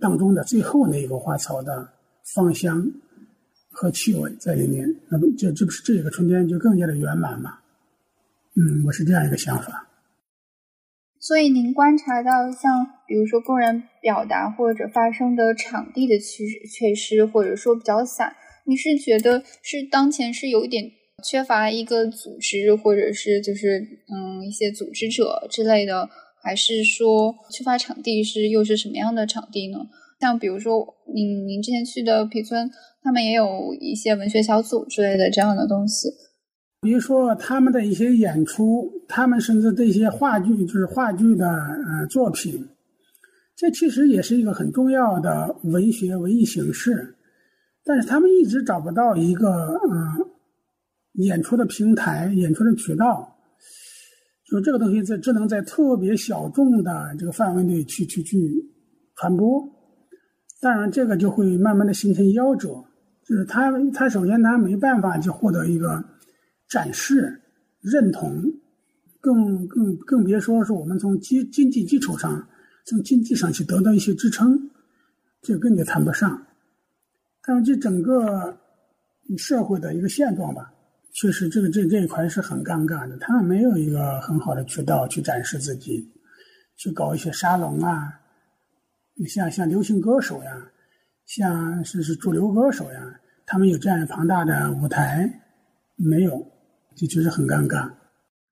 [0.00, 1.88] 当中的最后那一个花草的
[2.34, 2.84] 芳香
[3.70, 4.92] 和气味在里面。
[5.08, 7.56] 那么，这这不是这个春天就更加的圆满吗？
[8.56, 9.86] 嗯，我是这样一个想法。
[11.22, 18.34] 所以，您观察到像比如说工人表达或者发声的场地的缺缺失，或者说比较散，
[18.66, 20.90] 你是觉得是当前是有一点？
[21.22, 26.08] 缺乏一个组织，或者是就是嗯一些组织者之类的，
[26.42, 29.78] 还是说缺乏场地是又是什么样的场地呢？
[30.20, 30.84] 像比如说
[31.14, 32.68] 您您之前去的皮村，
[33.00, 36.08] 他们也有一些文学小组之类的这样的东西。
[36.80, 42.66] 比如说他们的一些演出，他们甚至这些话剧，就是话剧的呃作品，
[43.54, 47.14] 这其实也是一个很重要的文学文艺形式，
[47.84, 50.32] 但是他们一直找不到一个嗯。
[51.16, 53.36] 演出的平台、演出的渠道，
[54.46, 58.38] 就这个东西，在只能在特别小众的这个范围内去去去
[59.14, 59.62] 传播。
[60.62, 62.68] 当然，这个就会慢慢的形成夭折，
[63.26, 66.02] 就是他他首先他没办法去获得一个
[66.66, 67.42] 展示
[67.82, 68.42] 认同，
[69.22, 72.44] 更更更别说是我们从经经济基础上、
[72.84, 74.68] 从经济上去得到一些支撑，
[75.40, 76.44] 这更就谈不上。
[77.44, 78.58] 但是这整个
[79.38, 80.74] 社会的一个现状吧。
[81.14, 83.16] 确实，这个这这一块是很尴尬的。
[83.18, 86.10] 他们没有一个很好的渠道去展示自己，
[86.76, 88.18] 去搞一些沙龙啊，
[89.28, 90.50] 像像流行歌手呀，
[91.26, 95.30] 像是是主流歌手呀，他们有这样庞大的舞台，
[95.96, 96.44] 没有，
[96.96, 97.88] 就就是很尴尬。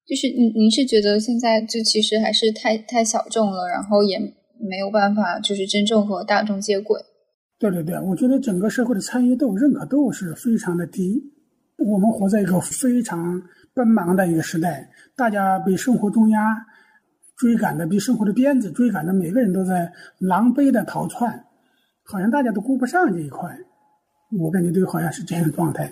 [0.06, 7.00] 就是您您是觉得现在就其实还是太太小众了，然后也没有办法就是真正和大众接轨。
[7.58, 11.22] 对对对，我觉得整个社会的参与度、认可度是非常的低。
[11.76, 13.40] 我们活在一个非常
[13.74, 16.38] 奔忙的一个时代，大家被生活中压
[17.36, 21.44] 追赶的，被生活的鞭子追赶的，每个人都在狼狈的逃窜，
[22.04, 23.48] 好像大家都顾不上这一块。
[24.38, 25.90] 我感觉这个好像是这样的状态。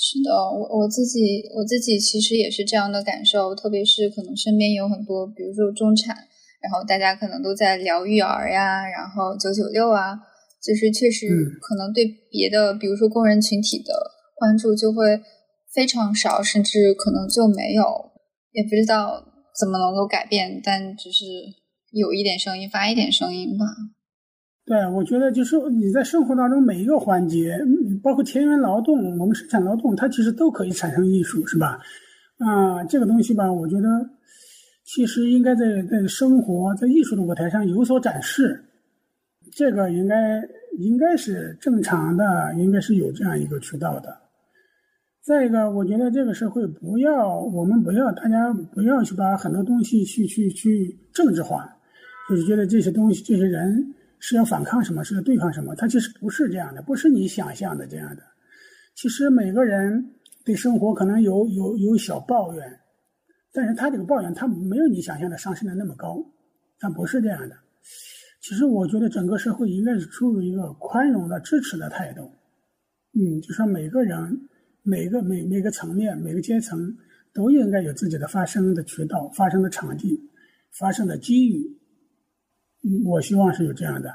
[0.00, 6.14] 是的，我我自己我自己其实也是这样的感受，特别是可能身边有很多，比如说中产，
[6.62, 10.14] 然后大家可能都在聊育儿呀，然后九九六啊，
[10.62, 11.26] 就是确实
[11.60, 13.92] 可能对别的，比如说工人群体的
[14.36, 15.20] 关注就会
[15.74, 18.12] 非常少，甚至可能就没有，
[18.52, 19.24] 也不知道
[19.58, 21.24] 怎么能够改变，但只是
[21.90, 23.66] 有一点声音，发一点声音吧。
[24.68, 27.58] 对，我觉得就是你在生活当中每一个环节，
[28.02, 31.80] 包括田园劳动，我们生产劳动，它其实都可以产生艺术，是吧？
[32.36, 33.88] 啊，这个东西吧，我觉得
[34.84, 38.62] 其实应该在在生活在艺术的舞台上有所展示，
[39.52, 40.42] 这个应该
[40.78, 44.14] 应该是正常的，应该是有这样一个渠道的。
[45.24, 51.66] 再一个，我觉得这个社会不要我们不要大家不要去把很多东西去去去政治化，
[52.28, 53.94] 就是觉得这些东西这些人。
[54.20, 55.04] 是要反抗什么？
[55.04, 55.74] 是要对抗什么？
[55.76, 58.22] 他其实不是这样的，不是你想象的这样的。
[58.94, 60.12] 其实每个人
[60.44, 62.80] 对生活可能有有有小抱怨，
[63.52, 66.24] 但是他这个抱怨他没有你想象的上升的那么高，
[66.80, 67.56] 他不是这样的。
[68.40, 72.22] 其实我觉得整个社会应该是处于一个宽容的支持的态度。
[73.12, 74.48] 嗯，就说每个人
[74.82, 76.96] 每个每每个层面每个阶层
[77.32, 80.20] 都应该有自己的发声的渠道、发声的场地、
[80.72, 81.77] 发声的机遇。
[82.84, 84.14] 嗯我希望是有这样的。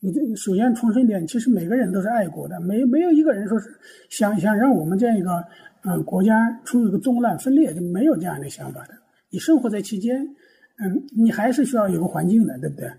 [0.00, 3.68] 你这首先重申一点，其实每个人都是爱国的，没没有一个人说是
[4.08, 5.44] 想想让我们这样一个
[5.84, 8.94] 嗯国家出一个纵乱分裂，就没有这样的想法的。
[9.30, 10.22] 你生活在期间，
[10.78, 12.90] 嗯，你还是需要有个环境的，对不对？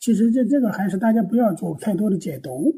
[0.00, 2.74] 其实这这个还是大家不要做太多的解读。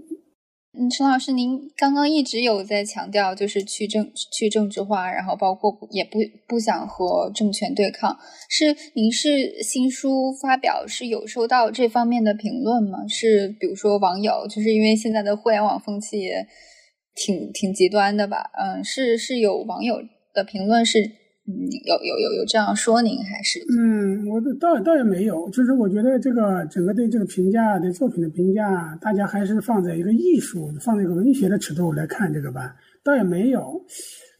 [0.76, 6.18] 嗯，陈老师，您刚刚一直有在强调，就是去政去政治化，然后包括也不
[6.48, 8.18] 不想和政权对抗。
[8.48, 12.98] 是您是新书发表是有收到这方面的评论吗？
[13.08, 16.28] 是比如说网友，就是因为现在的互联网风气
[17.14, 18.50] 挺挺极端的吧？
[18.58, 19.96] 嗯，是是有网友
[20.32, 21.23] 的评论是。
[21.46, 21.52] 嗯，
[21.84, 23.60] 有有有有这样说您还是？
[23.76, 33.78] 嗯，我倒倒也没有，就是我觉得这个整个对这个评价对作品的评价，大家还是放在一个艺术、放在一个文学的尺度来看这个吧，倒也没有。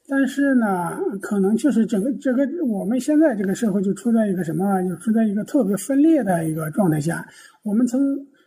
[0.08, 7.26] 但是呢，可能确实整个这个我们现在这个社会就处在一个什么，就处在一个特别分裂的一个状态下。
[7.62, 8.00] 我们从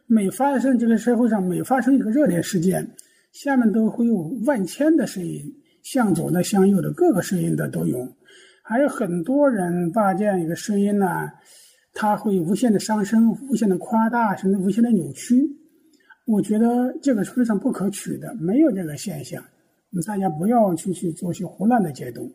[0.07, 2.87] 每发生这个社会上每发生一个热点事件，
[3.33, 4.15] 下面都会有
[4.45, 5.43] 万千的声音，
[5.83, 8.07] 向左的、向右的各个声音的都有。
[8.67, 11.05] 还有很多人把这样一个声音呢，
[11.93, 15.41] 他会无限的上升、无限的夸大，甚至无限的扭曲。
[16.25, 19.41] 我觉得这个是非常不可取的，没有这个现象。
[20.05, 22.29] 大家不要去去做些胡乱的解读。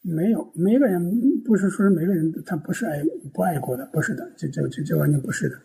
[0.00, 0.98] 没有，每个人
[1.44, 3.02] 不是说每个人他不是爱
[3.34, 5.56] 不爱国的，不是的，这这这这完全不是的。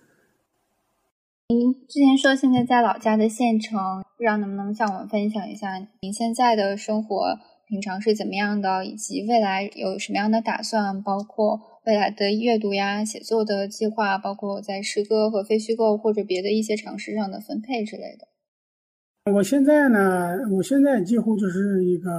[1.47, 3.80] 您之前说现在在老家的县城，
[4.18, 7.39] 不知道能不能向我们分享一下您现在的生活？
[7.68, 11.03] 平常是怎么样的，以及未来有什么样的打算？
[11.03, 18.27] 包括未来的阅读呀、写作的计划，包括在诗歌和非虚构或者别的一些尝试上的分配之类的。
[19.34, 22.10] 我现在呢，我现在几乎就是一个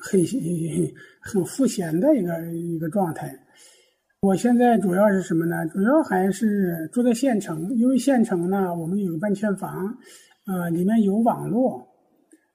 [0.00, 0.18] 很
[1.20, 3.30] 很赋闲的一个一个状态。
[4.22, 5.66] 我现在主要是什么呢？
[5.66, 9.98] 主要还是住在县城，因为县城呢，我们有半间房，
[10.46, 11.91] 呃，里面有网络。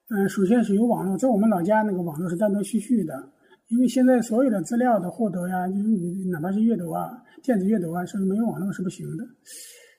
[0.10, 3.30] 嗯，首先是有网络，在我们老家那个网络是断断续续的，
[3.68, 9.28] 因为现在所有的资料的获得呀，就是你哪怕是阅读啊，电子阅读啊，是没有网络是不行的。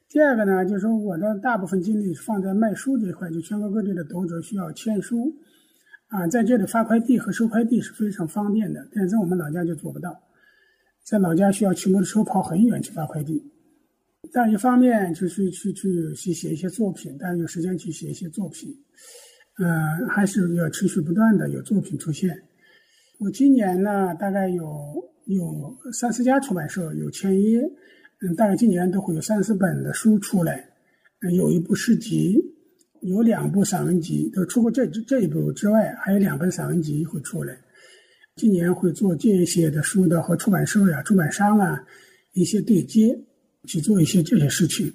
[0.08, 5.30] 第二个呢，就是说我的大部分精力放在卖书这一块，就全国各地的读者需要签书，
[6.06, 10.18] 啊，在这里发快递和收快递是非常方便的，但是在我们老家就做不到，
[11.04, 13.42] 在老家需要骑摩托车跑很远去发快递。
[14.32, 18.74] 但一方面就是去去去写一些作品，但是有时间去写一些作品。
[19.58, 22.40] 嗯，还是要持续不断的有作品出现。
[23.18, 24.64] 我今年呢，大概有
[25.26, 27.60] 有三四家出版社有签约，
[28.20, 30.64] 嗯，大概今年都会有三四本的书出来。
[31.20, 32.38] 嗯，有一部诗集，
[33.00, 37.58] 有两部散文集，都出过这这一部之外，还有两本散文集会出来。
[38.36, 41.84] 今年会做这些的书的和出版社呀、出版商啊
[42.34, 43.18] 一些对接，
[43.66, 44.94] 去做一些这些事情。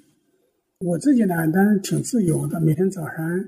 [0.80, 3.44] 我自己呢，当然挺自由的，每天早上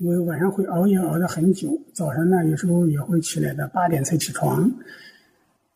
[0.00, 4.68] 我晚上会熬夜熬得很久，早上呢有时候也会起来的，八点才起床。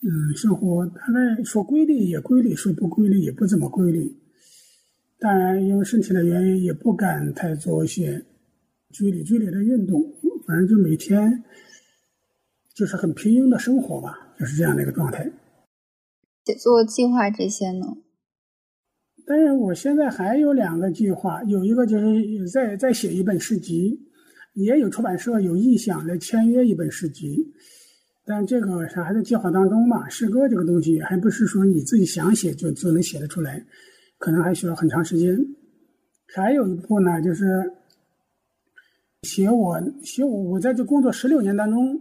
[0.01, 4.12] 嗯，生活大概说规律也规律，说不规律也不怎么规律。
[5.20, 8.24] 当然，因为身体的原因，也不敢太做一些
[8.90, 10.01] 剧烈剧烈的运动。
[10.47, 11.45] 反正就每天
[12.74, 15.31] 就是很平庸的生活吧，就是这样的一个状态。
[16.45, 17.86] 写作计划这些呢？
[19.27, 24.07] 但是，我现在还有两个计划，有一个就是再再写一本诗集，
[24.59, 27.47] 也有出版社有意向来签约一本诗集。
[28.26, 30.06] 但这个还在计划当中嘛？
[30.09, 33.64] 诗歌这个东西还不是说你自己想写就就能写得出来，
[34.18, 35.35] 可能还需要很长时间。
[36.35, 37.72] 还有一部分呢，就是
[39.22, 41.98] 写我写我我在这工作十六年当中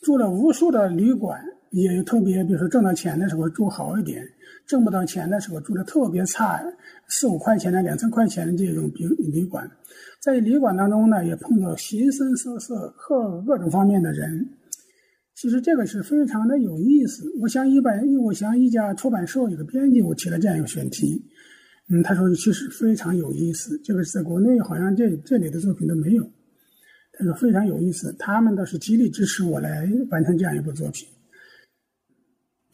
[0.00, 1.38] 住了无数的旅馆，
[1.70, 4.24] 也特别比如说挣到钱的时候住好一点，
[4.68, 6.62] 挣不到钱的时候住的特别差，
[7.08, 9.68] 四五块钱的、两三块钱的这种旅旅馆，
[10.20, 14.46] 在旅馆当中呢，也碰到形形色色各各种方面的人。
[15.34, 17.24] 其实这个是非常的有意思。
[17.40, 21.24] 我想一本，我想一家出版社有个编辑，我提了这样一个选题，
[21.88, 23.80] 嗯，他说其实非常有意思。
[23.82, 26.30] 这个在国内好像这这里的作品都没有，
[27.12, 28.14] 他说非常有意思。
[28.18, 31.08] 他们倒是极力支持我来完成这样一部作品。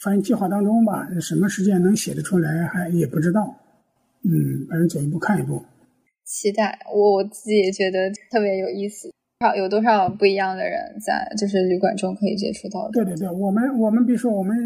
[0.00, 3.54] 反正计划当中吧，什么时间能写得出来还也不知道。
[4.24, 5.62] 嗯，反正走一步看一步。
[6.24, 9.10] 期待，我我自己也觉得特别有意思。
[9.58, 12.88] 有多少不一样的人在就是旅馆中可以接触到？
[12.92, 14.56] 对对对，我们我们比如说我们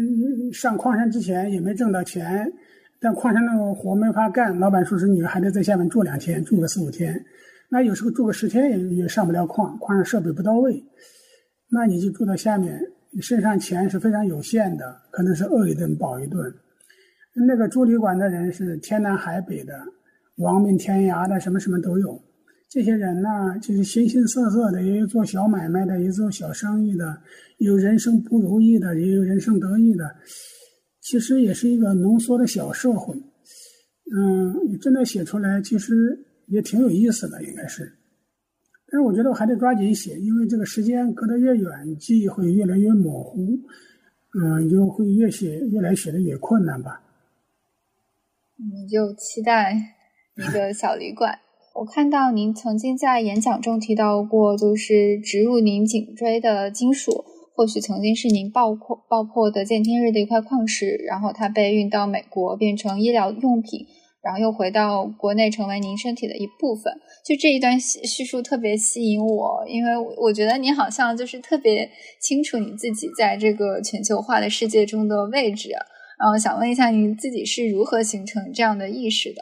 [0.53, 2.49] 上矿山之前也没挣到钱，
[3.01, 7.21] 但矿山那个活没法干，老板说是你还得在下面住两天，住个四五天，
[7.69, 10.81] 那有时候住个十天也也上不了矿，矿上设备不到位，
[11.69, 12.79] 那你就住到下面，
[13.11, 16.53] 你身上钱是非常有限的，可能是饿一顿饱一顿。
[17.47, 19.73] 那个住旅馆的人是天南海北的，
[20.37, 22.21] 亡命天涯的，什么什么都有。
[22.69, 23.29] 这些人呢，
[23.61, 27.17] 就是形形色色的，也有做小买卖的，也有做小生意的，
[27.57, 30.03] 有人生不如意的，也有人生得意的。
[31.01, 33.15] 其实也是一个浓缩的小社会。
[34.15, 37.91] 嗯，你真的写出来，其实也挺有意思的，应该是。
[38.91, 43.59] 但是我觉得我还得抓紧写，因为这个时间隔得越远，记忆会越来越模糊，
[44.33, 47.03] 嗯，就会越写越来写的越困难吧。
[48.57, 49.75] 你就期待
[50.35, 51.39] 一个小旅馆。
[51.75, 57.23] 我看到您曾经在演讲中提到过，就是植入您颈椎的金属，
[57.55, 63.85] 或许曾经是您爆破爆破的见天日的一块矿石，然后它被运到美国变成医疗用品，
[64.21, 66.93] 然后又回到国内成为您身体的一部分。
[67.25, 71.89] 就这一段叙述特别吸引我，因为我觉得你好像就是特别
[72.21, 75.69] 清楚你自己在这个全球化的世界中的位置。
[76.19, 79.41] 然后想问一下，你自己是如何形成这样的意识的？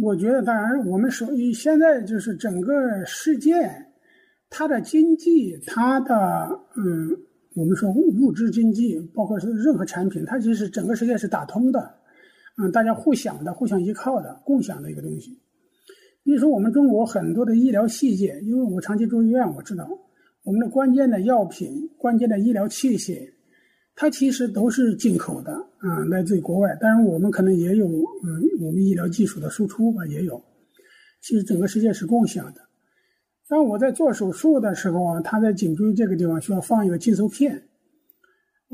[0.00, 3.68] 我觉得，当然，我们说你现在就是整个世界，
[4.48, 6.14] 它的经济，它的
[6.76, 7.10] 嗯，
[7.56, 11.94] 我们说物物质经济，包括是任何产品，它其实整个世界是打通的，
[12.58, 15.38] 嗯，大家互享的、互相依靠的、共享的一个东西。
[16.22, 19.88] 比如说，我们中国很多的医疗器械，因为我长期住医院，我知道
[20.44, 23.32] 我们的关键的药品、关键的医疗器械。
[23.94, 26.76] 它其实都是进口的啊，来自于国外。
[26.80, 30.42] 当然，我们可能也有，嗯，我们医疗技术的输出吧，也有。
[31.20, 32.60] 其实整个世界是共享的。
[33.48, 37.62] 当我在做手术的时候啊，他在颈椎这个地方需要放一个金属片。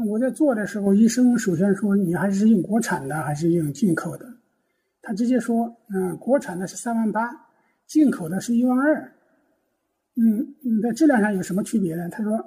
[0.06, 4.26] 我在做的时候，医生首先说你还是用国产的还是用进口的？
[5.02, 7.30] 他直接说，嗯，国产的是三万八，
[7.86, 9.12] 进口的是一万二。
[10.16, 12.08] 嗯，嗯，在质量上有什么区别呢？
[12.08, 12.38] 他说。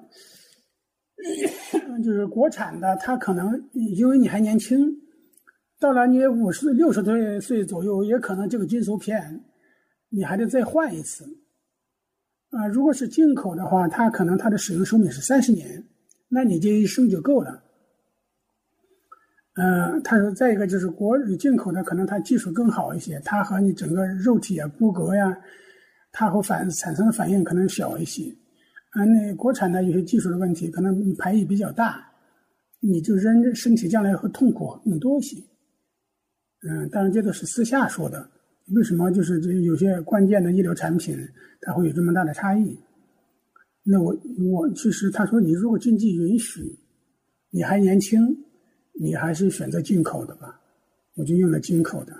[2.03, 4.91] 就是国产的，它可能因为你还年轻，
[5.79, 9.39] 到了你五十六十岁岁左右，也可能这个金属片
[10.09, 11.23] 你还得再换一次。
[12.49, 15.83] 啊，如果是进口的话，它可能它的使用寿命是三十年，
[16.33, 17.61] 那你这一生就够了。
[19.55, 25.37] 嗯，他说再一个就是国进口的，可能它技术更好一些，它和你整个肉体啊、骨骼呀，
[26.13, 28.33] 它会反产生的反应可能小一些。
[28.91, 32.01] 啊，那国产的有些技术的问题，可能你排异比较大，
[32.79, 35.35] 你就人身体将来会痛苦更多一些。
[36.69, 38.29] 嗯，当然这都是私下说的。
[38.73, 41.17] 为什么就是这有些关键的医疗产品
[41.59, 42.79] 它会有这么大的差异？
[43.83, 44.15] 那我
[44.51, 46.61] 我其实他说你如果经济允许，
[47.49, 48.19] 你还年轻，
[48.99, 50.59] 你还是选择进口的吧。
[51.15, 52.13] 我就用了进口的。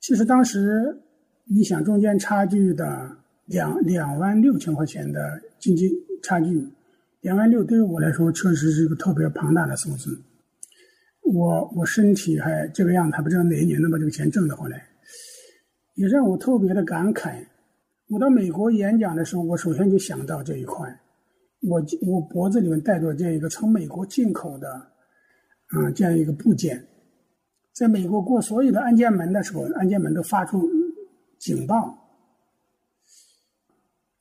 [0.00, 0.96] 其实当时
[1.44, 3.16] 你想中间差距的。
[3.46, 5.88] 两两万六千块钱的经济
[6.20, 6.68] 差距，
[7.20, 10.20] 两万六对于我来说确实是一个特别庞大的数字。
[11.22, 14.84] 我我身体还这个样子，还不知道哪一年能把这个钱挣得回来。
[15.94, 17.46] 也让我特别的感慨。
[18.08, 20.88] 我到美国演讲的时候，我首先就想到这一块。
[21.62, 26.86] 我我脖子里面带着这一个从美国进口的，啊，这样一个部件，
[27.72, 30.68] 在美国过所有的安检门的时候，安检门都发出
[31.38, 31.98] 警报。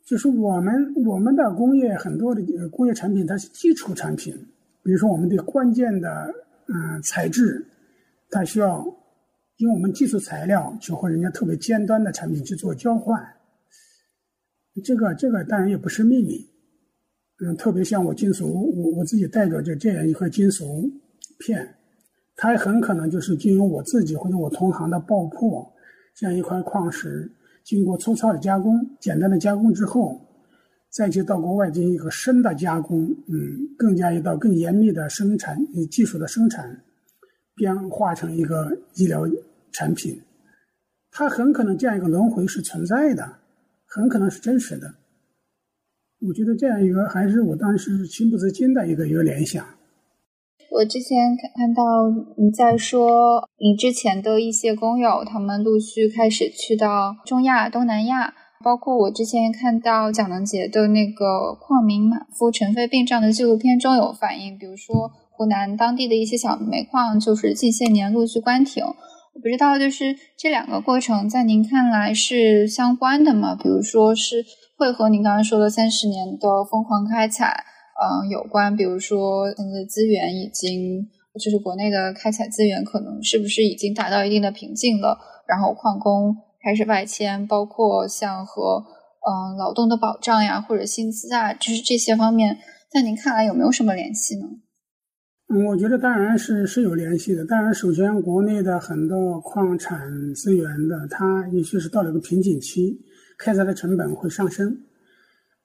[0.06, 4.34] 就是我们我们的工业很多的工业产品，它是基础产品，
[4.82, 6.34] 比如说我们的关键的
[6.68, 7.64] 嗯材质，
[8.32, 8.84] 它需要
[9.58, 13.22] 用我们技术材料去和人家特别尖端的产品去做交换。
[14.84, 16.46] 这个这个当然也不是秘密，
[17.40, 20.90] 嗯，特别像我金属，我我自己带着这这样一块金属
[21.40, 21.76] 片，
[22.36, 25.74] 它很可能就是经由我自己或者我同行的爆破
[26.16, 27.32] 这样一块矿石。
[27.64, 30.22] 经过粗糙的加工、简单的加工之后，
[30.92, 35.58] 再去到国外进行一个深的加工，嗯，更加一道更严密的生产
[35.90, 36.80] 技术的生产，
[37.56, 39.28] 变化成一个医疗
[39.72, 40.22] 产品，
[41.10, 43.28] 它很可能这样一个轮回是存在的，
[43.88, 44.96] 很可能是真实的。
[46.28, 49.64] 我觉得这样一个还是我当时情不自禁的一个一个联想。
[50.72, 58.34] 我之前看看到你在说，你之前的一些工友，他们陆续开始去到中亚、东南亚，
[58.64, 68.84] 包括我之前看到蒋能杰的那个矿民满腹尘肺病这样的纪录片中有反映，比如说湖南当地的一些小煤矿，就是近些年陆续关停。
[69.36, 73.54] 我不知道，就是这两个过程在您看来是相关的吗？
[73.54, 74.46] 比如说是
[74.78, 77.66] 会和您刚刚说的三十年的疯狂开采。
[77.98, 81.06] 嗯，有关，比如说现在资源已经，
[81.38, 85.18] 就是国内的开采资源可能是不是已经达到一定的瓶颈了？
[85.48, 88.84] 然后矿工开始外迁，包括像和
[89.28, 92.58] 嗯劳动的保障呀，或者薪资啊，就是这些方面，
[92.90, 94.46] 在您看来有没有什么联系呢？
[95.48, 97.46] 嗯，我觉得当然是是有联系的。
[97.46, 103.00] 当然，首先国内的很多矿产资源的，它也许是到了一个瓶颈期，
[103.38, 104.76] 开采的成本会上升。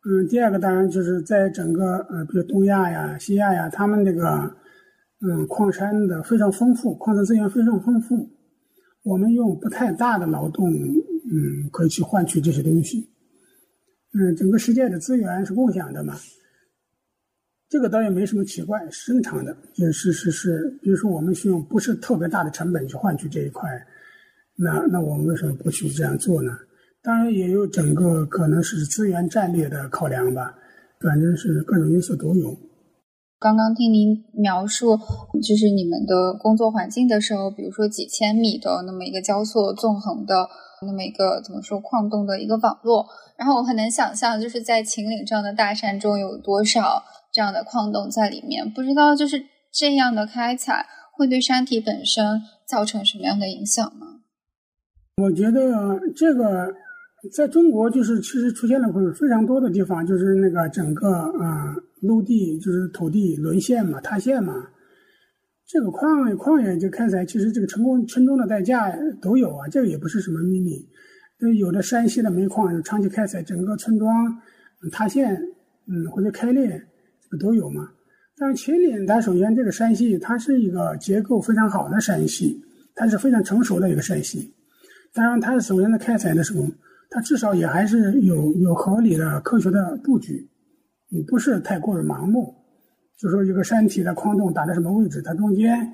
[0.05, 4.55] 嗯，第二个当然就是在整个呃，比如东亚呀、西亚呀，他们这个
[5.23, 8.29] 嗯矿山的非常丰富，矿产资源非常丰富，
[9.03, 13.09] 我们用不太大的劳动，嗯，可以去换取这些东西。
[14.13, 16.15] 嗯，整个世界的资源是共享的嘛，
[17.71, 19.57] 这个倒也没什么奇怪，是正常的。
[19.73, 23.71] 就是是是，比如说我们是用不是特别大的成本去换取这一块，
[24.57, 26.51] 那那我们为什么不去这样做呢？
[27.01, 30.53] 当然也有整个可能是资源战略的考量吧，
[31.01, 32.57] 反正是各种因素都有。
[33.39, 34.99] 刚刚听您描述
[35.41, 40.47] 就是你们的工作环境的时候，比如说几千米的那么一个交错纵横的
[40.85, 43.07] 那么一个怎么说矿洞的一个网络，
[43.39, 49.43] 然后我很难想象就是在秦岭这样的大山中有多少这样的矿洞在里面，不知道就是
[49.73, 50.87] 这样的开采
[51.17, 54.21] 会对山体本身造成什么样的影响吗？
[55.17, 56.73] 我觉得这个。
[57.37, 64.55] 在中国，就是其实出现了非常多的地方，就是那个整个啊陆地就是土地沦陷嘛、塌陷嘛。
[65.67, 68.91] 这个矿矿业就开采，其实这个成功沉重的代价
[69.21, 70.89] 都有啊，这个也不是什么秘密。
[71.59, 74.41] 有的山西的煤矿长期开采，整个村庄
[74.91, 76.83] 塌陷，嗯或者开裂，
[77.31, 77.89] 不都有嘛。
[78.37, 82.61] 但是秦岭它首先这个山系它是一个结构非常好的山系，
[82.95, 84.53] 它是非常成熟的一个山系。
[85.15, 86.67] 当然，它首先在开采的时候。
[87.13, 90.49] 它至少也还是有有合理的科学的布局，
[91.09, 92.55] 你不是太过于盲目。
[93.19, 95.93] 就说一个山体的矿洞打在什么位置，它中间，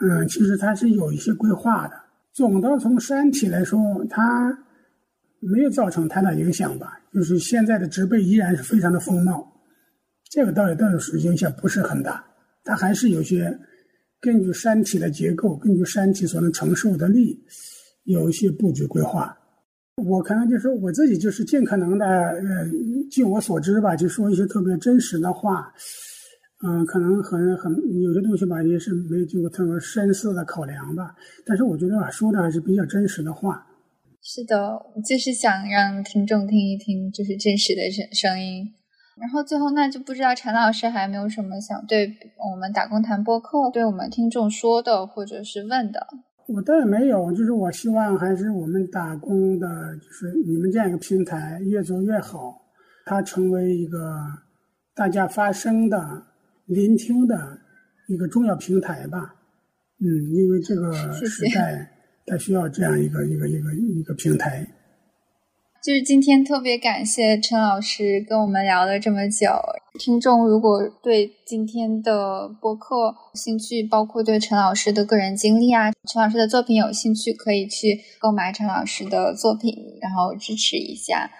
[0.00, 1.94] 嗯，其实它是有一些规划的。
[2.32, 4.52] 总的从山体来说，它
[5.38, 6.98] 没有造成太大影响吧。
[7.14, 9.57] 就是现在的植被依然是非常的丰茂，
[10.30, 12.24] 这个倒也倒是影响不是很大。
[12.64, 13.58] 它还是有些
[14.20, 17.42] 根据山体的结构，根据山体所能承受的力，
[18.04, 19.36] 有一些布局规划。
[20.04, 22.70] 我可能就是我自己，就是尽可能的，呃，
[23.10, 25.72] 据我所知吧，就说一些特别真实的话，
[26.64, 31.16] 嗯，可能很很有些东西吧，也是没有经过特别深思的考量吧。
[31.44, 33.66] 但是我觉得吧说的还是比较真实的话。
[34.22, 34.78] 是的，
[35.08, 38.74] 就是想让听众听一听，就是真实的声声音。
[39.20, 42.16] 然后最后，那就不知道陈老师还有没有什么想对
[42.52, 46.06] 我们打工谈播客，对我们听众说的，或者是问的。
[46.46, 52.62] 我倒也没有，就是我希望还是我们打工的，就是你们这样一个平台越做越好，
[53.04, 54.16] 它成为一个
[54.94, 56.22] 大家发声的、
[56.66, 57.58] 聆听的
[58.06, 59.34] 一个重要平台吧。
[60.00, 61.90] 嗯，因为这个时代
[62.24, 64.66] 它需要这样一个一个一个一个平台。
[65.80, 69.46] 就是今天特别感谢陈老师跟我们聊了这么久。
[69.98, 79.72] 听众如果对今天的播客兴趣，包括对陈老师的个人经历啊，陈老师的作品有兴趣，可以去购买陈老师的作品，
[80.02, 81.30] 然后支持一下。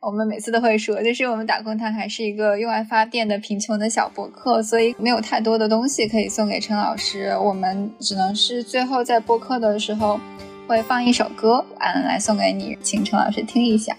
[0.00, 7.30] 我们每次都会说，就是我们打工堂还是一个用爱发电的贫穷的小博客，所以没有太多的东西可以送给陈老师。
[7.42, 10.20] 我们只能是最后在播客的时候
[10.68, 13.96] 会放一首歌，嗯，来送给你，请陈老师听一下。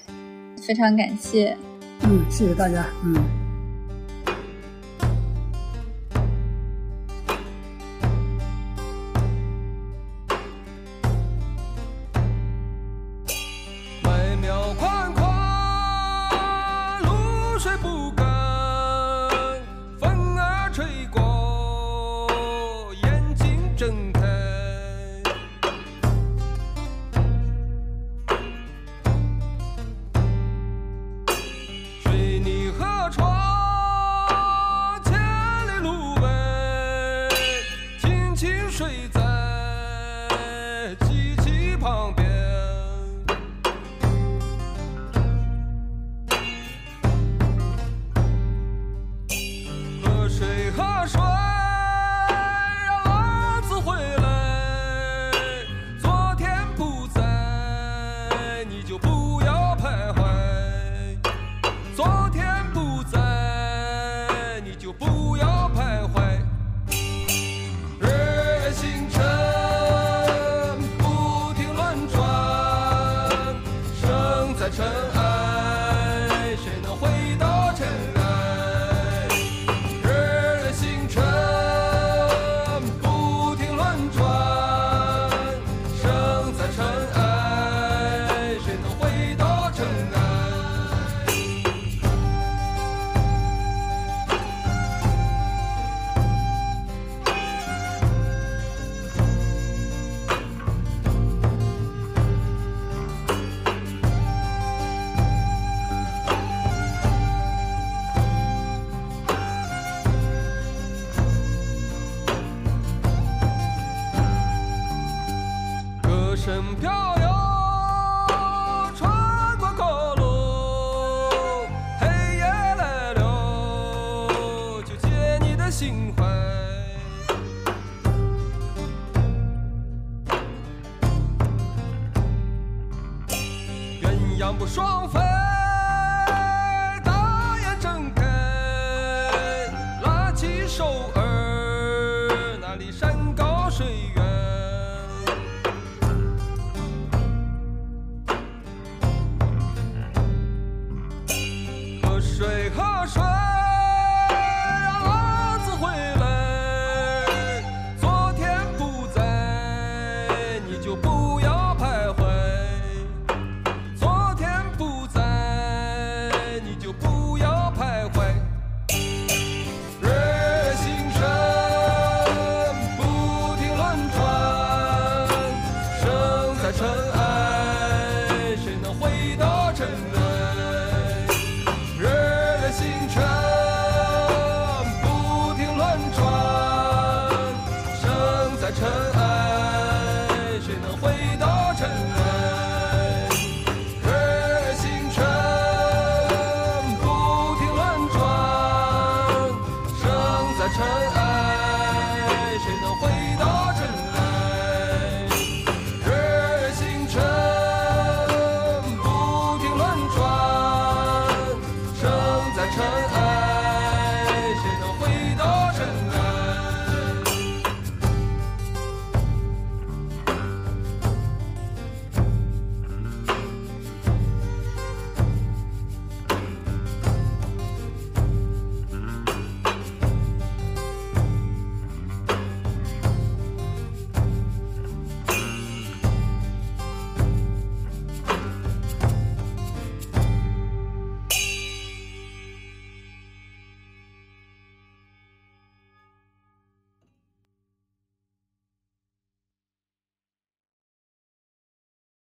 [0.62, 1.58] 非常感谢。
[2.04, 2.86] 嗯，谢谢大家。
[3.04, 3.39] 嗯。